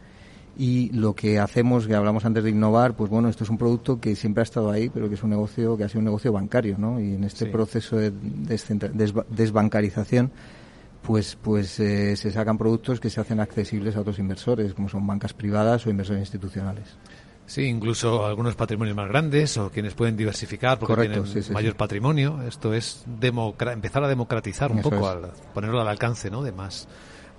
y 0.56 0.90
lo 0.90 1.14
que 1.14 1.38
hacemos, 1.38 1.86
que 1.86 1.94
hablamos 1.94 2.24
antes 2.24 2.44
de 2.44 2.50
innovar, 2.50 2.94
pues 2.94 3.10
bueno, 3.10 3.28
esto 3.28 3.44
es 3.44 3.50
un 3.50 3.58
producto 3.58 4.00
que 4.00 4.14
siempre 4.14 4.42
ha 4.42 4.44
estado 4.44 4.70
ahí, 4.70 4.90
pero 4.90 5.08
que 5.08 5.14
es 5.14 5.22
un 5.22 5.30
negocio 5.30 5.76
que 5.76 5.84
ha 5.84 5.88
sido 5.88 6.00
un 6.00 6.06
negocio 6.06 6.32
bancario, 6.32 6.76
¿no? 6.78 7.00
Y 7.00 7.14
en 7.14 7.24
este 7.24 7.46
sí. 7.46 7.50
proceso 7.50 7.96
de 7.96 8.12
desbancarización, 9.30 10.30
pues, 11.02 11.36
pues 11.40 11.80
eh, 11.80 12.16
se 12.16 12.30
sacan 12.30 12.58
productos 12.58 13.00
que 13.00 13.10
se 13.10 13.20
hacen 13.20 13.40
accesibles 13.40 13.96
a 13.96 14.00
otros 14.00 14.18
inversores, 14.18 14.74
como 14.74 14.88
son 14.88 15.06
bancas 15.06 15.32
privadas 15.32 15.86
o 15.86 15.90
inversores 15.90 16.20
institucionales. 16.20 16.96
Sí, 17.44 17.64
incluso 17.64 18.24
algunos 18.24 18.54
patrimonios 18.54 18.96
más 18.96 19.08
grandes 19.08 19.58
o 19.58 19.70
quienes 19.70 19.94
pueden 19.94 20.16
diversificar 20.16 20.78
porque 20.78 20.94
Correcto, 20.94 21.24
tienen 21.24 21.32
sí, 21.32 21.42
sí, 21.42 21.52
mayor 21.52 21.72
sí. 21.72 21.78
patrimonio. 21.78 22.40
Esto 22.46 22.72
es 22.72 23.04
empezar 23.20 24.04
a 24.04 24.08
democratizar 24.08 24.70
un 24.70 24.78
Eso 24.78 24.90
poco, 24.90 25.08
al, 25.08 25.32
ponerlo 25.52 25.80
al 25.80 25.88
alcance 25.88 26.30
¿no? 26.30 26.42
de 26.42 26.52
más 26.52 26.88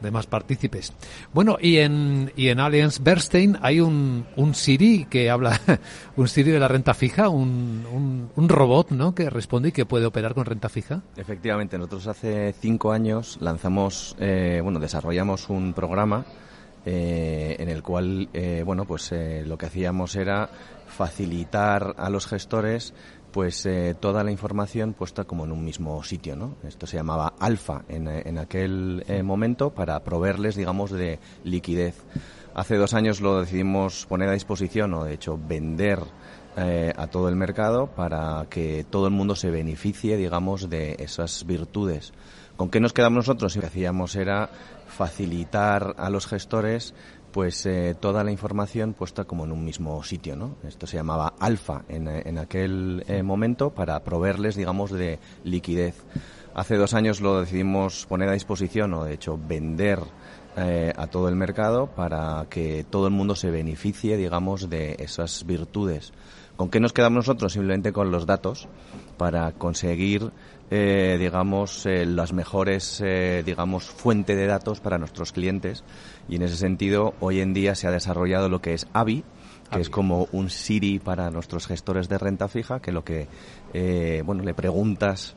de 0.03 0.11
más 0.11 0.27
partícipes. 0.27 0.93
Bueno, 1.33 1.57
y 1.59 1.77
en, 1.77 2.31
y 2.35 2.49
en 2.49 2.59
Allianz 2.59 2.99
Bernstein 2.99 3.57
hay 3.61 3.79
un, 3.79 4.25
un 4.35 4.53
Siri 4.53 5.05
que 5.05 5.29
habla, 5.29 5.59
un 6.15 6.27
Siri 6.27 6.51
de 6.51 6.59
la 6.59 6.67
renta 6.67 6.93
fija, 6.93 7.29
un, 7.29 7.85
un, 7.91 8.29
un, 8.35 8.49
robot, 8.49 8.91
¿no? 8.91 9.15
Que 9.15 9.29
responde 9.29 9.69
y 9.69 9.71
que 9.71 9.85
puede 9.85 10.05
operar 10.05 10.33
con 10.33 10.45
renta 10.45 10.69
fija. 10.69 11.01
Efectivamente, 11.17 11.77
nosotros 11.77 12.07
hace 12.07 12.53
cinco 12.59 12.91
años 12.91 13.37
lanzamos, 13.41 14.15
eh, 14.19 14.59
bueno, 14.61 14.79
desarrollamos 14.79 15.49
un 15.49 15.73
programa 15.73 16.25
eh, 16.85 17.55
en 17.59 17.69
el 17.69 17.81
cual, 17.81 18.27
eh, 18.33 18.61
bueno, 18.65 18.83
pues 18.85 19.11
eh, 19.13 19.43
lo 19.45 19.57
que 19.57 19.67
hacíamos 19.67 20.15
era 20.17 20.49
facilitar 20.85 21.95
a 21.97 22.09
los 22.09 22.27
gestores 22.27 22.93
pues 23.33 23.65
eh, 23.65 23.95
toda 23.99 24.23
la 24.23 24.31
información 24.31 24.93
puesta 24.93 25.25
como 25.25 25.43
en 25.43 25.51
un 25.51 25.65
mismo 25.65 26.01
sitio, 26.03 26.35
¿no? 26.35 26.55
Esto 26.63 26.85
se 26.85 26.97
llamaba 26.97 27.33
alfa 27.39 27.83
en, 27.89 28.07
en 28.07 28.37
aquel 28.37 29.03
eh, 29.07 29.23
momento 29.23 29.71
para 29.71 30.01
proveerles, 30.03 30.55
digamos, 30.55 30.91
de 30.91 31.19
liquidez. 31.43 31.95
Hace 32.53 32.77
dos 32.77 32.93
años 32.93 33.19
lo 33.19 33.41
decidimos 33.41 34.05
poner 34.05 34.29
a 34.29 34.33
disposición 34.33 34.93
o, 34.93 35.03
de 35.03 35.15
hecho, 35.15 35.37
vender 35.37 35.99
eh, 36.55 36.93
a 36.95 37.07
todo 37.07 37.27
el 37.27 37.35
mercado 37.35 37.87
para 37.87 38.45
que 38.47 38.85
todo 38.87 39.07
el 39.07 39.13
mundo 39.13 39.35
se 39.35 39.49
beneficie, 39.49 40.15
digamos, 40.15 40.69
de 40.69 40.95
esas 40.99 41.47
virtudes. 41.47 42.13
¿Con 42.55 42.69
qué 42.69 42.79
nos 42.79 42.93
quedamos 42.93 43.25
nosotros? 43.27 43.55
Lo 43.55 43.61
que 43.61 43.67
hacíamos 43.67 44.15
era 44.15 44.51
facilitar 44.87 45.95
a 45.97 46.11
los 46.11 46.27
gestores 46.27 46.93
pues 47.33 47.65
eh, 47.65 47.95
toda 47.99 48.23
la 48.23 48.31
información 48.31 48.93
puesta 48.93 49.25
como 49.25 49.43
en 49.43 49.51
un 49.51 49.65
mismo 49.65 50.01
sitio, 50.03 50.35
¿no? 50.35 50.55
Esto 50.65 50.87
se 50.87 50.97
llamaba 50.97 51.33
alfa 51.39 51.83
en, 51.89 52.07
en 52.07 52.37
aquel 52.37 53.03
eh, 53.07 53.23
momento 53.23 53.71
para 53.71 54.01
proveerles, 54.03 54.55
digamos, 54.55 54.91
de 54.91 55.19
liquidez. 55.43 55.95
Hace 56.53 56.77
dos 56.77 56.93
años 56.93 57.19
lo 57.19 57.41
decidimos 57.41 58.05
poner 58.05 58.29
a 58.29 58.33
disposición 58.33 58.93
o, 58.93 59.03
de 59.03 59.15
hecho, 59.15 59.37
vender 59.37 59.99
eh, 60.55 60.93
a 60.95 61.07
todo 61.07 61.27
el 61.27 61.35
mercado 61.35 61.87
para 61.87 62.45
que 62.47 62.85
todo 62.87 63.07
el 63.07 63.13
mundo 63.13 63.35
se 63.35 63.49
beneficie, 63.49 64.15
digamos, 64.15 64.69
de 64.69 64.95
esas 64.99 65.43
virtudes. 65.47 66.13
¿Con 66.55 66.69
qué 66.69 66.79
nos 66.79 66.93
quedamos 66.93 67.25
nosotros? 67.25 67.53
Simplemente 67.53 67.91
con 67.91 68.11
los 68.11 68.27
datos 68.27 68.67
para 69.17 69.51
conseguir, 69.53 70.31
eh, 70.71 71.17
digamos, 71.19 71.85
eh, 71.85 72.05
las 72.05 72.33
mejores, 72.33 73.01
eh, 73.03 73.43
digamos, 73.45 73.85
fuente 73.85 74.35
de 74.35 74.47
datos 74.47 74.79
para 74.79 74.97
nuestros 74.97 75.31
clientes. 75.31 75.83
Y 76.27 76.35
en 76.37 76.43
ese 76.43 76.55
sentido, 76.55 77.13
hoy 77.19 77.41
en 77.41 77.53
día 77.53 77.75
se 77.75 77.87
ha 77.87 77.91
desarrollado 77.91 78.49
lo 78.49 78.61
que 78.61 78.73
es 78.73 78.87
AVI, 78.93 79.23
que 79.71 79.81
es 79.81 79.89
como 79.89 80.27
un 80.31 80.49
Siri 80.49 80.99
para 80.99 81.31
nuestros 81.31 81.67
gestores 81.67 82.07
de 82.07 82.17
renta 82.17 82.47
fija, 82.47 82.79
que 82.79 82.91
lo 82.91 83.03
que, 83.03 83.27
eh, 83.73 84.21
bueno, 84.25 84.43
le 84.43 84.53
preguntas 84.53 85.35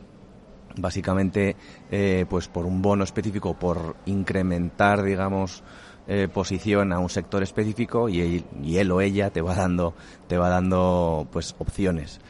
básicamente 0.76 1.56
eh, 1.90 2.26
pues 2.28 2.48
por 2.48 2.66
un 2.66 2.82
bono 2.82 3.04
específico 3.04 3.54
por 3.54 3.96
incrementar 4.06 5.02
digamos 5.02 5.62
eh, 6.08 6.28
posición 6.32 6.92
a 6.92 6.98
un 6.98 7.08
sector 7.08 7.42
específico 7.42 8.08
y 8.08 8.20
él, 8.20 8.44
y 8.62 8.76
él 8.78 8.90
o 8.92 9.00
ella 9.00 9.30
te 9.30 9.40
va 9.40 9.54
dando 9.54 9.94
te 10.28 10.36
va 10.36 10.48
dando 10.48 11.26
pues 11.32 11.54
opciones. 11.58 12.20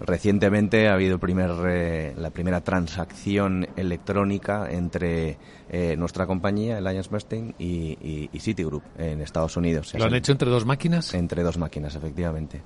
Recientemente 0.00 0.88
ha 0.88 0.94
habido 0.94 1.14
el 1.14 1.20
primer 1.20 1.50
eh, 1.66 2.14
la 2.16 2.30
primera 2.30 2.62
transacción 2.62 3.66
electrónica 3.76 4.68
entre 4.70 5.38
eh, 5.68 5.96
nuestra 5.96 6.26
compañía 6.26 6.78
Alliance 6.78 7.10
Bernstein 7.10 7.54
y, 7.58 7.98
y, 8.00 8.30
y 8.32 8.40
Citigroup 8.40 8.82
en 8.98 9.20
Estados 9.20 9.56
Unidos. 9.56 9.92
¿Lo 9.94 10.04
han 10.04 10.14
hecho 10.14 10.32
entre 10.32 10.50
dos 10.50 10.64
máquinas? 10.64 11.12
entre 11.14 11.42
dos 11.42 11.58
máquinas 11.58 11.94
efectivamente. 11.94 12.62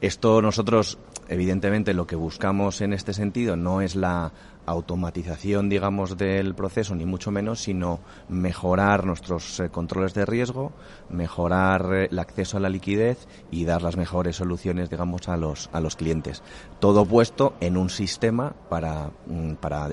Esto 0.00 0.40
nosotros, 0.40 0.98
evidentemente, 1.28 1.92
lo 1.92 2.06
que 2.06 2.14
buscamos 2.14 2.80
en 2.80 2.92
este 2.92 3.12
sentido 3.12 3.56
no 3.56 3.80
es 3.80 3.96
la 3.96 4.32
automatización, 4.68 5.68
digamos, 5.68 6.16
del 6.16 6.54
proceso, 6.54 6.94
ni 6.94 7.06
mucho 7.06 7.30
menos, 7.30 7.60
sino 7.60 8.00
mejorar 8.28 9.04
nuestros 9.04 9.60
eh, 9.60 9.70
controles 9.70 10.14
de 10.14 10.26
riesgo, 10.26 10.72
mejorar 11.08 11.90
eh, 11.92 12.08
el 12.10 12.18
acceso 12.18 12.56
a 12.56 12.60
la 12.60 12.68
liquidez 12.68 13.26
y 13.50 13.64
dar 13.64 13.82
las 13.82 13.96
mejores 13.96 14.36
soluciones, 14.36 14.90
digamos, 14.90 15.28
a 15.28 15.36
los, 15.36 15.70
a 15.72 15.80
los 15.80 15.96
clientes. 15.96 16.42
Todo 16.80 17.04
puesto 17.04 17.54
en 17.60 17.76
un 17.76 17.90
sistema 17.90 18.54
para, 18.68 19.10
mm, 19.26 19.54
para 19.54 19.88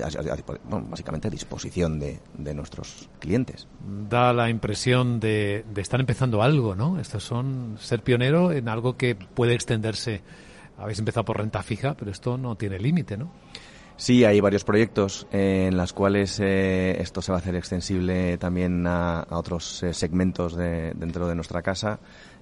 básicamente 0.64 1.28
a 1.28 1.30
disposición 1.30 1.98
de, 1.98 2.20
de 2.36 2.54
nuestros 2.54 3.08
clientes. 3.18 3.68
Da 4.08 4.32
la 4.32 4.50
impresión 4.50 5.20
de, 5.20 5.64
de 5.72 5.80
estar 5.80 6.00
empezando 6.00 6.42
algo, 6.42 6.74
¿no? 6.74 6.98
Estos 7.00 7.24
son 7.24 7.76
ser 7.78 8.02
pionero 8.02 8.52
en 8.52 8.68
algo 8.68 8.96
que 8.96 9.14
puede 9.14 9.54
extenderse. 9.54 10.22
Habéis 10.78 10.98
empezado 10.98 11.24
por 11.24 11.38
renta 11.38 11.62
fija, 11.62 11.94
pero 11.94 12.10
esto 12.10 12.36
no 12.36 12.56
tiene 12.56 12.78
límite, 12.78 13.16
¿no? 13.16 13.30
Sí, 13.98 14.24
hay 14.24 14.40
varios 14.40 14.62
proyectos 14.62 15.26
eh, 15.32 15.68
en 15.68 15.76
los 15.78 15.94
cuales 15.94 16.38
eh, 16.38 17.00
esto 17.00 17.22
se 17.22 17.32
va 17.32 17.38
a 17.38 17.40
hacer 17.40 17.56
extensible 17.56 18.36
también 18.36 18.86
a, 18.86 19.26
otros 19.30 19.82
eh, 19.82 19.94
segmentos 19.94 20.54
de- 20.54 20.92
dentro 20.94 21.26
de 21.26 21.34
nuestra 21.34 21.62
casa, 21.62 21.98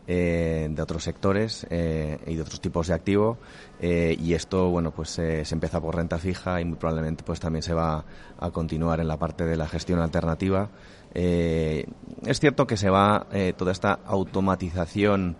eh, 0.08 0.66
de 0.68 0.82
otros 0.82 1.04
sectores 1.04 1.64
eh, 1.70 2.18
y 2.26 2.34
de 2.34 2.42
otros 2.42 2.60
tipos 2.60 2.88
de 2.88 2.94
activo. 2.94 3.38
y 3.80 4.34
esto, 4.34 4.68
bueno, 4.70 4.90
pues 4.90 5.10
se 5.10 5.44
empieza 5.52 5.80
por 5.80 5.94
renta 5.94 6.18
fija 6.18 6.60
y 6.60 6.64
muy 6.64 6.76
probablemente 6.76 7.22
pues 7.22 7.38
también 7.38 7.62
se 7.62 7.72
va 7.72 8.04
a 8.38 8.50
continuar 8.50 8.98
en 8.98 9.06
la 9.06 9.16
parte 9.16 9.44
de 9.44 9.56
la 9.56 9.68
gestión 9.68 10.00
alternativa. 10.00 10.70
Es 11.14 12.40
cierto 12.40 12.66
que 12.66 12.76
se 12.76 12.90
va 12.90 13.26
toda 13.56 13.70
esta 13.72 14.00
automatización 14.04 15.36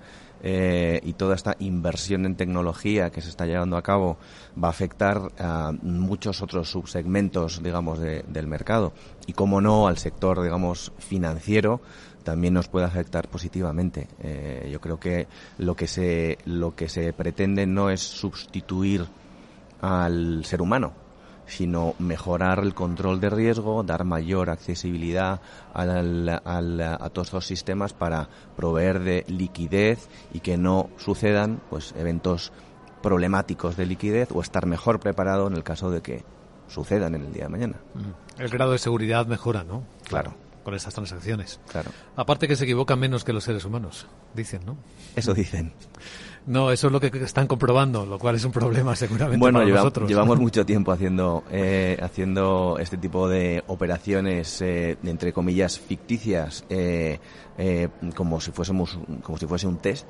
eh, 0.47 1.01
y 1.03 1.15
toda 1.15 1.35
esta 1.35 1.57
inversión 1.59 2.27
en 2.27 2.37
tecnología 2.37 3.09
que 3.11 3.23
se 3.23 3.31
está 3.31 3.47
llevando 3.47 3.79
a 3.79 3.83
cabo 3.83 4.19
va 4.63 4.69
a 4.69 4.71
afectar 4.71 5.33
a 5.39 5.73
muchos 5.83 6.43
otros 6.43 6.71
subsegmentos, 6.71 7.63
digamos, 7.63 7.99
de- 7.99 8.25
del 8.29 8.47
mercado. 8.47 8.93
Y, 9.27 9.33
como 9.33 9.63
no, 9.63 9.89
al 9.89 9.97
sector, 9.97 10.43
digamos, 10.43 10.93
financiero 10.99 11.81
también 12.25 12.53
nos 12.55 12.69
puede 12.69 12.87
afectar 12.87 13.29
positivamente. 13.29 14.07
Eh, 14.23 14.69
yo 14.71 14.81
creo 14.81 15.01
que 15.01 15.27
lo 15.59 15.75
que 15.75 15.87
se 15.87 16.39
lo 16.45 16.75
que 16.75 16.89
se 16.91 17.13
pretende 17.15 17.67
no 17.67 17.89
es 17.91 18.01
sustituir 18.03 19.07
al 19.81 20.45
ser 20.45 20.63
humano, 20.63 20.93
sino 21.47 21.95
mejorar 21.99 22.61
el 22.61 22.75
control 22.75 23.21
de 23.21 23.31
riesgo, 23.31 23.83
dar 23.83 24.05
mayor 24.05 24.51
accesibilidad 24.51 25.41
al- 25.73 26.41
al- 26.45 26.81
a 26.81 27.11
todos 27.11 27.33
los 27.33 27.47
sistemas 27.47 27.93
para 27.93 28.29
proveer 28.57 29.01
de 29.01 29.25
liquidez 29.29 30.09
y 30.33 30.41
que 30.41 30.57
no 30.57 30.89
sucedan 30.97 31.61
pues 31.71 31.95
eventos 31.99 32.53
problemáticos 33.03 33.77
de 33.77 33.87
liquidez 33.87 34.31
o 34.33 34.41
estar 34.41 34.67
mejor 34.67 35.01
preparado 35.01 35.47
en 35.47 35.55
el 35.55 35.63
caso 35.63 35.91
de 35.91 36.01
que 36.01 36.25
sucedan 36.69 37.15
en 37.15 37.23
el 37.25 37.33
día 37.33 37.45
de 37.45 37.51
mañana. 37.51 37.75
El 38.39 38.49
grado 38.49 38.73
de 38.73 38.79
seguridad 38.79 39.27
mejora, 39.27 39.63
¿no? 39.65 39.85
Claro. 40.09 40.35
Con 40.65 40.73
estas 40.75 40.95
transacciones. 40.95 41.61
Claro. 41.71 41.91
Aparte 42.17 42.49
que 42.49 42.57
se 42.57 42.65
equivocan 42.65 42.99
menos 42.99 43.23
que 43.23 43.35
los 43.35 43.45
seres 43.45 43.67
humanos, 43.67 44.07
dicen, 44.33 44.65
¿no? 44.65 44.79
Eso 45.15 45.35
dicen. 45.35 45.75
No, 46.47 46.71
eso 46.71 46.89
es 46.89 46.93
lo 46.93 47.01
que 47.01 47.07
están 47.25 47.47
comprobando, 47.47 48.05
lo 48.05 48.19
cual 48.19 48.35
es 48.35 48.45
un 48.45 48.53
problema 48.53 48.95
seguramente 48.95 49.39
Bueno, 49.39 49.59
para 49.61 49.67
lleva- 49.67 49.79
nosotros. 49.79 50.09
llevamos 50.09 50.39
mucho 50.39 50.67
tiempo 50.67 50.93
haciendo 50.93 51.43
eh, 51.51 51.97
haciendo 52.03 52.77
este 52.79 52.99
tipo 52.99 53.29
de 53.29 53.65
operaciones 53.67 54.61
eh, 54.61 54.99
entre 55.05 55.33
comillas 55.33 55.79
ficticias, 55.81 56.65
eh, 56.69 57.19
eh, 57.57 57.89
como 58.15 58.41
si 58.41 58.51
fuésemos 58.51 58.99
como 59.23 59.39
si 59.39 59.47
fuese 59.47 59.67
un 59.67 59.79
test. 59.79 60.07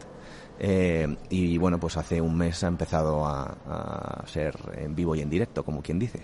Eh, 0.58 1.16
y 1.30 1.58
bueno, 1.58 1.80
pues 1.80 1.96
hace 1.96 2.20
un 2.20 2.36
mes 2.36 2.62
ha 2.62 2.68
empezado 2.68 3.26
a, 3.26 4.22
ser 4.26 4.54
en 4.76 4.94
vivo 4.94 5.14
y 5.14 5.20
en 5.20 5.28
directo, 5.28 5.64
como 5.64 5.82
quien 5.82 5.98
dice. 5.98 6.20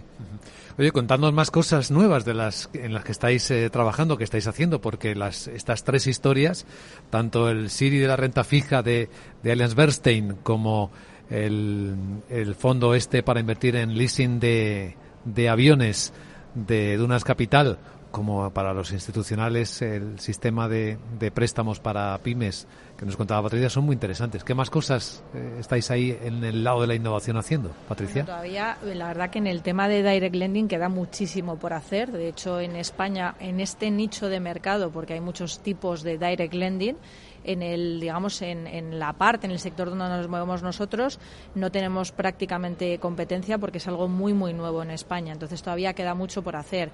Oye, 0.79 0.93
contadnos 0.93 1.33
más 1.33 1.51
cosas 1.51 1.91
nuevas 1.91 2.25
de 2.25 2.35
las 2.35 2.71
en 2.73 2.95
las 2.95 3.05
que 3.05 3.13
estáis 3.13 3.51
eh, 3.51 3.69
trabajando, 3.71 4.17
que 4.17 4.25
estáis 4.25 4.47
haciendo, 4.47 4.81
porque 4.81 5.15
las 5.15 5.49
estas 5.49 5.85
tres 5.85 6.07
historias, 6.07 6.65
tanto 7.11 7.51
el 7.51 7.71
Siri 7.71 7.99
de 7.99 8.07
la 8.07 8.17
renta 8.17 8.45
fija 8.45 8.83
de, 8.83 9.11
de 9.43 9.53
Allianz 9.53 9.75
Bernstein 9.75 10.37
como 10.43 10.91
el, 11.29 12.55
fondo 12.59 12.95
este 12.95 13.23
para 13.23 13.41
invertir 13.41 13.77
en 13.77 13.97
leasing 13.97 14.41
de, 14.41 14.97
de 15.25 15.49
aviones 15.49 16.13
de 16.55 16.97
Dunas 16.97 17.25
Capital, 17.25 17.79
como 18.11 18.51
para 18.51 18.75
los 18.75 18.93
institucionales 18.93 19.83
el 19.83 20.19
sistema 20.19 20.69
de 20.69 20.99
préstamos 21.35 21.79
para 21.81 22.17
pymes 22.19 22.67
que 23.01 23.07
nos 23.07 23.17
contaba 23.17 23.45
Patricia 23.45 23.71
son 23.71 23.87
muy 23.87 23.95
interesantes. 23.95 24.45
¿Qué 24.45 24.55
más 24.55 24.69
cosas 24.69 25.25
eh, 25.35 25.57
estáis 25.59 25.91
ahí 25.91 26.19
en 26.23 26.45
el 26.45 26.63
lado 26.63 26.83
de 26.83 26.87
la 26.87 26.95
innovación 26.95 27.39
haciendo, 27.39 27.71
Patricia? 27.89 28.27
Todavía, 28.27 28.77
la 28.85 29.07
verdad 29.07 29.31
que 29.31 29.39
en 29.39 29.47
el 29.47 29.63
tema 29.63 29.89
de 29.89 30.03
direct 30.03 30.35
lending 30.35 30.69
queda 30.69 30.91
muchísimo 30.91 31.57
por 31.57 31.73
hacer. 31.73 32.13
De 32.13 32.29
hecho, 32.29 32.61
en 32.61 32.77
España, 32.77 33.37
en 33.41 33.61
este 33.61 33.91
nicho 33.91 34.29
de 34.29 34.39
mercado, 34.39 34.91
porque 34.91 35.15
hay 35.15 35.21
muchos 35.21 35.61
tipos 35.61 36.03
de 36.03 36.19
direct 36.19 36.53
lending, 36.53 36.99
en 37.45 37.63
el, 37.63 38.01
digamos, 38.01 38.43
en, 38.43 38.67
en 38.67 38.99
la 38.99 39.13
parte, 39.15 39.47
en 39.47 39.53
el 39.53 39.59
sector 39.59 39.91
donde 39.91 40.09
nos 40.09 40.29
movemos 40.29 40.63
nosotros, 40.63 41.19
no 41.55 41.71
tenemos 41.71 42.13
prácticamente 42.13 42.99
competencia 42.99 43.59
porque 43.59 43.79
es 43.79 43.89
algo 43.89 44.09
muy, 44.09 44.35
muy 44.35 44.53
nuevo 44.53 44.83
en 44.83 44.91
España. 44.91 45.33
Entonces 45.33 45.63
todavía 45.63 45.95
queda 45.95 46.15
mucho 46.15 46.43
por 46.43 46.57
hacer. 46.57 46.91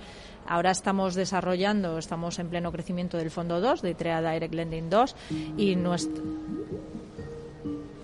Ahora 0.46 0.70
estamos 0.70 1.14
desarrollando, 1.14 1.98
estamos 1.98 2.38
en 2.38 2.48
pleno 2.48 2.70
crecimiento 2.72 3.16
del 3.18 3.30
Fondo 3.30 3.60
2, 3.60 3.82
de 3.82 3.90
ITREA 3.90 4.20
Direct 4.32 4.54
Lending 4.54 4.90
2, 4.90 5.16
y 5.56 5.76
nuestro, 5.76 6.22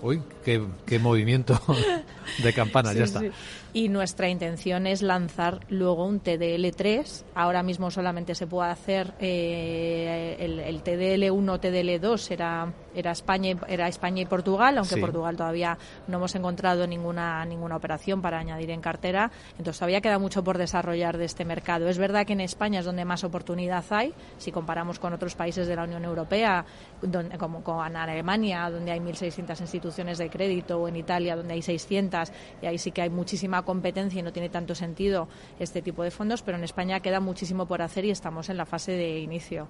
Uy, 0.01 0.21
qué, 0.43 0.61
qué 0.85 0.99
movimiento 0.99 1.57
de 2.43 2.53
campana, 2.53 2.91
Sí, 2.91 2.97
ya 2.97 3.03
está. 3.05 3.19
sí. 3.21 3.31
Y 3.75 3.89
nuestra 3.89 4.29
intención 4.29 4.85
es 4.85 5.01
lanzar 5.01 5.61
luego 5.69 6.05
un 6.05 6.21
TDL3. 6.21 7.23
Ahora 7.33 7.63
mismo 7.63 7.89
solamente 7.89 8.35
se 8.35 8.45
puede 8.45 8.69
hacer 8.69 9.15
eh, 9.19 10.37
el, 10.39 10.59
el 10.59 10.83
TDL1, 10.83 11.59
TDL2 11.59 12.31
era, 12.31 12.71
era, 12.93 13.11
España, 13.11 13.57
era 13.67 13.87
España 13.87 14.21
y 14.21 14.25
Portugal, 14.27 14.77
aunque 14.77 14.93
Sí. 14.93 15.01
Portugal 15.01 15.35
todavía 15.35 15.75
no 16.07 16.17
hemos 16.17 16.35
encontrado 16.35 16.85
ninguna, 16.85 17.43
ninguna 17.45 17.75
operación 17.75 18.21
para 18.21 18.37
añadir 18.37 18.69
en 18.69 18.79
cartera. 18.79 19.31
Entonces 19.57 19.79
todavía 19.79 20.01
queda 20.01 20.19
mucho 20.19 20.43
por 20.43 20.59
desarrollar 20.59 21.17
de 21.17 21.25
este 21.25 21.43
mercado. 21.43 21.89
Es 21.89 21.97
verdad 21.97 22.27
que 22.27 22.33
en 22.33 22.41
España 22.41 22.81
es 22.81 22.85
donde 22.85 23.05
más 23.05 23.23
oportunidad 23.23 23.83
hay, 23.89 24.13
si 24.37 24.51
comparamos 24.51 24.99
con 24.99 25.13
otros 25.13 25.33
países 25.33 25.65
de 25.65 25.75
la 25.75 25.85
Unión 25.85 26.05
Europea, 26.05 26.63
donde, 27.01 27.39
como 27.39 27.63
con 27.63 27.95
Alemania, 27.95 28.69
donde 28.69 28.91
hay 28.91 28.99
1.600 28.99 29.59
instituciones 29.61 30.19
de 30.19 30.29
crédito, 30.29 30.79
o 30.79 30.87
en 30.87 30.95
Italia, 30.97 31.35
donde 31.35 31.55
hay 31.55 31.63
600, 31.63 32.31
y 32.61 32.67
ahí 32.67 32.77
sí 32.77 32.91
que 32.91 33.01
hay 33.01 33.09
muchísima 33.09 33.62
competencia 33.63 34.19
y 34.19 34.23
no 34.23 34.31
tiene 34.33 34.49
tanto 34.49 34.75
sentido 34.75 35.27
este 35.59 35.81
tipo 35.81 36.03
de 36.03 36.11
fondos, 36.11 36.41
pero 36.41 36.57
en 36.57 36.63
España 36.63 36.99
queda 36.99 37.19
muchísimo 37.19 37.65
por 37.65 37.81
hacer 37.81 38.05
y 38.05 38.11
estamos 38.11 38.49
en 38.49 38.57
la 38.57 38.65
fase 38.65 38.91
de 38.93 39.19
inicio. 39.19 39.67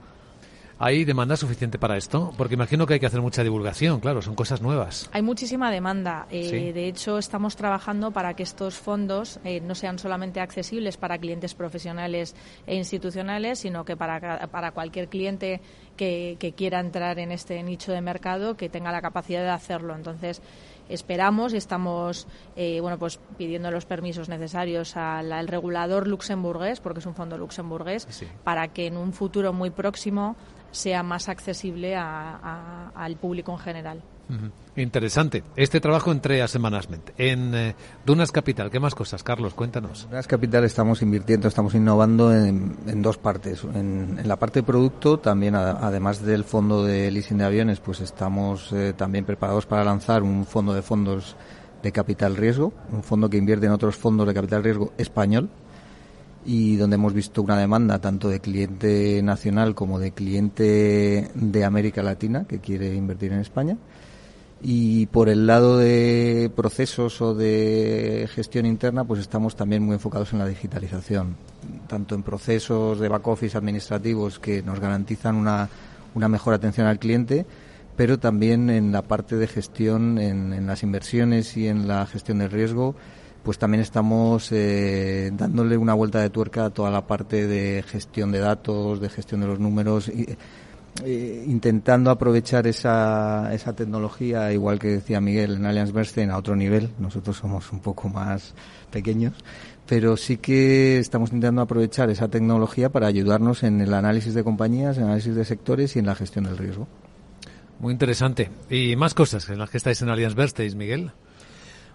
¿Hay 0.80 1.06
demanda 1.06 1.38
suficiente 1.38 1.78
para 1.78 1.98
esto? 1.98 2.34
Porque 2.36 2.56
imagino 2.56 2.86
que 2.88 2.96
hay 2.96 3.00
que 3.00 3.06
hacer 3.06 3.22
mucha 3.22 3.44
divulgación, 3.44 4.00
claro, 4.00 4.22
son 4.22 4.36
cosas 4.36 4.62
nuevas. 4.62 5.08
Hay 5.14 5.22
muchísima 5.22 5.72
demanda. 5.72 6.28
Eh, 6.32 6.50
Sí. 6.50 6.72
De 6.72 6.88
hecho, 6.88 7.18
estamos 7.20 7.56
trabajando 7.56 8.12
para 8.12 8.34
que 8.34 8.44
estos 8.44 8.76
fondos 8.76 9.40
eh, 9.46 9.62
no 9.62 9.76
sean 9.76 9.98
solamente 10.00 10.42
accesibles 10.42 10.98
para 10.98 11.18
clientes 11.20 11.54
profesionales 11.54 12.36
e 12.68 12.76
institucionales, 12.76 13.60
sino 13.60 13.86
que 13.86 13.96
para, 13.96 14.48
para 14.48 14.72
cualquier 14.72 15.08
cliente 15.08 15.62
que, 15.96 16.38
que 16.40 16.54
quiera 16.54 16.80
entrar 16.80 17.20
en 17.20 17.32
este 17.32 17.62
nicho 17.64 17.92
de 17.92 18.02
mercado 18.02 18.58
que 18.58 18.68
tenga 18.68 18.92
la 18.92 19.02
capacidad 19.02 19.42
de 19.44 19.52
hacerlo. 19.52 19.96
Entonces, 19.96 20.42
esperamos 20.90 21.54
y 21.54 21.58
estamos 21.58 22.28
eh, 22.56 22.80
bueno 22.82 22.98
pues 22.98 23.20
pidiendo 23.38 23.72
los 23.72 23.86
permisos 23.86 24.30
necesarios 24.30 24.96
al, 24.98 25.48
regulador 25.48 26.08
luxemburgués 26.08 26.80
porque 26.80 27.00
es 27.00 27.06
un 27.06 27.16
fondo 27.16 27.38
luxemburgués 27.38 28.08
para 28.44 28.70
que 28.70 28.88
en 28.88 28.98
un 28.98 29.14
futuro 29.14 29.54
muy 29.54 29.70
próximo 29.70 30.36
sea 30.72 31.04
más 31.04 31.30
accesible 31.30 31.96
al 31.96 33.16
público 33.18 33.52
en 33.52 33.60
general. 33.60 34.04
Interesante. 34.76 35.44
Este 35.56 35.80
trabajo 35.80 36.12
entre 36.12 36.42
a 36.42 36.48
Management. 36.60 37.12
En 37.18 37.54
eh, 37.54 37.76
Dunas 38.06 38.32
Capital, 38.32 38.72
¿qué 38.72 38.80
más 38.80 38.96
cosas? 38.96 39.22
Carlos, 39.22 39.54
cuéntanos. 39.54 40.06
En 40.06 40.10
Dunas 40.10 40.28
Capital 40.28 40.64
estamos 40.64 41.02
invirtiendo, 41.04 41.48
estamos 41.48 41.76
innovando 41.76 42.34
en, 42.34 43.02
dos 43.02 43.18
partes. 43.18 43.64
En, 43.64 44.20
la 44.24 44.38
parte 44.38 44.60
de 44.60 44.64
producto, 44.64 45.20
también 45.20 45.56
además 45.56 46.22
del 46.24 46.44
fondo 46.44 46.84
de 46.84 47.12
leasing 47.12 47.38
de 47.38 47.46
aviones, 47.46 47.80
pues 47.80 48.02
estamos 48.02 48.72
eh, 48.74 48.94
también 48.98 49.26
preparados 49.26 49.68
para 49.68 49.84
lanzar 49.84 50.24
un 50.24 50.46
fondo 50.46 50.74
de 50.74 50.82
fondos 50.82 51.36
de 51.84 51.92
capital 51.92 52.36
riesgo, 52.36 52.74
un 52.92 53.04
fondo 53.04 53.30
que 53.30 53.38
invierte 53.38 53.68
en 53.68 53.74
otros 53.74 53.96
fondos 53.96 54.28
de 54.28 54.34
capital 54.34 54.64
riesgo 54.64 54.94
español 54.98 55.50
y 56.46 56.78
donde 56.78 56.96
hemos 56.96 57.14
visto 57.14 57.42
una 57.42 57.58
demanda 57.58 58.00
tanto 58.00 58.30
de 58.30 58.40
cliente 58.40 59.22
nacional 59.22 59.76
como 59.76 60.00
de 60.00 60.12
cliente 60.12 61.30
de 61.36 61.64
América 61.64 62.02
Latina 62.04 62.46
que 62.48 62.60
quiere 62.60 62.96
invertir 62.96 63.34
en 63.34 63.40
España 63.40 63.78
y 64.66 65.08
por 65.08 65.28
el 65.28 65.46
lado 65.46 65.78
de 65.78 66.50
procesos 66.56 67.22
o 67.22 67.36
de 67.36 68.30
gestión 68.34 68.66
interna, 68.66 69.04
pues 69.04 69.20
estamos 69.20 69.58
también 69.58 69.84
muy 69.84 69.96
enfocados 69.96 70.32
en 70.32 70.40
la 70.40 70.48
digitalización, 70.48 71.36
tanto 71.88 72.16
en 72.16 72.24
procesos 72.24 72.98
de 72.98 73.10
back 73.10 73.28
office 73.28 73.58
administrativos 73.58 74.40
que 74.40 74.64
nos 74.64 74.80
garantizan 74.80 75.36
una, 75.36 75.70
una 76.16 76.30
mejor 76.30 76.54
atención 76.54 76.88
al 76.88 76.98
cliente, 76.98 77.46
pero 77.98 78.20
también 78.20 78.70
en 78.70 78.94
la 78.94 79.02
parte 79.02 79.36
de 79.36 79.48
gestión, 79.48 80.18
en, 80.18 80.66
las 80.66 80.82
inversiones 80.82 81.58
y 81.58 81.68
en 81.68 81.86
la 81.86 82.06
gestión 82.06 82.40
del 82.40 82.50
riesgo, 82.50 82.96
pues 83.44 83.58
también 83.58 83.82
estamos 83.82 84.50
eh, 84.54 85.30
dándole 85.34 85.76
una 85.76 85.94
vuelta 85.94 86.22
de 86.22 86.30
tuerca 86.30 86.66
a 86.66 86.70
toda 86.70 86.90
la 86.90 87.06
parte 87.06 87.48
de 87.48 87.84
gestión 87.84 88.32
de 88.32 88.40
datos, 88.40 89.02
de 89.02 89.10
gestión 89.10 89.42
de 89.42 89.48
los 89.48 89.60
números. 89.60 90.08
Y, 90.08 90.38
eh, 91.04 91.44
intentando 91.48 92.12
aprovechar 92.12 92.68
esa, 92.68 93.52
esa 93.54 93.74
tecnología, 93.74 94.54
igual 94.54 94.78
que 94.78 94.90
decía 94.90 95.20
Miguel 95.20 95.56
en 95.56 95.66
Allianz 95.66 95.92
Bernstein, 95.92 96.30
a 96.30 96.38
otro 96.38 96.56
nivel. 96.56 96.92
Nosotros 97.00 97.38
somos 97.38 97.72
un 97.72 97.80
poco 97.80 98.10
más 98.10 98.54
pequeños, 98.92 99.34
pero 99.88 100.16
sí 100.18 100.38
que 100.38 101.00
estamos 101.00 101.32
intentando 101.32 101.62
aprovechar 101.62 102.10
esa 102.12 102.28
tecnología 102.28 102.90
para 102.90 103.08
ayudarnos 103.08 103.64
en 103.64 103.82
el 103.82 103.94
análisis 103.94 104.36
de 104.36 104.44
compañías, 104.44 104.98
en 104.98 105.04
el 105.04 105.10
análisis 105.10 105.36
de 105.36 105.46
sectores 105.46 105.96
y 105.96 106.00
en 106.00 106.06
la 106.06 106.16
gestión 106.16 106.46
del 106.46 106.58
riesgo. 106.58 106.88
Muy 107.80 107.92
interesante. 107.92 108.52
¿Y 108.70 108.96
más 108.96 109.14
cosas 109.14 109.50
en 109.50 109.60
las 109.60 109.70
que 109.70 109.78
estáis 109.78 110.02
en 110.02 110.10
Allianz 110.10 110.36
Bernstein, 110.36 110.78
Miguel? 110.78 111.12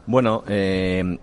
Bueno, 0.07 0.43
eh, 0.49 1.19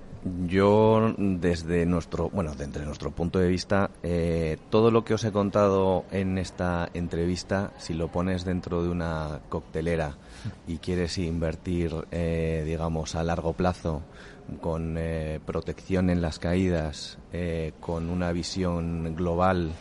yo, 0.47 1.13
desde 1.17 1.85
nuestro, 1.85 2.29
bueno, 2.29 2.55
desde 2.55 2.83
nuestro 2.83 3.11
punto 3.11 3.37
de 3.37 3.47
vista, 3.47 3.91
eh, 4.01 4.57
todo 4.71 4.89
lo 4.89 5.05
que 5.05 5.13
os 5.13 5.23
he 5.23 5.31
contado 5.31 6.03
en 6.11 6.39
esta 6.39 6.89
entrevista, 6.95 7.73
si 7.77 7.93
lo 7.93 8.07
pones 8.07 8.43
dentro 8.43 8.81
de 8.81 8.89
una 8.89 9.41
coctelera 9.49 10.17
y 10.67 10.77
quieres 10.77 11.19
invertir, 11.19 11.93
eh, 12.11 12.63
digamos, 12.65 13.13
a 13.13 13.23
largo 13.23 13.53
plazo, 13.53 14.01
con 14.61 14.95
eh, 14.97 15.39
protección 15.45 16.09
en 16.09 16.21
las 16.21 16.39
caídas, 16.39 17.19
con 17.79 18.09
una 18.09 18.31
visión 18.31 19.15
global, 19.15 19.73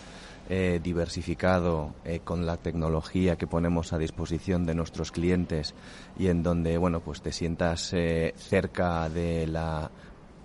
diversificado, 0.48 1.94
con 2.24 2.44
la 2.44 2.56
tecnología 2.56 3.36
que 3.36 3.46
ponemos 3.46 3.92
a 3.92 3.98
disposición 3.98 4.66
de 4.66 4.74
nuestros 4.74 5.12
clientes 5.12 5.74
y 6.18 6.26
en 6.26 6.42
donde, 6.42 6.76
bueno, 6.76 7.00
pues 7.00 7.22
te 7.22 7.30
sientas 7.30 7.94
cerca 8.36 9.08
de 9.08 9.46
la 9.46 9.90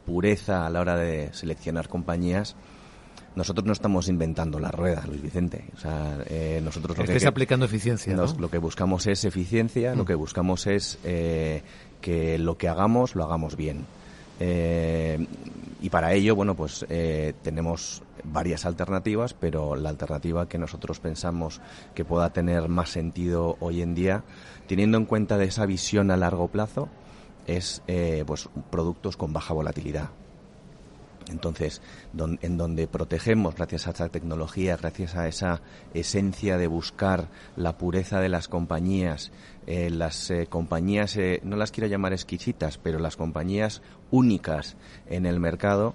pureza 0.09 0.65
a 0.65 0.69
la 0.71 0.81
hora 0.81 0.97
de 0.97 1.31
seleccionar 1.33 1.87
compañías, 1.87 2.55
nosotros 3.35 3.63
no 3.63 3.73
estamos 3.73 4.09
inventando 4.09 4.59
la 4.59 4.71
rueda, 4.71 5.03
Luis 5.05 5.21
Vicente. 5.21 5.65
O 5.75 5.79
sea, 5.79 6.17
eh, 6.25 6.59
nosotros 6.63 6.97
lo 6.97 7.05
que, 7.05 7.27
aplicando 7.27 7.67
eficiencia. 7.67 8.15
Lo 8.15 8.49
que 8.49 8.57
buscamos 8.57 9.05
es 9.05 9.23
eficiencia, 9.23 9.93
lo 9.93 10.03
mm. 10.03 10.07
que 10.07 10.15
buscamos 10.15 10.65
es 10.65 10.97
eh, 11.03 11.61
que 12.01 12.39
lo 12.39 12.57
que 12.57 12.67
hagamos 12.67 13.13
lo 13.13 13.23
hagamos 13.23 13.55
bien. 13.55 13.85
Eh, 14.39 15.27
y 15.79 15.89
para 15.91 16.13
ello, 16.13 16.35
bueno, 16.35 16.55
pues 16.55 16.85
tenemos 17.43 18.01
varias 18.23 18.65
alternativas, 18.65 19.35
pero 19.35 19.75
la 19.75 19.89
alternativa 19.89 20.49
que 20.49 20.57
nosotros 20.57 20.99
pensamos 20.99 21.61
que 21.93 22.03
pueda 22.03 22.31
tener 22.31 22.67
más 22.67 22.89
sentido 22.89 23.57
hoy 23.59 23.83
en 23.83 23.93
día, 23.93 24.23
teniendo 24.67 24.97
en 24.97 25.05
cuenta 25.05 25.37
de 25.37 25.45
esa 25.45 25.67
visión 25.67 26.09
a 26.09 26.17
largo 26.17 26.47
plazo, 26.47 26.89
es 27.47 27.81
eh, 27.87 28.23
pues 28.25 28.49
productos 28.69 29.17
con 29.17 29.33
baja 29.33 29.53
volatilidad. 29.53 30.09
Entonces, 31.29 31.79
en 32.41 32.57
donde 32.57 32.87
protegemos, 32.87 33.53
gracias 33.53 33.85
a 33.85 33.91
esa 33.91 34.09
tecnología, 34.09 34.77
gracias 34.77 35.15
a 35.15 35.27
esa 35.27 35.61
esencia 35.93 36.57
de 36.57 36.65
buscar 36.65 37.27
la 37.55 37.77
pureza 37.77 38.19
de 38.19 38.29
las 38.29 38.47
compañías, 38.47 39.31
eh, 39.67 39.91
las 39.91 40.31
eh, 40.31 40.47
compañías, 40.47 41.19
no 41.43 41.55
las 41.55 41.71
quiero 41.71 41.87
llamar 41.87 42.13
exquisitas, 42.13 42.79
pero 42.79 42.97
las 42.97 43.15
compañías 43.15 43.83
únicas 44.09 44.75
en 45.07 45.27
el 45.27 45.39
mercado, 45.39 45.93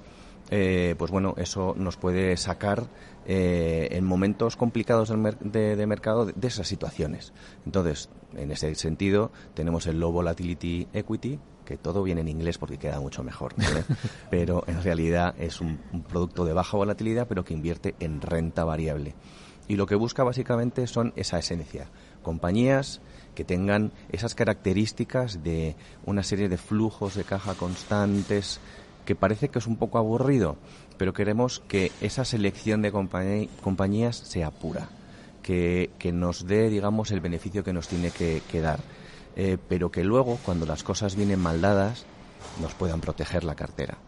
pues 0.50 1.10
bueno, 1.10 1.34
eso 1.36 1.74
nos 1.76 1.96
puede 1.96 2.36
sacar 2.36 2.84
en 3.26 4.04
momentos 4.04 4.54
complicados 4.54 5.12
de, 5.40 5.74
de 5.74 5.86
mercado 5.88 6.26
de, 6.26 6.46
esas 6.46 6.68
situaciones. 6.68 7.32
Entonces, 7.66 8.08
en 8.36 8.50
ese 8.50 8.74
sentido, 8.74 9.30
tenemos 9.54 9.86
el 9.86 10.00
Low 10.00 10.12
Volatility 10.12 10.88
Equity, 10.92 11.38
que 11.64 11.76
todo 11.76 12.02
viene 12.02 12.20
en 12.20 12.28
inglés 12.28 12.58
porque 12.58 12.78
queda 12.78 13.00
mucho 13.00 13.22
mejor, 13.22 13.54
pero 14.30 14.64
en 14.66 14.82
realidad 14.82 15.34
es 15.38 15.60
un, 15.60 15.78
producto 16.08 16.44
de 16.44 16.52
baja 16.52 16.76
volatilidad, 16.76 17.26
pero 17.26 17.44
que 17.44 17.54
invierte 17.54 17.94
en 18.00 18.20
renta 18.20 18.64
variable. 18.64 19.14
Y 19.66 19.76
lo 19.76 19.86
que 19.86 19.94
busca 19.94 20.24
básicamente 20.24 20.86
son 20.86 21.12
esa 21.16 21.38
esencia, 21.38 21.88
compañías 22.22 23.00
que 23.34 23.44
tengan 23.44 23.92
esas 24.12 24.34
características 24.34 25.42
de 25.42 25.74
una 26.04 26.22
serie 26.22 26.48
de 26.48 26.58
flujos 26.58 27.14
de 27.14 27.24
caja 27.24 27.54
constantes, 27.54 28.60
que 29.06 29.16
parece 29.16 29.48
que 29.48 29.58
es 29.58 29.66
un 29.66 29.76
poco 29.76 29.98
aburrido, 29.98 30.56
pero 30.98 31.12
queremos 31.12 31.60
que 31.66 31.92
esa 32.00 32.24
selección 32.24 32.82
de 32.82 32.92
compañías 32.92 34.16
sea 34.16 34.50
pura 34.50 34.88
que, 35.44 36.12
nos 36.12 36.46
dé, 36.46 36.70
digamos, 36.70 37.10
el 37.10 37.20
beneficio 37.20 37.62
que 37.62 37.72
nos 37.72 37.86
tiene 37.86 38.10
que, 38.10 38.60
dar. 38.60 38.80
Eh, 39.36 39.58
pero 39.68 39.90
que 39.90 40.02
luego, 40.02 40.38
cuando 40.44 40.64
las 40.66 40.82
cosas 40.82 41.14
vienen 41.16 41.40
mal 41.40 41.60
dadas, 41.60 42.06
nos 42.60 42.74
puedan 42.74 43.00
proteger 43.00 43.44
la 43.44 43.54
cartera. 43.54 43.98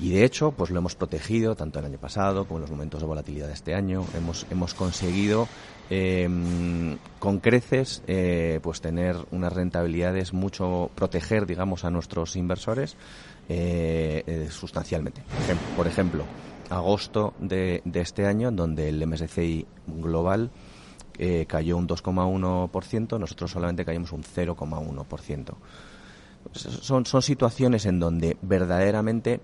Y 0.00 0.10
de 0.10 0.24
hecho, 0.24 0.52
pues 0.52 0.70
lo 0.70 0.78
hemos 0.78 0.94
protegido 0.94 1.56
tanto 1.56 1.80
el 1.80 1.84
año 1.84 1.98
pasado 1.98 2.46
como 2.46 2.58
en 2.58 2.62
los 2.62 2.70
momentos 2.70 3.00
de 3.00 3.06
volatilidad 3.06 3.48
de 3.48 3.52
este 3.52 3.74
año. 3.74 4.04
Hemos, 4.16 4.46
hemos 4.48 4.72
conseguido 4.72 5.48
em, 5.90 6.98
con 7.18 7.40
creces 7.40 8.02
eh, 8.06 8.60
pues 8.62 8.80
tener 8.80 9.16
unas 9.32 9.52
rentabilidades 9.52 10.32
mucho, 10.32 10.90
proteger, 10.94 11.46
digamos, 11.46 11.84
a 11.84 11.90
nuestros 11.90 12.36
inversores 12.36 12.96
eh, 13.48 14.46
sustancialmente. 14.50 15.20
Por 15.76 15.88
ejemplo, 15.88 16.24
agosto 16.70 17.34
de, 17.40 17.82
de 17.84 18.00
este 18.00 18.26
año, 18.26 18.50
donde 18.50 18.88
el 18.88 19.06
MSCI 19.06 19.66
global 19.86 20.50
eh, 21.18 21.46
cayó 21.48 21.76
un 21.76 21.88
2,1%, 21.88 23.18
nosotros 23.18 23.50
solamente 23.50 23.84
caímos 23.84 24.12
un 24.12 24.22
0,1%. 24.22 25.54
Son, 26.52 27.06
son 27.06 27.22
situaciones 27.22 27.86
en 27.86 27.98
donde 27.98 28.36
verdaderamente 28.40 29.40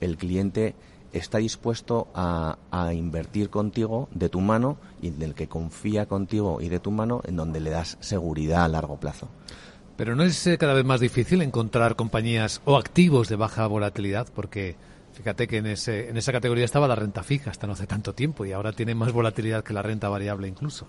el 0.00 0.16
cliente 0.16 0.74
está 1.12 1.38
dispuesto 1.38 2.08
a, 2.14 2.58
a, 2.70 2.92
invertir 2.94 3.50
contigo 3.50 4.08
de 4.12 4.28
tu 4.28 4.40
mano 4.40 4.78
y 5.00 5.10
del 5.10 5.34
que 5.34 5.48
confía 5.48 6.06
contigo 6.06 6.60
y 6.60 6.68
de 6.68 6.80
tu 6.80 6.90
mano 6.90 7.20
en 7.24 7.36
donde 7.36 7.60
le 7.60 7.70
das 7.70 7.98
seguridad 8.00 8.64
a 8.64 8.68
largo 8.68 8.98
plazo. 8.98 9.28
Pero 9.96 10.14
no 10.14 10.22
es 10.22 10.46
eh, 10.46 10.58
cada 10.58 10.74
vez 10.74 10.84
más 10.84 11.00
difícil 11.00 11.42
encontrar 11.42 11.96
compañías 11.96 12.62
o 12.64 12.76
activos 12.76 13.28
de 13.28 13.36
baja 13.36 13.66
volatilidad 13.66 14.28
porque 14.34 14.76
Fíjate 15.18 15.48
que 15.48 15.56
en, 15.56 15.66
ese, 15.66 16.10
en 16.10 16.16
esa 16.16 16.30
categoría 16.30 16.64
estaba 16.64 16.86
la 16.86 16.94
renta 16.94 17.24
fija 17.24 17.50
hasta 17.50 17.66
no 17.66 17.72
hace 17.72 17.88
tanto 17.88 18.14
tiempo 18.14 18.44
y 18.44 18.52
ahora 18.52 18.70
tiene 18.70 18.94
más 18.94 19.10
volatilidad 19.10 19.64
que 19.64 19.72
la 19.72 19.82
renta 19.82 20.08
variable 20.08 20.46
incluso. 20.46 20.86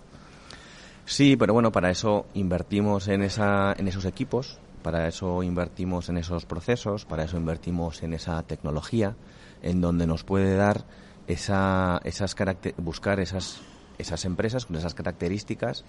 Sí, 1.06 1.36
pero 1.36 1.52
bueno, 1.54 1.72
para 1.72 1.90
eso 1.90 2.28
invertimos 2.36 3.08
en, 3.08 3.24
esa, 3.24 3.74
en 3.76 3.88
esos 3.88 4.06
equipos, 4.06 4.60
para 4.84 5.08
eso 5.08 5.42
invertimos 5.42 6.10
en 6.10 6.18
esos 6.20 6.46
procesos, 6.46 7.06
para 7.06 7.24
eso 7.24 7.38
invertimos 7.38 8.04
en 8.04 8.14
esa 8.14 8.44
tecnología, 8.44 9.16
en 9.64 9.82
donde 9.82 10.06
nos 10.06 10.24
puede 10.24 10.56
dar 10.56 10.86
esa, 11.26 12.00
esas 12.04 12.36
buscar 12.78 13.20
esas, 13.20 13.62
esas 13.98 14.26
empresas 14.26 14.68
con 14.68 14.76
esas 14.76 14.94
características 14.94 15.86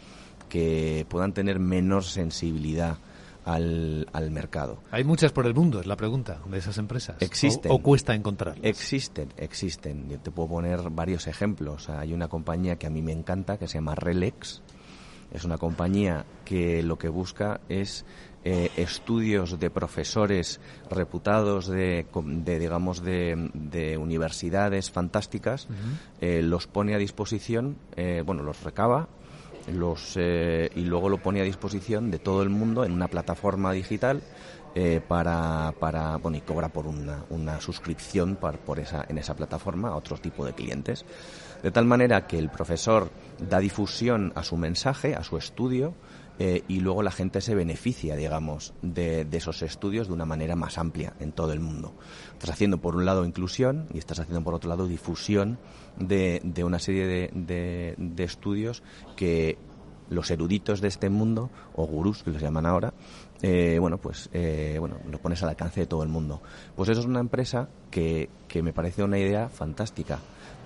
que 0.49 1.05
puedan 1.11 1.35
tener 1.35 1.59
menor 1.59 2.05
sensibilidad 2.05 2.97
al, 3.45 4.07
al, 4.13 4.31
mercado. 4.31 4.83
Hay 4.91 5.05
muchas 5.05 5.33
por 5.33 5.47
el 5.47 5.55
mundo, 5.55 5.81
es 5.81 5.87
la 5.87 5.97
pregunta, 5.97 6.41
de 6.51 6.59
esas 6.59 6.79
empresas. 6.79 7.17
Existen. 7.21 7.73
¿O, 7.73 7.79
cuesta 7.79 8.15
encontrarlas? 8.15 8.65
Existen, 8.65 9.33
existen. 9.37 10.09
Yo 10.09 10.19
te 10.19 10.31
puedo 10.31 10.49
poner 10.49 10.91
varios 10.91 11.27
ejemplos. 11.27 11.89
Hay 11.89 12.13
una 12.13 12.29
compañía 12.29 12.77
que 12.77 12.87
a 12.87 12.91
mí 12.91 13.03
me 13.03 13.13
encanta, 13.13 13.59
que 13.59 13.67
se 13.67 13.75
llama 13.75 13.95
Relex, 13.95 14.63
Es 15.33 15.45
una 15.45 15.59
compañía 15.59 16.25
que 16.45 16.83
lo 16.83 16.99
que 16.99 17.09
busca 17.09 17.61
es 17.69 18.05
eh, 18.43 18.71
estudios 18.79 19.61
de 19.61 19.69
profesores 19.69 20.61
reputados 20.89 21.67
de, 21.67 22.07
digamos 22.59 23.03
de, 23.03 23.99
universidades 24.01 24.91
fantásticas 24.91 25.69
eh, 26.23 26.41
los 26.41 26.67
pone 26.67 26.95
a 26.95 26.99
disposición 26.99 27.77
eh, 27.97 28.23
bueno 28.25 28.43
los 28.43 28.63
recaba 28.63 29.09
los 29.71 30.17
y 30.17 30.85
luego 30.85 31.09
lo 31.09 31.19
pone 31.19 31.41
a 31.41 31.45
disposición 31.45 32.11
de 32.11 32.19
todo 32.19 32.43
el 32.43 32.51
mundo 32.51 32.85
en 32.85 32.93
una 32.93 33.09
plataforma 33.09 33.73
digital 33.73 34.23
para, 35.09 35.75
para 35.79 36.17
bueno 36.17 36.39
y 36.39 36.41
cobra 36.43 36.69
por 36.69 36.87
una, 36.87 37.25
una 37.31 37.61
suscripción 37.61 38.37
por 38.37 38.79
esa 38.79 39.05
en 39.09 39.19
esa 39.19 39.35
plataforma 39.35 39.89
a 39.89 39.97
otro 39.97 40.17
tipo 40.19 40.45
de 40.45 40.53
clientes. 40.53 41.05
De 41.63 41.71
tal 41.71 41.85
manera 41.85 42.27
que 42.27 42.39
el 42.39 42.51
profesor 42.51 43.11
da 43.39 43.59
difusión 43.59 44.33
a 44.35 44.43
su 44.45 44.57
mensaje 44.57 45.15
a 45.15 45.25
su 45.25 45.37
estudio 45.37 45.95
eh, 46.43 46.65
y 46.69 46.81
luego 46.81 47.03
la 47.03 47.11
gente 47.11 47.43
se 47.43 47.55
beneficia, 47.55 48.17
digamos, 48.17 48.73
de, 48.81 49.29
esos 49.31 49.61
estudios 49.61 50.09
de 50.09 50.15
una 50.15 50.25
manera 50.25 50.57
más 50.57 50.79
amplia 50.79 51.13
en 51.21 51.33
todo 51.33 51.53
el 51.53 51.61
mundo. 51.61 51.93
Estás 52.33 52.49
haciendo 52.49 52.79
por 52.79 52.97
un 52.97 53.05
lado 53.05 53.27
inclusión 53.27 53.89
y 53.93 53.99
estás 53.99 54.21
haciendo 54.21 54.43
por 54.43 54.55
otro 54.55 54.71
lado 54.71 54.87
difusión 54.87 55.59
de, 55.99 56.41
una 56.65 56.79
serie 56.79 57.31
de, 57.31 58.25
estudios 58.25 58.83
que 59.17 59.59
los 60.09 60.31
eruditos 60.31 60.81
de 60.81 60.89
este 60.89 61.11
mundo, 61.11 61.51
o 61.75 61.87
gurús 61.87 62.23
que 62.23 62.31
los 62.31 62.41
llaman 62.41 62.65
ahora, 62.65 62.95
eh, 63.43 63.77
bueno, 63.79 63.99
pues 63.99 64.31
eh, 64.33 64.79
bueno, 64.81 64.97
lo 65.11 65.19
pones 65.19 65.43
al 65.43 65.51
alcance 65.51 65.81
de 65.81 65.87
todo 65.87 66.03
el 66.03 66.09
mundo. 66.09 66.41
Pues 66.75 66.89
eso 66.89 67.01
es 67.01 67.07
una 67.07 67.21
empresa 67.21 67.69
que, 67.91 68.31
que 68.49 68.63
me 68.63 68.73
parece 68.73 69.05
una 69.05 69.19
idea 69.19 69.51
fantástica 69.51 70.21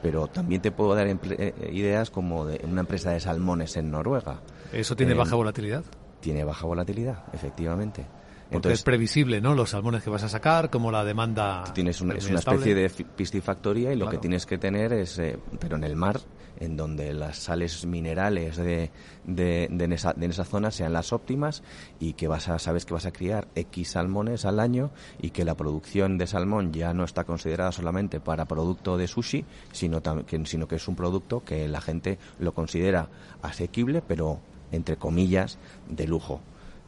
pero 0.05 0.27
también 0.27 0.61
te 0.61 0.71
puedo 0.71 0.95
dar 0.95 1.07
eh, 1.07 1.55
ideas 1.73 2.11
como 2.11 2.45
de 2.45 2.61
una 2.67 2.83
empresa 2.83 3.13
de 3.13 3.21
salmones 3.21 3.75
en 3.79 3.91
Noruega. 3.91 4.41
¿Eso 4.75 4.97
tiene 4.97 5.15
baja 5.15 5.37
volatilidad? 5.37 5.85
Tiene 6.21 6.45
baja 6.45 6.67
volatilidad, 6.67 7.25
efectivamente. 7.33 8.07
Porque 8.51 8.73
es 8.73 8.83
previsible, 8.83 9.41
¿no? 9.41 9.55
Los 9.55 9.71
salmones 9.71 10.03
que 10.03 10.11
vas 10.11 10.23
a 10.23 10.29
sacar, 10.29 10.71
como 10.71 10.91
la 10.91 11.05
demanda. 11.05 11.65
Tienes 11.75 12.01
una, 12.01 12.15
es 12.15 12.29
una 12.29 12.39
especie 12.39 12.75
de 12.75 12.89
piscifactoría 12.89 13.93
y 13.93 13.97
lo 13.97 14.09
que 14.09 14.19
tienes 14.19 14.47
que 14.47 14.59
tener 14.59 14.93
es, 14.93 15.19
eh, 15.19 15.39
pero 15.59 15.77
en 15.77 15.85
el 15.85 15.97
mar, 15.97 16.21
en 16.61 16.77
donde 16.77 17.13
las 17.15 17.39
sales 17.39 17.85
minerales 17.87 18.57
de, 18.57 18.91
de, 19.25 19.65
en 19.65 19.93
esa, 19.93 20.13
de, 20.13 20.27
esa, 20.27 20.45
zona 20.45 20.71
sean 20.71 20.93
las 20.93 21.13
óptimas 21.13 21.63
y 21.99 22.13
que 22.13 22.29
vas 22.29 22.49
a, 22.49 22.59
sabes 22.59 22.85
que 22.85 22.95
vas 22.95 23.07
a 23.07 23.13
criar 23.13 23.49
X 23.55 23.91
salmones 23.93 24.45
al 24.45 24.61
año 24.61 24.91
y 25.21 25.31
que 25.31 25.45
la 25.45 25.57
producción 25.57 26.17
de 26.19 26.27
salmón 26.27 26.73
ya 26.73 26.95
no 26.95 27.05
está 27.05 27.25
considerada 27.25 27.73
solamente 27.73 28.21
para 28.21 28.45
producto 28.45 28.97
de 28.97 29.09
sushi, 29.09 29.45
sino, 29.73 30.01
que, 30.03 30.47
sino 30.47 30.69
que 30.69 30.77
es 30.77 30.87
un 30.87 30.97
producto 30.97 31.43
que 31.45 31.67
la 31.67 31.81
gente 31.81 32.19
lo 32.39 32.55
considera 32.55 33.09
asequible, 33.43 34.03
pero 34.07 34.41
entre 34.75 34.97
comillas, 34.97 35.59
de 35.89 36.07
lujo. 36.07 36.41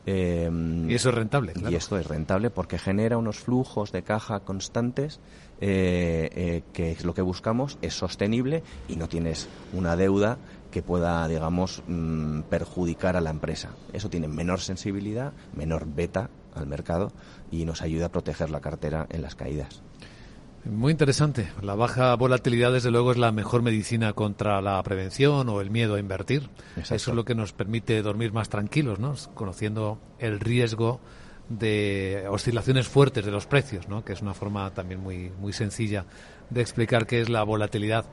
Em, 0.06 0.88
y 0.88 0.94
eso 0.94 1.08
es 1.08 1.14
rentable. 1.14 1.52
Y 1.68 1.74
esto 1.74 1.98
es 1.98 2.06
rentable 2.06 2.50
porque 2.50 2.78
genera 2.78 3.18
unos 3.18 3.38
flujos 3.40 3.90
de 3.90 4.02
caja 4.02 4.40
constantes 4.40 5.20
eh, 5.60 6.28
eh, 6.32 6.62
que 6.72 6.92
es 6.92 7.04
lo 7.04 7.14
que 7.14 7.22
buscamos, 7.22 7.78
es 7.80 7.94
sostenible 7.94 8.62
y 8.88 8.96
no 8.96 9.08
tienes 9.08 9.48
una 9.72 9.96
deuda 9.96 10.38
que 10.70 10.82
pueda, 10.82 11.26
digamos, 11.26 11.82
mm, 11.88 12.42
perjudicar 12.42 13.16
a 13.16 13.20
la 13.20 13.30
empresa. 13.30 13.70
Eso 13.92 14.10
tiene 14.10 14.28
menor 14.28 14.60
sensibilidad, 14.60 15.32
menor 15.54 15.86
beta 15.86 16.28
al 16.54 16.66
mercado 16.66 17.10
y 17.50 17.64
nos 17.64 17.82
ayuda 17.82 18.06
a 18.06 18.12
proteger 18.12 18.50
la 18.50 18.60
cartera 18.60 19.06
en 19.10 19.22
las 19.22 19.34
caídas. 19.34 19.82
Muy 20.70 20.90
interesante. 20.90 21.48
La 21.62 21.74
baja 21.76 22.14
volatilidad, 22.16 22.72
desde 22.72 22.90
luego, 22.90 23.12
es 23.12 23.18
la 23.18 23.30
mejor 23.30 23.62
medicina 23.62 24.12
contra 24.14 24.60
la 24.60 24.82
prevención 24.82 25.48
o 25.48 25.60
el 25.60 25.70
miedo 25.70 25.94
a 25.94 26.00
invertir. 26.00 26.50
Eso 26.76 26.94
es 26.94 27.06
lo 27.06 27.24
que 27.24 27.36
nos 27.36 27.52
permite 27.52 28.02
dormir 28.02 28.32
más 28.32 28.48
tranquilos, 28.48 28.98
¿no? 28.98 29.14
Conociendo 29.34 29.98
el 30.18 30.40
riesgo 30.40 31.00
de 31.48 32.26
oscilaciones 32.28 32.88
fuertes 32.88 33.24
de 33.24 33.30
los 33.30 33.46
precios, 33.46 33.88
¿no? 33.88 34.04
Que 34.04 34.12
es 34.12 34.22
una 34.22 34.34
forma 34.34 34.72
también 34.74 35.00
muy, 35.00 35.30
muy 35.38 35.52
sencilla 35.52 36.04
de 36.50 36.62
explicar 36.62 37.06
qué 37.06 37.20
es 37.20 37.28
la 37.28 37.44
volatilidad. 37.44 38.04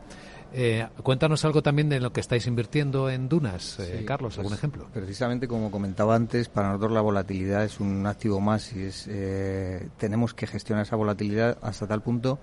Eh, 0.55 0.87
cuéntanos 1.01 1.43
algo 1.45 1.63
también 1.63 1.89
de 1.89 1.99
lo 1.99 2.13
que 2.13 2.19
estáis 2.19 2.45
invirtiendo 2.45 3.09
en 3.09 3.27
Dunas, 3.27 3.79
eh, 3.79 4.03
Carlos, 4.05 4.37
algún 4.37 4.51
pues, 4.51 4.59
ejemplo. 4.59 4.87
Precisamente 4.93 5.47
como 5.47 5.71
comentaba 5.71 6.15
antes, 6.15 6.47
para 6.47 6.67
nosotros 6.67 6.91
la 6.91 7.01
volatilidad 7.01 7.63
es 7.63 7.79
un 7.79 8.05
activo 8.05 8.39
más 8.39 8.71
y 8.73 8.83
es, 8.83 9.07
eh, 9.09 9.89
tenemos 9.97 10.35
que 10.35 10.45
gestionar 10.45 10.85
esa 10.85 10.95
volatilidad 10.95 11.57
hasta 11.63 11.87
tal 11.87 12.03
punto 12.03 12.37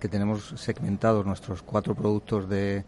que 0.00 0.08
tenemos 0.08 0.54
segmentados 0.56 1.24
nuestros 1.24 1.62
cuatro 1.62 1.94
productos 1.94 2.48
de 2.48 2.84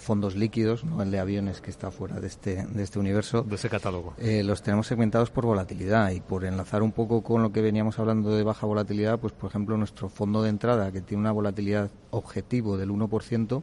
fondos 0.00 0.34
líquidos, 0.34 0.84
no 0.84 1.00
el 1.00 1.12
de 1.12 1.20
aviones 1.20 1.60
que 1.60 1.70
está 1.70 1.92
fuera 1.92 2.18
de 2.18 2.26
este, 2.26 2.66
de 2.66 2.82
este 2.82 2.98
universo. 2.98 3.42
De 3.42 3.54
ese 3.54 3.68
catálogo. 3.68 4.14
los 4.18 4.62
tenemos 4.62 4.88
segmentados 4.88 5.30
por 5.30 5.46
volatilidad 5.46 6.10
y 6.10 6.20
por 6.20 6.44
enlazar 6.44 6.82
un 6.82 6.90
poco 6.90 7.22
con 7.22 7.42
lo 7.42 7.52
que 7.52 7.62
veníamos 7.62 7.98
hablando 8.00 8.34
de 8.36 8.42
baja 8.42 8.66
volatilidad, 8.66 9.20
pues 9.20 9.32
por 9.32 9.50
ejemplo 9.50 9.76
nuestro 9.76 10.08
fondo 10.08 10.42
de 10.42 10.50
entrada 10.50 10.90
que 10.90 11.02
tiene 11.02 11.20
una 11.20 11.32
volatilidad 11.32 11.90
objetivo 12.10 12.76
del 12.76 12.90
1%, 12.90 13.62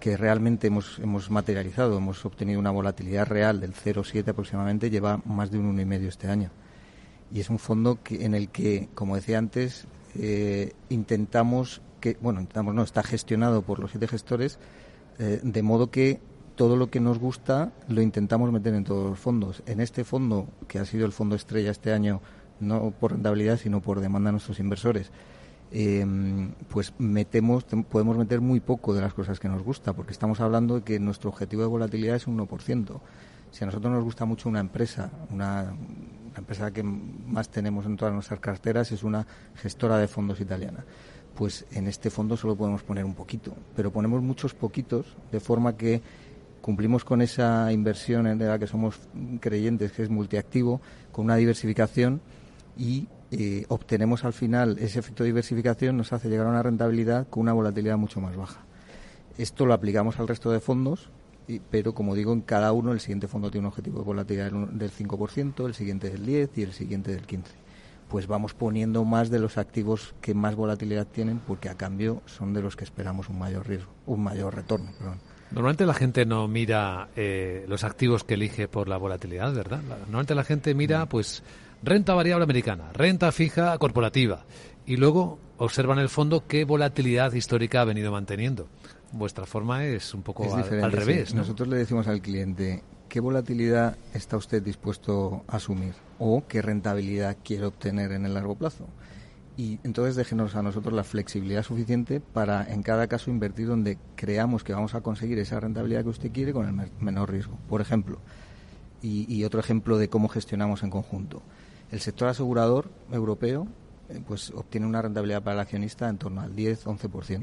que 0.00 0.16
realmente 0.16 0.66
hemos, 0.66 0.98
hemos 0.98 1.30
materializado, 1.30 1.96
hemos 1.96 2.24
obtenido 2.24 2.60
una 2.60 2.70
volatilidad 2.70 3.26
real 3.26 3.60
del 3.60 3.74
0,7 3.74 4.28
aproximadamente, 4.28 4.90
lleva 4.90 5.20
más 5.24 5.50
de 5.50 5.58
un 5.58 5.76
1,5 5.76 6.06
este 6.06 6.28
año. 6.28 6.50
Y 7.32 7.40
es 7.40 7.50
un 7.50 7.58
fondo 7.58 8.02
que, 8.02 8.24
en 8.24 8.34
el 8.34 8.48
que, 8.50 8.88
como 8.94 9.16
decía 9.16 9.38
antes, 9.38 9.86
eh, 10.14 10.72
intentamos 10.88 11.82
que, 12.00 12.16
bueno, 12.20 12.40
intentamos, 12.40 12.74
no, 12.74 12.82
está 12.82 13.02
gestionado 13.02 13.62
por 13.62 13.78
los 13.78 13.90
siete 13.90 14.06
gestores, 14.06 14.58
eh, 15.18 15.40
de 15.42 15.62
modo 15.62 15.90
que 15.90 16.20
todo 16.54 16.76
lo 16.76 16.90
que 16.90 17.00
nos 17.00 17.18
gusta 17.18 17.72
lo 17.88 18.00
intentamos 18.00 18.50
meter 18.52 18.74
en 18.74 18.84
todos 18.84 19.10
los 19.10 19.18
fondos. 19.18 19.62
En 19.66 19.80
este 19.80 20.04
fondo, 20.04 20.48
que 20.68 20.78
ha 20.78 20.84
sido 20.84 21.06
el 21.06 21.12
fondo 21.12 21.36
estrella 21.36 21.70
este 21.70 21.92
año, 21.92 22.20
no 22.60 22.90
por 22.90 23.12
rentabilidad, 23.12 23.58
sino 23.58 23.80
por 23.80 24.00
demanda 24.00 24.28
de 24.28 24.32
nuestros 24.32 24.60
inversores, 24.60 25.10
Em, 25.72 26.52
pues 26.68 26.92
metemos, 26.98 27.64
podemos 27.64 28.16
meter 28.16 28.40
muy 28.40 28.60
poco 28.60 28.94
de 28.94 29.00
las 29.00 29.14
cosas 29.14 29.40
que 29.40 29.48
nos 29.48 29.62
gusta, 29.62 29.92
porque 29.92 30.12
estamos 30.12 30.40
hablando 30.40 30.76
de 30.76 30.82
que 30.82 31.00
nuestro 31.00 31.30
objetivo 31.30 31.62
de 31.62 31.68
volatilidad 31.68 32.16
es 32.16 32.26
un 32.26 32.38
1%. 32.38 33.00
Si 33.50 33.64
a 33.64 33.66
nosotros 33.66 33.92
nos 33.92 34.04
gusta 34.04 34.24
mucho 34.24 34.48
una 34.48 34.60
empresa, 34.60 35.10
una, 35.30 35.74
empresa 36.36 36.70
que 36.70 36.82
más 36.82 37.48
tenemos 37.48 37.86
en 37.86 37.96
todas 37.96 38.12
nuestras 38.14 38.40
carteras 38.40 38.92
es 38.92 39.02
una 39.02 39.26
gestora 39.56 39.98
de 39.98 40.08
fondos 40.08 40.40
italiana. 40.40 40.84
Pues 41.34 41.66
en 41.72 41.86
este 41.86 42.10
fondo 42.10 42.36
solo 42.36 42.56
podemos 42.56 42.82
poner 42.82 43.04
un 43.04 43.14
poquito, 43.14 43.54
pero 43.74 43.90
ponemos 43.90 44.22
muchos 44.22 44.54
poquitos, 44.54 45.06
de 45.32 45.40
forma 45.40 45.76
que 45.76 46.00
cumplimos 46.60 47.04
con 47.04 47.22
esa 47.22 47.72
inversión 47.72 48.26
en 48.26 48.38
la 48.38 48.58
que 48.58 48.66
somos 48.66 49.00
creyentes, 49.40 49.92
que 49.92 50.02
es 50.02 50.10
multiactivo, 50.10 50.80
con 51.12 51.26
una 51.26 51.36
diversificación 51.36 52.20
y 52.76 53.08
eh, 53.38 53.66
obtenemos 53.68 54.24
al 54.24 54.32
final 54.32 54.78
ese 54.78 54.98
efecto 54.98 55.22
de 55.22 55.28
diversificación, 55.28 55.96
nos 55.96 56.12
hace 56.12 56.28
llegar 56.28 56.46
a 56.46 56.50
una 56.50 56.62
rentabilidad 56.62 57.28
con 57.28 57.42
una 57.42 57.52
volatilidad 57.52 57.98
mucho 57.98 58.20
más 58.20 58.36
baja. 58.36 58.64
Esto 59.36 59.66
lo 59.66 59.74
aplicamos 59.74 60.18
al 60.18 60.28
resto 60.28 60.50
de 60.50 60.60
fondos, 60.60 61.10
pero 61.70 61.94
como 61.94 62.14
digo, 62.14 62.32
en 62.32 62.40
cada 62.40 62.72
uno 62.72 62.92
el 62.92 63.00
siguiente 63.00 63.28
fondo 63.28 63.50
tiene 63.50 63.66
un 63.66 63.72
objetivo 63.72 63.98
de 63.98 64.04
volatilidad 64.04 64.50
del 64.50 64.90
5%, 64.90 65.66
el 65.66 65.74
siguiente 65.74 66.10
del 66.10 66.24
10% 66.24 66.50
y 66.56 66.62
el 66.62 66.72
siguiente 66.72 67.12
del 67.12 67.26
15%. 67.26 67.42
Pues 68.08 68.26
vamos 68.26 68.54
poniendo 68.54 69.04
más 69.04 69.30
de 69.30 69.40
los 69.40 69.58
activos 69.58 70.14
que 70.20 70.32
más 70.32 70.54
volatilidad 70.54 71.06
tienen, 71.06 71.38
porque 71.40 71.68
a 71.68 71.74
cambio 71.74 72.22
son 72.24 72.54
de 72.54 72.62
los 72.62 72.76
que 72.76 72.84
esperamos 72.84 73.28
un 73.28 73.38
mayor 73.38 73.66
riesgo, 73.68 73.90
un 74.06 74.22
mayor 74.22 74.54
retorno. 74.54 74.90
Normalmente 75.50 75.86
la 75.86 75.94
gente 75.94 76.24
no 76.24 76.48
mira 76.48 77.08
eh, 77.16 77.64
los 77.68 77.84
activos 77.84 78.24
que 78.24 78.34
elige 78.34 78.68
por 78.68 78.88
la 78.88 78.96
volatilidad, 78.96 79.52
¿verdad? 79.52 79.80
Normalmente 79.82 80.34
la 80.34 80.44
gente 80.44 80.74
mira, 80.74 81.06
pues, 81.06 81.42
renta 81.82 82.14
variable 82.14 82.44
americana, 82.44 82.90
renta 82.92 83.32
fija 83.32 83.76
corporativa 83.78 84.44
y 84.86 84.96
luego 84.96 85.38
observan 85.58 85.98
el 85.98 86.08
fondo 86.08 86.44
qué 86.46 86.64
volatilidad 86.64 87.32
histórica 87.32 87.80
ha 87.80 87.84
venido 87.84 88.12
manteniendo. 88.12 88.68
Vuestra 89.12 89.46
forma 89.46 89.84
es 89.84 90.14
un 90.14 90.22
poco 90.22 90.44
al, 90.54 90.92
revés. 90.92 91.34
Nosotros 91.34 91.68
le 91.68 91.76
decimos 91.76 92.06
al 92.08 92.20
cliente 92.20 92.82
qué 93.08 93.20
volatilidad 93.20 93.96
está 94.14 94.36
usted 94.36 94.62
dispuesto 94.62 95.44
a 95.48 95.56
asumir 95.56 95.94
o 96.18 96.44
qué 96.46 96.60
rentabilidad 96.60 97.36
quiere 97.42 97.66
obtener 97.66 98.12
en 98.12 98.26
el 98.26 98.34
largo 98.34 98.56
plazo. 98.56 98.86
Y 99.56 99.78
entonces 99.84 100.16
déjenos 100.16 100.54
a 100.54 100.62
nosotros 100.62 100.92
la 100.92 101.04
flexibilidad 101.04 101.62
suficiente 101.62 102.20
para 102.20 102.70
en 102.70 102.82
cada 102.82 103.06
caso 103.06 103.30
invertir 103.30 103.68
donde 103.68 103.96
creamos 104.14 104.64
que 104.64 104.74
vamos 104.74 104.94
a 104.94 105.00
conseguir 105.00 105.38
esa 105.38 105.58
rentabilidad 105.60 106.02
que 106.02 106.10
usted 106.10 106.30
quiere 106.30 106.52
con 106.52 106.66
el 106.68 106.90
menor 107.00 107.30
riesgo. 107.30 107.56
Por 107.68 107.80
ejemplo, 107.80 108.18
y 109.00 109.44
otro 109.44 109.60
ejemplo 109.60 109.98
de 109.98 110.08
cómo 110.08 110.28
gestionamos 110.28 110.82
en 110.82 110.90
conjunto 110.90 111.40
el 111.90 112.00
sector 112.00 112.28
asegurador 112.28 112.90
europeo 113.10 113.66
eh, 114.08 114.20
pues 114.26 114.50
obtiene 114.50 114.86
una 114.86 115.02
rentabilidad 115.02 115.42
para 115.42 115.54
el 115.54 115.60
accionista 115.60 116.08
en 116.08 116.18
torno 116.18 116.40
al 116.40 116.54
10-11%. 116.54 117.42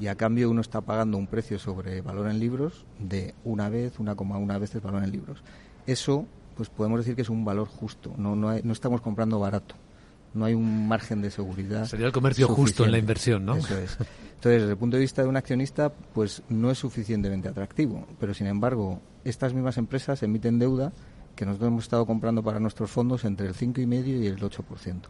Y 0.00 0.06
a 0.06 0.14
cambio 0.14 0.50
uno 0.50 0.62
está 0.62 0.80
pagando 0.80 1.18
un 1.18 1.26
precio 1.26 1.58
sobre 1.58 2.00
valor 2.00 2.28
en 2.30 2.40
libros 2.40 2.86
de 2.98 3.34
una 3.44 3.68
vez, 3.68 3.98
una 3.98 4.14
coma 4.14 4.38
una 4.38 4.58
veces 4.58 4.82
valor 4.82 5.04
en 5.04 5.12
libros. 5.12 5.42
Eso, 5.86 6.26
pues 6.56 6.70
podemos 6.70 7.00
decir 7.00 7.14
que 7.14 7.22
es 7.22 7.28
un 7.28 7.44
valor 7.44 7.68
justo. 7.68 8.14
No, 8.16 8.34
no, 8.34 8.58
no 8.62 8.72
estamos 8.72 9.02
comprando 9.02 9.38
barato. 9.38 9.74
No 10.32 10.44
hay 10.46 10.54
un 10.54 10.88
margen 10.88 11.20
de 11.20 11.30
seguridad. 11.30 11.84
Sería 11.86 12.06
el 12.06 12.12
comercio 12.12 12.48
justo 12.48 12.84
en 12.84 12.92
la 12.92 12.98
inversión, 12.98 13.44
¿no? 13.44 13.56
Eso 13.56 13.76
es. 13.76 13.98
Entonces, 14.40 14.62
desde 14.62 14.70
el 14.70 14.78
punto 14.78 14.96
de 14.96 15.02
vista 15.02 15.22
de 15.22 15.28
un 15.28 15.36
accionista, 15.36 15.92
pues 15.92 16.42
no 16.48 16.70
es 16.70 16.78
suficientemente 16.78 17.48
atractivo. 17.48 18.06
Pero, 18.18 18.32
sin 18.32 18.46
embargo, 18.46 19.02
estas 19.24 19.52
mismas 19.52 19.76
empresas 19.76 20.22
emiten 20.22 20.58
deuda 20.58 20.92
que 21.40 21.46
nosotros 21.46 21.68
hemos 21.68 21.84
estado 21.84 22.04
comprando 22.04 22.42
para 22.42 22.60
nuestros 22.60 22.90
fondos 22.90 23.24
entre 23.24 23.46
el 23.46 23.54
5,5 23.54 24.06
y 24.06 24.26
el 24.26 24.38
8%. 24.38 25.00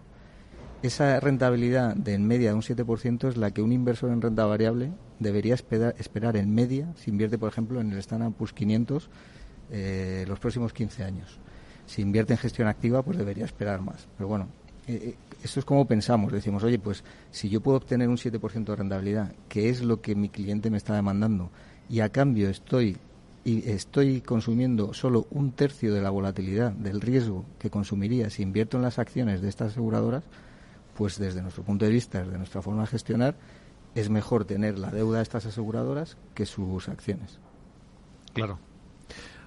Esa 0.81 1.19
rentabilidad 1.19 1.97
de 1.97 2.15
en 2.15 2.25
media 2.25 2.51
de 2.51 2.55
un 2.55 2.63
7% 2.63 3.29
es 3.29 3.37
la 3.37 3.51
que 3.51 3.63
un 3.63 3.73
inversor 3.73 4.13
en 4.13 4.23
renta 4.23 4.47
variable 4.47 4.93
debería 5.19 5.55
esperar, 5.55 6.37
en 6.37 6.55
media 6.55 6.87
si 6.95 7.11
invierte, 7.11 7.37
por 7.37 7.49
ejemplo, 7.49 7.81
en 7.81 7.91
el 7.91 7.99
Standard 7.99 8.33
Poor's 8.33 8.53
500 8.53 9.11
eh, 9.73 10.25
los 10.29 10.39
próximos 10.39 10.73
15 10.73 11.03
años. 11.03 11.41
Si 11.87 12.01
invierte 12.01 12.35
en 12.35 12.39
gestión 12.39 12.69
activa, 12.69 13.03
pues 13.03 13.19
debería 13.19 13.45
esperar 13.45 13.83
más. 13.83 14.07
Pero 14.17 14.29
bueno, 14.29 14.47
eh, 14.87 15.01
eh, 15.03 15.15
esto 15.43 15.59
es 15.59 15.67
como 15.67 15.89
pensamos. 15.89 16.33
Decimos, 16.33 16.63
oye, 16.63 16.79
pues 16.79 17.03
si 17.33 17.49
yo 17.49 17.61
puedo 17.61 17.77
obtener 17.77 18.09
un 18.09 18.19
7% 18.19 18.65
de 18.67 18.77
rentabilidad, 18.77 19.33
que 19.49 19.69
es 19.69 19.83
lo 19.83 20.01
que 20.01 20.15
mi 20.15 20.29
cliente 20.29 20.71
me 20.71 20.77
está 20.77 20.95
demandando, 20.95 21.51
y 21.89 21.99
a 21.99 22.11
cambio 22.11 22.49
estoy 22.49 22.99
y 23.45 23.71
estoy 23.71 24.21
consumiendo 24.21 24.93
solo 24.93 25.27
un 25.31 25.53
tercio 25.53 25.95
de 25.95 26.03
la 26.03 26.11
volatilidad 26.11 26.73
del 26.73 27.01
riesgo 27.01 27.45
que 27.59 27.71
consumiría 27.71 28.31
si 28.31 28.43
invierto 28.43 28.77
en 28.77 28.83
las 28.83 28.99
acciones 28.99 29.41
de 29.41 29.49
estas 29.49 29.73
aseguradoras, 29.73 30.25
pues 30.97 31.19
desde 31.19 31.43
nuestro 31.43 31.63
punto 31.63 31.85
de 31.85 31.91
vista, 31.91 32.23
desde 32.23 32.37
nuestra 32.37 32.63
forma 32.63 32.83
de 32.83 32.89
gestionar, 32.89 33.37
es 33.95 34.11
mejor 34.11 34.45
tener 34.45 34.79
la 34.79 34.91
deuda 34.91 35.19
de 35.19 35.23
estas 35.23 35.47
aseguradoras 35.47 36.17
que 36.35 36.47
sus 36.47 36.89
acciones. 36.89 37.39
Claro. 38.35 38.59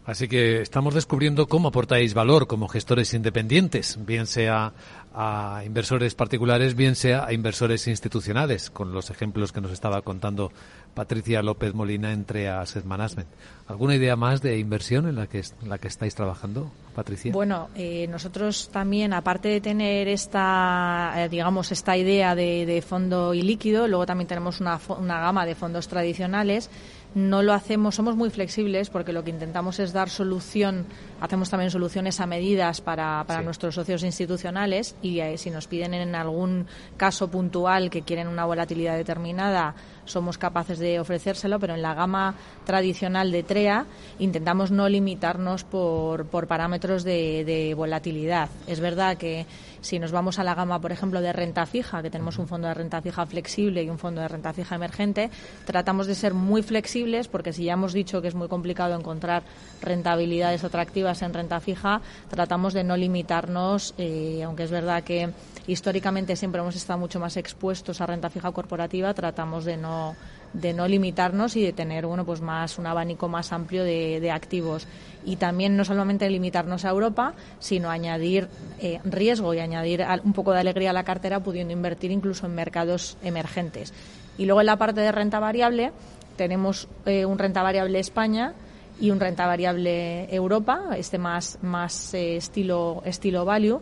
Así 0.05 0.27
que 0.27 0.61
estamos 0.61 0.93
descubriendo 0.93 1.47
cómo 1.47 1.69
aportáis 1.69 2.13
valor 2.13 2.45
como 2.47 2.67
gestores 2.67 3.13
independientes, 3.13 3.97
bien 4.05 4.27
sea 4.27 4.73
a 5.13 5.63
inversores 5.65 6.13
particulares, 6.13 6.75
bien 6.75 6.95
sea 6.95 7.25
a 7.25 7.31
inversores 7.31 7.87
institucionales, 7.87 8.69
con 8.69 8.91
los 8.91 9.09
ejemplos 9.11 9.53
que 9.53 9.61
nos 9.61 9.71
estaba 9.71 10.01
contando 10.01 10.51
Patricia 10.93 11.41
López 11.41 11.73
Molina 11.73 12.11
entre 12.11 12.49
Asset 12.49 12.85
Management. 12.85 13.27
¿Alguna 13.67 13.95
idea 13.95 14.15
más 14.15 14.41
de 14.41 14.59
inversión 14.59 15.07
en 15.07 15.15
la 15.15 15.27
que, 15.27 15.41
la 15.65 15.77
que 15.77 15.87
estáis 15.87 16.15
trabajando, 16.15 16.71
Patricia? 16.93 17.31
Bueno, 17.31 17.69
eh, 17.75 18.07
nosotros 18.07 18.69
también, 18.71 19.13
aparte 19.13 19.47
de 19.47 19.61
tener 19.61 20.07
esta, 20.07 21.13
eh, 21.15 21.29
digamos, 21.29 21.71
esta 21.71 21.97
idea 21.97 22.35
de, 22.35 22.65
de, 22.65 22.81
fondo 22.81 23.33
ilíquido, 23.33 23.87
luego 23.87 24.05
también 24.05 24.27
tenemos 24.27 24.59
una, 24.59 24.79
una 24.99 25.19
gama 25.19 25.45
de 25.45 25.55
fondos 25.55 25.87
tradicionales 25.87 26.69
no 27.15 27.43
lo 27.43 27.53
hacemos, 27.53 27.95
somos 27.95 28.15
muy 28.15 28.29
flexibles 28.29 28.89
porque 28.89 29.13
lo 29.13 29.23
que 29.23 29.29
intentamos 29.29 29.79
es 29.79 29.93
dar 29.93 30.09
solución, 30.09 30.85
hacemos 31.21 31.49
también 31.49 31.69
soluciones 31.69 32.19
a 32.19 32.25
medidas 32.25 32.81
para, 32.81 33.23
para 33.27 33.41
nuestros 33.41 33.75
socios 33.75 34.03
institucionales 34.03 34.95
y 35.01 35.19
eh, 35.19 35.37
si 35.37 35.51
nos 35.51 35.67
piden 35.67 35.93
en 35.93 36.15
algún 36.15 36.65
caso 36.97 37.29
puntual 37.29 37.89
que 37.89 38.01
quieren 38.01 38.27
una 38.27 38.45
volatilidad 38.45 38.97
determinada, 38.97 39.75
somos 40.05 40.37
capaces 40.37 40.79
de 40.79 40.99
ofrecérselo, 40.99 41.59
pero 41.59 41.75
en 41.75 41.81
la 41.81 41.93
gama 41.93 42.35
tradicional 42.65 43.31
de 43.31 43.43
TREA 43.43 43.85
intentamos 44.19 44.71
no 44.71 44.89
limitarnos 44.89 45.63
por, 45.63 46.25
por 46.25 46.47
parámetros 46.47 47.03
de, 47.03 47.73
volatilidad. 47.75 48.49
Es 48.67 48.79
verdad 48.79 49.17
que 49.17 49.45
si 49.81 49.99
nos 49.99 50.11
vamos 50.11 50.39
a 50.39 50.43
la 50.43 50.55
gama, 50.55 50.79
por 50.79 50.91
ejemplo, 50.91 51.21
de 51.21 51.33
renta 51.33 51.65
fija, 51.65 52.01
que 52.01 52.09
tenemos 52.09 52.37
un 52.39 52.47
fondo 52.47 52.67
de 52.67 52.73
renta 52.73 53.01
fija 53.01 53.25
flexible 53.25 53.83
y 53.83 53.89
un 53.89 53.99
fondo 53.99 54.21
de 54.21 54.27
renta 54.27 54.53
fija 54.53 54.75
emergente, 54.75 55.29
tratamos 55.65 56.07
de 56.07 56.15
ser 56.15 56.33
muy 56.33 56.63
flexibles 56.63 57.27
porque 57.27 57.53
si 57.53 57.65
ya 57.65 57.73
hemos 57.73 57.93
dicho 57.93 58.21
que 58.21 58.29
es 58.29 58.35
muy 58.35 58.47
complicado 58.47 58.95
encontrar 58.95 59.43
rentabilidades 59.81 60.63
atractivas 60.63 61.21
en 61.21 61.33
renta 61.33 61.59
fija, 61.59 62.01
tratamos 62.29 62.73
de 62.73 62.83
no 62.83 62.95
limitarnos, 62.95 63.93
eh, 63.97 64.41
aunque 64.43 64.63
es 64.63 64.71
verdad 64.71 65.03
que 65.03 65.29
históricamente 65.67 66.35
siempre 66.35 66.61
hemos 66.61 66.75
estado 66.75 66.99
mucho 66.99 67.19
más 67.19 67.37
expuestos 67.37 68.01
a 68.01 68.05
renta 68.05 68.29
fija 68.29 68.51
corporativa, 68.51 69.13
tratamos 69.13 69.65
de 69.65 69.77
no 69.77 70.15
de 70.53 70.71
no 70.71 70.87
limitarnos 70.87 71.55
y 71.55 71.63
de 71.63 71.73
tener 71.73 72.05
bueno 72.05 72.25
pues 72.25 72.39
más 72.39 72.77
un 72.77 72.85
abanico 72.85 73.27
más 73.27 73.51
amplio 73.51 73.83
de, 73.83 74.31
activos. 74.31 74.87
Y 75.25 75.37
también 75.37 75.75
no 75.75 75.83
solamente 75.83 76.29
limitarnos 76.29 76.85
a 76.85 76.89
Europa 76.89 77.33
sino 77.59 77.89
añadir 77.89 78.47
eh, 78.79 78.99
riesgo 79.03 79.53
y 79.53 79.59
añadir 79.59 80.05
un 80.23 80.33
poco 80.33 80.51
de 80.51 80.59
alegría 80.59 80.91
a 80.91 80.93
la 80.93 81.03
cartera 81.03 81.39
pudiendo 81.39 81.73
invertir 81.73 82.11
incluso 82.11 82.45
en 82.45 82.55
mercados 82.55 83.17
emergentes. 83.23 83.93
Y 84.37 84.45
luego 84.45 84.61
en 84.61 84.67
la 84.67 84.77
parte 84.77 85.01
de 85.01 85.11
renta 85.11 85.39
variable 85.39 85.91
tenemos 86.37 86.87
eh, 87.05 87.25
un 87.25 87.39
renta 87.39 87.63
variable 87.63 87.99
España 87.99 88.53
y 88.99 89.11
un 89.11 89.19
renta 89.19 89.47
variable 89.47 90.33
Europa 90.33 90.89
este 90.97 91.17
más 91.17 91.57
más 91.63 92.13
eh, 92.13 92.37
estilo 92.37 93.01
estilo 93.05 93.43
value 93.43 93.81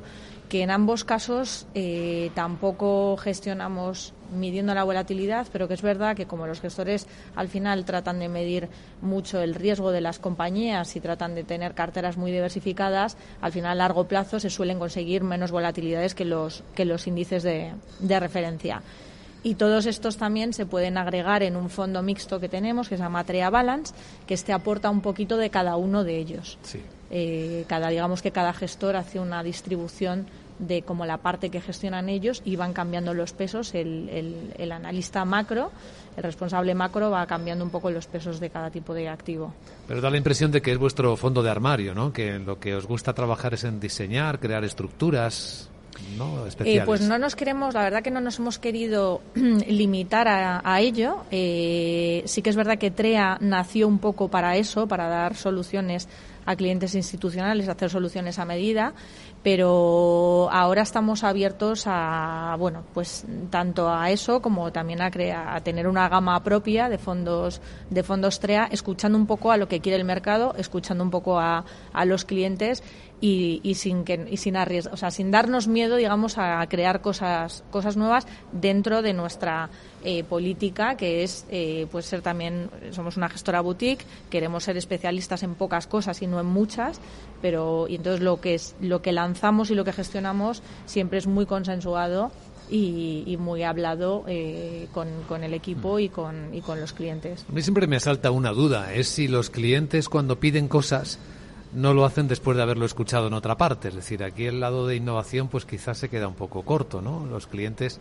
que 0.52 0.64
en 0.64 0.70
ambos 0.70 1.06
casos 1.06 1.66
eh, 1.76 2.30
tampoco 2.36 3.16
gestionamos 3.16 4.12
midiendo 4.34 4.74
la 4.76 4.84
volatilidad, 4.84 5.48
pero 5.50 5.70
que 5.70 5.76
es 5.76 5.82
verdad 5.82 6.14
que 6.14 6.26
como 6.26 6.46
los 6.46 6.60
gestores 6.60 7.08
al 7.38 7.48
final 7.48 7.86
tratan 7.86 8.20
de 8.20 8.28
medir 8.28 8.68
mucho 9.02 9.40
el 9.40 9.56
riesgo 9.56 9.92
de 9.92 10.02
las 10.02 10.20
compañías 10.20 10.94
y 10.98 11.00
tratan 11.00 11.36
de 11.36 11.46
tener 11.46 11.74
carteras 11.74 12.18
muy 12.18 12.34
diversificadas, 12.34 13.16
al 13.40 13.54
final 13.54 13.72
a 13.72 13.76
largo 13.76 14.10
plazo 14.10 14.42
se 14.42 14.50
suelen 14.50 14.78
conseguir 14.78 15.24
menos 15.24 15.52
volatilidades 15.52 16.16
que 16.16 16.26
los, 16.26 16.66
que 16.76 16.84
los 16.84 17.08
índices 17.08 17.44
de, 17.44 17.72
referencia. 18.20 18.82
Y 19.44 19.56
todos 19.56 19.86
estos 19.86 20.18
también 20.18 20.52
se 20.52 20.66
pueden 20.66 20.98
agregar 20.98 21.44
en 21.44 21.56
un 21.56 21.70
fondo 21.70 22.04
mixto 22.04 22.42
que 22.42 22.50
tenemos, 22.50 22.90
que 22.90 22.98
se 22.98 23.04
llama 23.04 23.24
Trea 23.24 23.50
Balance, 23.50 23.94
que 24.28 24.34
este 24.34 24.52
aporta 24.52 24.90
un 24.90 25.00
poquito 25.00 25.38
de 25.38 25.50
cada 25.50 25.78
uno 25.78 26.04
de 26.04 26.18
ellos. 26.18 26.60
Eh, 27.14 27.66
cada, 27.68 27.90
digamos 27.90 28.22
que 28.22 28.32
cada 28.32 28.54
gestor 28.54 28.96
hace 28.96 29.20
una 29.20 29.44
distribución 29.44 30.28
de 30.62 30.84
como 30.84 31.06
la 31.06 31.18
parte 31.18 31.50
que 31.50 31.60
gestionan 31.60 32.08
ellos 32.08 32.42
y 32.46 32.56
van 32.56 32.72
cambiando 32.72 33.14
los 33.14 33.34
pesos. 33.34 33.74
El, 33.76 34.52
el, 34.58 34.72
analista 34.72 35.26
macro, 35.26 35.72
el 36.16 36.24
responsable 36.24 36.74
macro, 36.76 37.12
va 37.12 37.26
cambiando 37.26 37.66
un 37.66 37.72
poco 37.72 37.92
los 37.92 38.08
pesos 38.08 38.40
de 38.40 38.50
cada 38.50 38.70
tipo 38.70 38.94
de 38.94 39.10
activo. 39.10 39.54
Pero 39.88 40.00
da 40.00 40.10
la 40.10 40.18
impresión 40.18 40.52
de 40.52 40.62
que 40.62 40.72
es 40.72 40.78
vuestro 40.78 41.18
fondo 41.18 41.44
de 41.44 41.50
armario, 41.50 41.94
¿no? 41.94 42.14
Que 42.14 42.40
lo 42.40 42.60
que 42.60 42.76
os 42.76 42.86
gusta 42.86 43.14
trabajar 43.14 43.54
es 43.54 43.64
en 43.66 43.80
diseñar, 43.80 44.40
crear 44.40 44.64
estructuras. 44.64 45.68
¿no? 46.18 46.46
Eh, 46.64 46.82
pues 46.86 47.02
no 47.02 47.18
nos 47.18 47.36
queremos, 47.36 47.74
la 47.74 47.84
verdad 47.84 48.02
que 48.02 48.12
no 48.12 48.22
nos 48.22 48.40
hemos 48.40 48.58
querido 48.60 49.22
limitar 49.36 50.28
a, 50.28 50.82
ello. 50.82 51.26
Eh, 51.32 52.24
sí 52.26 52.42
que 52.42 52.50
es 52.50 52.56
verdad 52.56 52.78
que 52.78 52.92
TREA 52.92 53.38
nació 53.42 53.88
un 53.88 54.00
poco 54.00 54.30
para 54.30 54.56
eso, 54.56 54.88
para 54.88 55.08
dar 55.08 55.36
soluciones 55.36 56.08
a 56.46 56.56
clientes 56.56 56.96
institucionales, 56.96 57.68
hacer 57.68 57.90
soluciones 57.90 58.40
a 58.40 58.46
medida, 58.46 58.94
pero 59.44 60.50
ahora 60.52 60.84
estamos 60.84 61.24
abiertos 61.24 61.84
a, 61.88 62.56
bueno, 62.60 62.84
pues 62.94 63.26
tanto 63.50 63.90
a 63.90 64.12
eso 64.12 64.42
como 64.42 64.72
también 64.72 65.02
a, 65.02 65.10
crear, 65.10 65.56
a 65.56 65.62
tener 65.62 65.88
una 65.88 66.08
gama 66.10 66.44
propia 66.44 66.90
de 66.90 67.00
fondos, 67.00 67.60
de 67.90 68.04
fondos 68.04 68.40
TREA, 68.40 68.68
escuchando 68.72 69.18
un 69.18 69.26
poco 69.26 69.52
a 69.52 69.58
lo 69.58 69.68
que 69.68 69.80
quiere 69.80 69.98
el 69.98 70.06
mercado, 70.06 70.54
escuchando 70.58 71.04
un 71.04 71.10
poco 71.10 71.40
a, 71.40 71.66
a 71.92 72.06
los 72.06 72.24
clientes 72.24 72.84
y, 73.22 73.76
sin 73.76 74.04
que 74.04 74.28
y 74.30 74.38
sin 74.38 74.56
o 74.58 74.98
sea, 74.98 75.12
sin 75.12 75.30
darnos 75.30 75.68
miedo, 75.68 75.96
digamos, 75.96 76.38
a 76.38 76.66
crear 76.68 77.02
cosas 77.02 77.64
cosas 77.70 77.96
nuevas 77.96 78.26
dentro 78.52 79.04
de 79.04 79.14
nuestra 79.14 79.70
eh, 80.04 80.24
política, 80.24 80.98
que 80.98 81.24
es 81.24 81.46
eh, 81.52 81.88
pues 81.92 82.08
ser 82.08 82.22
también 82.22 82.70
somos 82.90 83.18
una 83.18 83.30
gestora 83.30 83.62
boutique, 83.62 84.04
queremos 84.32 84.64
ser 84.64 84.76
especialistas 84.76 85.44
en 85.44 85.54
pocas 85.54 85.86
cosas 85.86 86.22
y 86.24 86.28
no 86.28 86.40
en 86.40 86.48
muchas, 86.48 87.00
pero 87.42 87.88
y 87.88 87.96
entonces 87.96 88.22
lo 88.22 88.42
que 88.42 88.56
es 88.56 88.76
lo 88.82 89.04
que 89.04 89.12
lanzamos 89.12 89.70
y 89.70 89.76
lo 89.76 89.86
que 89.86 89.94
gestionamos 89.94 90.64
siempre 90.86 91.20
es 91.20 91.28
muy 91.28 91.46
consensuado 91.46 92.32
y, 92.72 93.36
muy 93.38 93.64
hablado 93.64 94.24
eh, 94.28 94.88
con, 94.94 95.10
con, 95.28 95.44
el 95.44 95.54
equipo 95.54 96.00
y 96.00 96.08
con, 96.08 96.54
y 96.54 96.62
con 96.62 96.80
los 96.80 96.94
clientes. 96.94 97.46
A 97.50 97.52
mí 97.52 97.62
siempre 97.62 97.86
me 97.86 97.98
asalta 97.98 98.32
una 98.32 98.52
duda, 98.52 98.94
es 98.94 99.10
si 99.10 99.28
los 99.28 99.50
clientes 99.50 100.08
cuando 100.08 100.40
piden 100.40 100.70
cosas 100.70 101.20
no 101.74 101.94
lo 101.94 102.06
hacen 102.06 102.28
después 102.28 102.58
de 102.58 102.64
haberlo 102.64 102.86
escuchado 102.86 103.28
en 103.28 103.34
otra 103.34 103.58
parte. 103.58 103.90
Es 103.90 103.96
decir, 103.96 104.24
aquí 104.24 104.46
el 104.46 104.60
lado 104.60 104.88
de 104.88 104.96
innovación 104.96 105.48
pues 105.48 105.66
quizás 105.66 105.98
se 105.98 106.10
queda 106.10 106.28
un 106.28 106.36
poco 106.36 106.64
corto, 106.64 107.02
¿no? 107.02 107.26
Los 107.26 107.48
clientes 107.48 108.00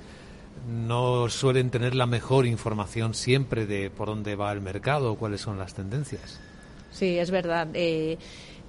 no 0.68 1.28
suelen 1.28 1.70
tener 1.70 1.94
la 1.94 2.06
mejor 2.06 2.46
información 2.46 3.14
siempre 3.14 3.66
de 3.66 3.90
por 3.90 4.08
dónde 4.08 4.36
va 4.36 4.52
el 4.52 4.60
mercado 4.60 5.12
o 5.12 5.16
cuáles 5.16 5.40
son 5.40 5.58
las 5.58 5.74
tendencias. 5.74 6.40
Sí, 6.90 7.18
es 7.18 7.30
verdad. 7.30 7.68
Eh, 7.74 8.18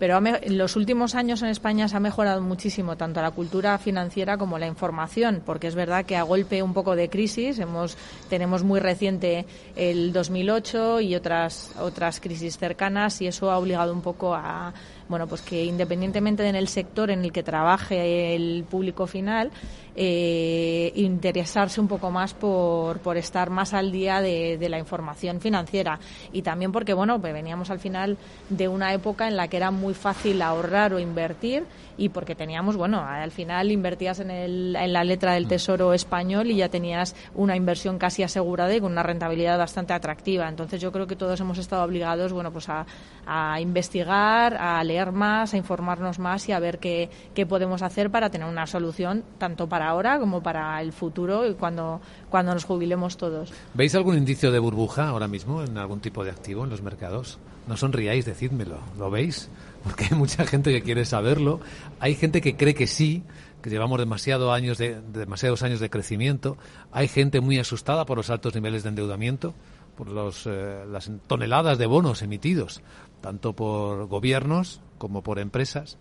pero 0.02 0.18
en 0.18 0.58
los 0.58 0.76
últimos 0.78 1.14
años 1.14 1.44
en 1.44 1.50
España 1.50 1.88
se 1.88 1.96
ha 1.96 2.00
mejorado 2.00 2.42
muchísimo 2.42 2.98
tanto 2.98 3.22
la 3.22 3.30
cultura 3.30 3.78
financiera 3.78 4.36
como 4.36 4.58
la 4.58 4.66
información, 4.66 5.44
porque 5.46 5.68
es 5.68 5.76
verdad 5.76 6.06
que 6.06 6.16
a 6.16 6.24
golpe 6.24 6.64
un 6.64 6.74
poco 6.74 6.96
de 6.96 7.08
crisis 7.08 7.60
hemos 7.60 7.96
tenemos 8.28 8.64
muy 8.64 8.80
reciente 8.80 9.46
el 9.76 10.12
2008 10.12 11.02
y 11.02 11.14
otras 11.14 11.76
otras 11.80 12.20
crisis 12.20 12.58
cercanas 12.58 13.22
y 13.22 13.28
eso 13.28 13.52
ha 13.52 13.60
obligado 13.60 13.94
un 13.94 14.02
poco 14.02 14.34
a 14.34 14.74
bueno, 15.08 15.28
pues 15.28 15.42
que 15.42 15.66
independientemente 15.66 16.48
en 16.48 16.56
el 16.56 16.70
sector 16.70 17.12
en 17.12 17.24
el 17.24 17.32
que 17.32 17.44
trabaje 17.44 18.34
el 18.34 18.64
público 18.64 19.06
final, 19.06 19.52
eh, 19.96 20.92
interesarse 20.96 21.82
un 21.82 21.88
poco 21.88 22.12
más 22.12 22.34
por, 22.34 23.00
por 23.00 23.18
estar 23.18 23.50
más 23.50 23.74
al 23.74 23.92
día 23.92 24.22
de, 24.22 24.58
de, 24.58 24.70
la 24.70 24.80
información 24.80 25.42
financiera. 25.42 26.00
Y 26.32 26.42
también 26.42 26.72
porque 26.72 26.94
bueno 26.94 27.20
pues 27.20 27.34
veníamos 27.34 27.70
al 27.70 27.80
final 27.80 28.18
de 28.50 28.68
una 28.68 28.94
época 28.94 29.28
en 29.28 29.36
la 29.36 29.48
que 29.48 29.58
era 29.58 29.72
muy 29.72 29.94
fácil 29.94 30.42
ahorrar 30.42 30.94
o 30.94 31.00
invertir 31.00 31.66
y 31.98 32.10
porque 32.10 32.36
teníamos 32.36 32.78
bueno 32.78 33.04
al 33.06 33.32
final 33.32 33.72
invertías 33.72 34.20
en, 34.20 34.32
el, 34.32 34.76
en 34.76 34.94
la 34.94 35.04
letra 35.04 35.34
del 35.34 35.48
tesoro 35.48 35.94
español 35.94 36.50
y 36.50 36.56
ya 36.56 36.70
tenías 36.70 37.16
una 37.36 37.56
inversión 37.56 37.98
casi 37.98 38.24
asegurada 38.24 38.74
y 38.74 38.80
con 38.80 38.94
una 38.94 39.04
rentabilidad 39.04 39.58
bastante 39.58 39.94
atractiva. 39.94 40.48
Entonces 40.48 40.80
yo 40.80 40.92
creo 40.92 41.08
que 41.08 41.16
todos 41.16 41.40
hemos 41.42 41.58
estado 41.58 41.84
obligados 41.84 42.32
bueno 42.32 42.52
pues 42.52 42.70
a, 42.70 42.86
a 43.26 43.60
investigar 43.60 44.56
a 44.56 44.84
leer 44.84 45.12
más 45.12 45.54
a 45.54 45.58
informarnos 45.58 46.18
más 46.18 46.48
y 46.48 46.54
a 46.54 46.60
ver 46.60 46.80
qué, 46.80 47.10
qué 47.36 47.46
podemos 47.46 47.82
hacer 47.82 48.10
para 48.10 48.30
tener 48.30 48.48
una 48.48 48.68
solución 48.68 49.24
tanto 49.38 49.68
para 49.68 49.81
ahora 49.82 50.20
como 50.20 50.42
para 50.42 50.82
el 50.82 50.94
futuro 50.94 51.48
y 51.48 51.54
cuando, 51.54 52.02
cuando 52.30 52.54
nos 52.54 52.64
jubilemos 52.64 53.18
todos. 53.18 53.52
¿Veis 53.74 53.96
algún 53.96 54.18
indicio 54.18 54.52
de 54.52 54.60
burbuja 54.60 55.08
ahora 55.08 55.28
mismo 55.28 55.64
en 55.64 55.78
algún 55.78 56.00
tipo 56.00 56.24
de 56.24 56.32
activo 56.32 56.64
en 56.64 56.70
los 56.70 56.82
mercados? 56.82 57.40
No 57.68 57.78
sonríais, 57.78 58.26
decídmelo. 58.26 58.78
¿Lo 58.98 59.10
veis? 59.10 59.50
Porque 59.84 60.08
hay 60.12 60.18
mucha 60.18 60.46
gente 60.46 60.72
que 60.72 60.82
quiere 60.82 61.06
saberlo. 61.06 61.60
Hay 62.00 62.16
gente 62.16 62.42
que 62.42 62.56
cree 62.56 62.76
que 62.76 62.88
sí, 62.88 63.24
que 63.62 63.70
llevamos 63.70 64.00
demasiado 64.00 64.52
años 64.52 64.78
de, 64.78 65.02
demasiados 65.02 65.64
años 65.64 65.80
de 65.80 65.90
crecimiento. 65.90 66.58
Hay 66.92 67.08
gente 67.08 67.42
muy 67.42 67.60
asustada 67.60 68.06
por 68.06 68.18
los 68.18 68.30
altos 68.30 68.56
niveles 68.56 68.84
de 68.84 68.90
endeudamiento, 68.90 69.54
por 69.96 70.08
eh, 70.46 70.86
las 70.90 71.12
toneladas 71.28 71.78
de 71.78 71.86
bonos 71.86 72.22
emitidos, 72.22 72.82
tanto 73.22 73.54
por 73.54 74.08
gobiernos 74.08 74.82
como 74.98 75.22
por 75.22 75.40
empresas 75.40 75.98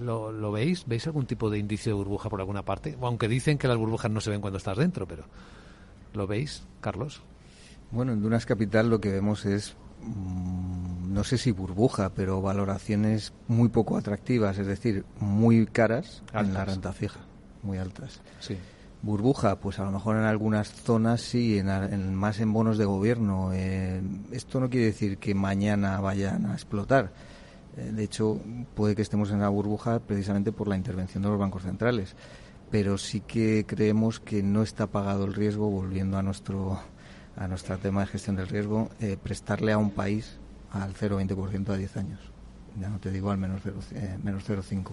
lo, 0.00 0.32
lo, 0.32 0.52
veis? 0.52 0.84
¿Veis 0.86 1.06
algún 1.06 1.26
tipo 1.26 1.50
de 1.50 1.58
indicio 1.58 1.92
de 1.92 1.96
burbuja 1.96 2.28
por 2.28 2.40
alguna 2.40 2.64
parte? 2.64 2.96
Aunque 3.00 3.28
dicen 3.28 3.58
que 3.58 3.68
las 3.68 3.76
burbujas 3.76 4.10
no 4.10 4.20
se 4.20 4.30
ven 4.30 4.40
cuando 4.40 4.58
estás 4.58 4.76
dentro, 4.76 5.06
pero 5.06 5.24
¿lo 6.12 6.26
veis, 6.26 6.64
Carlos? 6.80 7.22
Bueno, 7.90 8.12
en 8.12 8.22
Dunas 8.22 8.46
Capital 8.46 8.90
lo 8.90 9.00
que 9.00 9.10
vemos 9.10 9.44
es, 9.44 9.76
mmm, 10.02 11.12
no 11.12 11.24
sé 11.24 11.38
si 11.38 11.52
burbuja, 11.52 12.10
pero 12.10 12.42
valoraciones 12.42 13.32
muy 13.46 13.68
poco 13.68 13.96
atractivas, 13.96 14.58
es 14.58 14.66
decir, 14.66 15.04
muy 15.20 15.66
caras 15.66 16.22
altas. 16.32 16.46
en 16.48 16.54
la 16.54 16.64
renta 16.64 16.92
fija, 16.92 17.20
muy 17.62 17.78
altas. 17.78 18.20
Sí. 18.40 18.58
Burbuja, 19.02 19.60
pues 19.60 19.78
a 19.78 19.84
lo 19.84 19.92
mejor 19.92 20.16
en 20.16 20.24
algunas 20.24 20.68
zonas 20.68 21.20
sí, 21.20 21.58
en, 21.58 21.68
en 21.68 22.14
más 22.14 22.40
en 22.40 22.52
bonos 22.52 22.78
de 22.78 22.86
gobierno. 22.86 23.50
Eh, 23.52 24.00
esto 24.32 24.60
no 24.60 24.70
quiere 24.70 24.86
decir 24.86 25.18
que 25.18 25.34
mañana 25.34 26.00
vayan 26.00 26.46
a 26.46 26.54
explotar 26.54 27.12
de 27.76 28.04
hecho, 28.04 28.40
puede 28.74 28.94
que 28.94 29.02
estemos 29.02 29.30
en 29.30 29.40
la 29.40 29.48
burbuja 29.48 30.00
precisamente 30.00 30.52
por 30.52 30.68
la 30.68 30.76
intervención 30.76 31.22
de 31.22 31.28
los 31.28 31.38
bancos 31.38 31.62
centrales. 31.62 32.14
Pero 32.70 32.98
sí 32.98 33.20
que 33.20 33.64
creemos 33.66 34.20
que 34.20 34.42
no 34.42 34.62
está 34.62 34.86
pagado 34.86 35.24
el 35.24 35.34
riesgo, 35.34 35.70
volviendo 35.70 36.18
a 36.18 36.22
nuestro, 36.22 36.80
a 37.36 37.48
nuestro 37.48 37.78
tema 37.78 38.00
de 38.00 38.06
gestión 38.06 38.36
del 38.36 38.48
riesgo, 38.48 38.90
eh, 39.00 39.16
prestarle 39.22 39.72
a 39.72 39.78
un 39.78 39.90
país 39.90 40.38
al 40.70 40.94
0,20% 40.94 41.72
a 41.72 41.76
10 41.76 41.96
años. 41.96 42.20
Ya 42.80 42.88
no 42.88 42.98
te 42.98 43.10
digo 43.10 43.30
al 43.30 43.38
menos 43.38 43.62
0,5. 43.62 43.96
Eh, 43.96 44.18
menos 44.22 44.44
0,5 44.48 44.92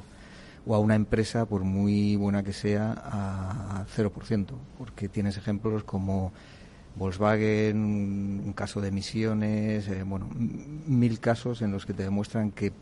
o 0.66 0.76
a 0.76 0.80
una 0.80 0.96
empresa, 0.96 1.46
por 1.46 1.64
muy 1.64 2.16
buena 2.16 2.44
que 2.44 2.54
sea, 2.54 2.94
a 3.04 3.86
0%, 3.96 4.46
porque 4.78 5.10
tienes 5.10 5.38
ejemplos 5.38 5.84
como 5.84 6.32
Volkswagen, 6.96 7.78
un 8.46 8.54
caso 8.54 8.82
de 8.82 8.90
emisiones, 8.90 9.88
eh, 9.88 10.04
bueno, 10.04 10.30
mil 10.34 11.20
casos 11.20 11.62
en 11.62 11.72
los 11.72 11.86
que 11.86 11.94
te 11.94 12.04
demuestran 12.04 12.52
que 12.52 12.74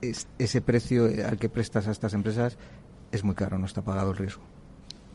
es, 0.00 0.28
ese 0.38 0.60
precio 0.60 1.06
al 1.26 1.38
que 1.38 1.48
prestas 1.48 1.88
a 1.88 1.90
estas 1.90 2.14
empresas 2.14 2.56
es 3.12 3.24
muy 3.24 3.34
caro, 3.34 3.58
no 3.58 3.66
está 3.66 3.82
pagado 3.82 4.12
el 4.12 4.16
riesgo. 4.16 4.42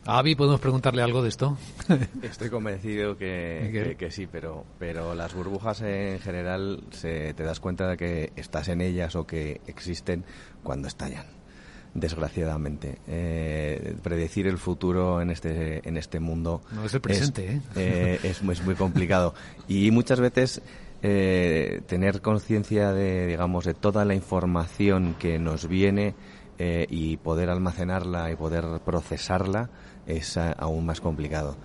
Avi, 0.06 0.34
¿podemos 0.34 0.60
preguntarle 0.60 1.02
algo 1.02 1.22
de 1.22 1.30
esto? 1.30 1.56
Estoy 2.22 2.50
convencido 2.50 3.16
que, 3.16 3.70
que, 3.72 3.96
que, 3.96 4.10
sí, 4.10 4.26
pero, 4.30 4.66
pero 4.78 5.14
las 5.14 5.32
burbujas 5.32 5.80
en 5.80 6.20
general 6.20 6.84
se, 6.90 7.32
te 7.32 7.42
das 7.42 7.58
cuenta 7.58 7.88
de 7.88 7.96
que 7.96 8.32
estás 8.36 8.68
en 8.68 8.82
ellas 8.82 9.16
o 9.16 9.26
que 9.26 9.62
existen 9.66 10.24
cuando 10.62 10.88
estallan 10.88 11.24
desgraciadamente. 11.94 12.98
Eh, 13.06 13.96
predecir 14.02 14.46
el 14.46 14.58
futuro 14.58 15.20
en 15.20 15.30
este, 15.30 15.88
en 15.88 15.96
este 15.96 16.20
mundo 16.20 16.62
no 16.74 16.84
es 16.84 16.94
el 16.94 17.00
presente, 17.00 17.60
es, 17.70 17.76
¿eh? 17.76 18.20
es, 18.22 18.42
es 18.42 18.62
muy 18.62 18.74
complicado. 18.74 19.34
Y 19.68 19.90
muchas 19.90 20.20
veces 20.20 20.60
eh, 21.02 21.82
tener 21.86 22.20
conciencia 22.22 22.92
de, 22.92 23.26
digamos, 23.26 23.64
de 23.64 23.74
toda 23.74 24.04
la 24.04 24.14
información 24.14 25.14
que 25.18 25.38
nos 25.38 25.68
viene 25.68 26.14
eh, 26.58 26.86
y 26.88 27.16
poder 27.16 27.50
almacenarla 27.50 28.30
y 28.30 28.36
poder 28.36 28.64
procesarla 28.84 29.70
es 30.06 30.36
a, 30.36 30.52
aún 30.52 30.86
más 30.86 31.00
complicado. 31.00 31.56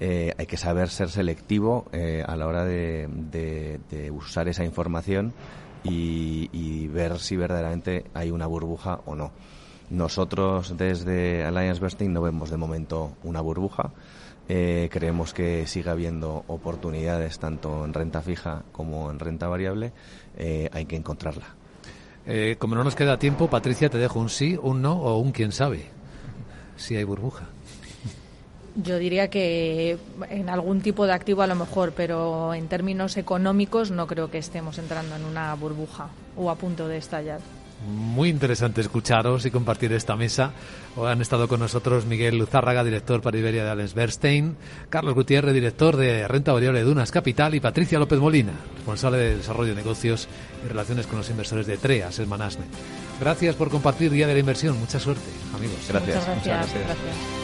Eh, 0.00 0.32
hay 0.38 0.46
que 0.46 0.56
saber 0.56 0.88
ser 0.88 1.10
selectivo 1.10 1.86
eh, 1.92 2.24
a 2.26 2.34
la 2.34 2.46
hora 2.46 2.64
de, 2.64 3.06
de, 3.10 3.80
de 3.90 4.10
usar 4.10 4.48
esa 4.48 4.64
información 4.64 5.34
y, 5.84 6.48
y, 6.52 6.88
ver 6.88 7.18
si 7.18 7.36
verdaderamente 7.36 8.06
hay 8.14 8.30
una 8.30 8.46
burbuja 8.46 9.00
o 9.04 9.14
no. 9.14 9.30
Nosotros 9.90 10.76
desde 10.76 11.44
Alliance 11.44 11.80
Bursting 11.80 12.12
no 12.12 12.22
vemos 12.22 12.48
de 12.48 12.56
momento 12.56 13.12
una 13.24 13.40
burbuja. 13.40 13.90
Eh, 14.48 14.88
creemos 14.90 15.34
que 15.34 15.66
sigue 15.66 15.90
habiendo 15.90 16.44
oportunidades 16.46 17.38
tanto 17.40 17.84
en 17.84 17.92
renta 17.92 18.22
fija 18.22 18.62
como 18.70 19.10
en 19.10 19.18
renta 19.18 19.48
variable. 19.48 19.92
Eh, 20.38 20.70
hay 20.72 20.86
que 20.86 20.96
encontrarla. 20.96 21.54
Eh, 22.24 22.54
como 22.58 22.76
no 22.76 22.84
nos 22.84 22.94
queda 22.94 23.18
tiempo, 23.18 23.50
Patricia, 23.50 23.90
te 23.90 23.98
dejo 23.98 24.20
un 24.20 24.28
sí, 24.28 24.56
un 24.60 24.80
no 24.80 24.92
o 24.92 25.18
un 25.18 25.32
quién 25.32 25.50
sabe. 25.50 25.86
Si 26.76 26.94
hay 26.94 27.04
burbuja. 27.04 27.48
Yo 28.76 28.98
diría 28.98 29.28
que 29.28 29.98
en 30.30 30.48
algún 30.48 30.80
tipo 30.80 31.04
de 31.06 31.12
activo 31.12 31.42
a 31.42 31.48
lo 31.48 31.56
mejor, 31.56 31.92
pero 31.96 32.54
en 32.54 32.68
términos 32.68 33.16
económicos 33.16 33.90
no 33.90 34.06
creo 34.06 34.30
que 34.30 34.38
estemos 34.38 34.78
entrando 34.78 35.16
en 35.16 35.24
una 35.24 35.52
burbuja 35.54 36.08
o 36.36 36.48
a 36.50 36.54
punto 36.54 36.86
de 36.86 36.98
estallar. 36.98 37.40
Muy 37.86 38.28
interesante 38.28 38.82
escucharos 38.82 39.46
y 39.46 39.50
compartir 39.50 39.92
esta 39.94 40.14
mesa. 40.14 40.52
Hoy 40.96 41.10
han 41.10 41.22
estado 41.22 41.48
con 41.48 41.60
nosotros 41.60 42.04
Miguel 42.04 42.36
Luzárraga, 42.36 42.84
director 42.84 43.22
para 43.22 43.38
Iberia 43.38 43.64
de 43.64 43.70
Alens 43.70 43.94
Bernstein, 43.94 44.56
Carlos 44.90 45.14
Gutiérrez, 45.14 45.54
director 45.54 45.96
de 45.96 46.28
Renta 46.28 46.52
Variable 46.52 46.80
de 46.80 46.84
Dunas 46.84 47.10
Capital 47.10 47.54
y 47.54 47.60
Patricia 47.60 47.98
López 47.98 48.18
Molina, 48.18 48.52
responsable 48.76 49.18
de 49.18 49.36
Desarrollo 49.38 49.70
de 49.70 49.76
Negocios 49.76 50.28
y 50.62 50.68
Relaciones 50.68 51.06
con 51.06 51.18
los 51.18 51.30
Inversores 51.30 51.66
de 51.66 51.78
TREAS, 51.78 52.18
el 52.18 52.26
Manasme. 52.26 52.66
Gracias 53.18 53.56
por 53.56 53.70
compartir 53.70 54.10
Día 54.10 54.26
de 54.26 54.34
la 54.34 54.40
Inversión. 54.40 54.78
Mucha 54.78 55.00
suerte, 55.00 55.30
amigos. 55.54 55.78
Gracias. 55.88 56.16
Muchas 56.16 56.26
gracias. 56.26 56.36
Muchas 56.36 56.46
gracias. 56.46 56.84
gracias. 56.84 57.39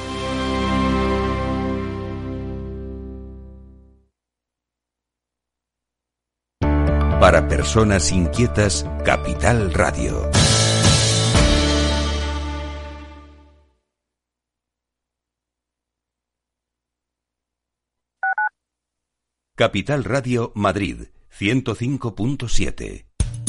Para 7.26 7.48
personas 7.48 8.12
inquietas, 8.12 8.86
Capital 9.04 9.74
Radio. 9.74 10.30
Capital 19.56 20.04
Radio 20.04 20.52
Madrid 20.54 21.08
105.7. 21.36 23.05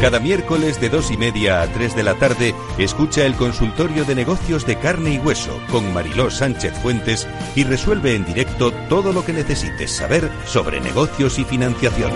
Cada 0.00 0.18
miércoles 0.18 0.80
de 0.80 0.88
dos 0.88 1.10
y 1.10 1.18
media 1.18 1.60
a 1.60 1.66
tres 1.66 1.94
de 1.94 2.02
la 2.02 2.14
tarde, 2.14 2.54
escucha 2.78 3.26
el 3.26 3.34
consultorio 3.34 4.06
de 4.06 4.14
negocios 4.14 4.64
de 4.64 4.78
carne 4.78 5.12
y 5.12 5.18
hueso 5.18 5.60
con 5.70 5.92
Mariló 5.92 6.30
Sánchez 6.30 6.72
Fuentes 6.80 7.28
y 7.54 7.64
resuelve 7.64 8.14
en 8.14 8.24
directo 8.24 8.72
todo 8.88 9.12
lo 9.12 9.26
que 9.26 9.34
necesites 9.34 9.90
saber 9.90 10.30
sobre 10.46 10.80
negocios 10.80 11.38
y 11.38 11.44
financiación. 11.44 12.12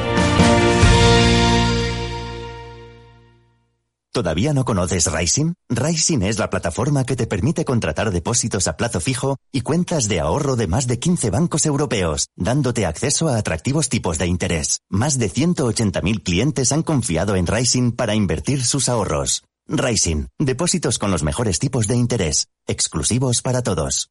¿Todavía 4.15 4.53
no 4.53 4.65
conoces 4.65 5.11
Rising? 5.11 5.55
Rising 5.69 6.23
es 6.23 6.39
la 6.39 6.49
plataforma 6.49 7.03
que 7.03 7.17
te 7.17 7.27
permite 7.27 7.65
contratar 7.65 8.13
depósitos 8.13 8.69
a 8.69 8.77
plazo 8.77 9.01
fijo 9.01 9.39
y 9.51 9.63
cuentas 9.63 10.07
de 10.07 10.21
ahorro 10.21 10.55
de 10.55 10.69
más 10.69 10.87
de 10.87 11.01
15 11.01 11.31
bancos 11.31 11.67
europeos, 11.67 12.29
dándote 12.37 12.87
acceso 12.87 13.29
a 13.29 13.39
atractivos 13.39 13.89
tipos 13.89 14.17
de 14.19 14.29
interés. 14.29 14.79
Más 14.89 15.19
de 15.19 15.29
180.000 15.29 16.23
clientes 16.23 16.71
han 16.71 16.85
confiado 16.85 17.35
en 17.35 17.49
Rising 17.49 17.91
para 17.91 18.15
invertir 18.15 18.63
sus 18.63 18.89
ahorros. 18.89 19.43
Rising, 19.67 20.27
depósitos 20.39 21.01
con 21.01 21.11
los 21.11 21.25
mejores 21.25 21.59
tipos 21.59 21.89
de 21.89 21.97
interés, 21.97 22.47
exclusivos 22.69 23.43
para 23.43 23.63
todos. 23.63 24.11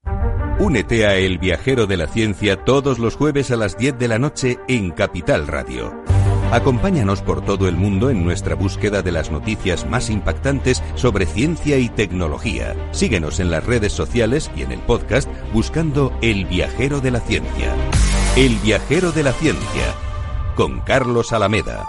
Únete 0.60 1.08
a 1.08 1.16
El 1.16 1.38
Viajero 1.38 1.88
de 1.88 1.96
la 1.96 2.08
Ciencia 2.08 2.66
todos 2.66 3.00
los 3.00 3.16
jueves 3.16 3.52
a 3.52 3.56
las 3.56 3.78
10 3.78 3.98
de 3.98 4.08
la 4.10 4.20
noche 4.20 4.60
en 4.68 4.92
Capital 4.92 5.48
Radio. 5.48 5.94
Acompáñanos 6.54 7.24
por 7.24 7.44
todo 7.44 7.68
el 7.68 7.76
mundo 7.76 8.12
en 8.12 8.24
nuestra 8.24 8.54
búsqueda 8.54 9.02
de 9.02 9.12
las 9.12 9.32
noticias 9.32 9.90
más 9.90 10.12
impactantes 10.12 10.84
sobre 10.94 11.26
ciencia 11.26 11.80
y 11.80 11.90
tecnología. 11.90 12.76
Síguenos 12.92 13.40
en 13.40 13.50
las 13.50 13.66
redes 13.66 13.92
sociales 13.92 14.52
y 14.56 14.62
en 14.62 14.72
el 14.72 14.80
podcast 14.80 15.28
buscando 15.52 16.16
El 16.22 16.46
Viajero 16.46 17.02
de 17.02 17.10
la 17.10 17.22
Ciencia. 17.22 17.74
El 18.38 18.56
Viajero 18.58 19.12
de 19.12 19.24
la 19.24 19.34
Ciencia, 19.34 19.96
con 20.56 20.82
Carlos 20.82 21.34
Alameda. 21.34 21.86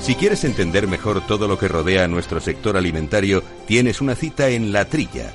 Si 0.00 0.14
quieres 0.14 0.44
entender 0.44 0.88
mejor 0.88 1.20
todo 1.26 1.48
lo 1.48 1.58
que 1.58 1.68
rodea 1.68 2.04
a 2.04 2.08
nuestro 2.08 2.40
sector 2.40 2.78
alimentario, 2.78 3.42
tienes 3.66 4.00
una 4.00 4.14
cita 4.14 4.48
en 4.48 4.72
La 4.72 4.86
Trilla. 4.86 5.34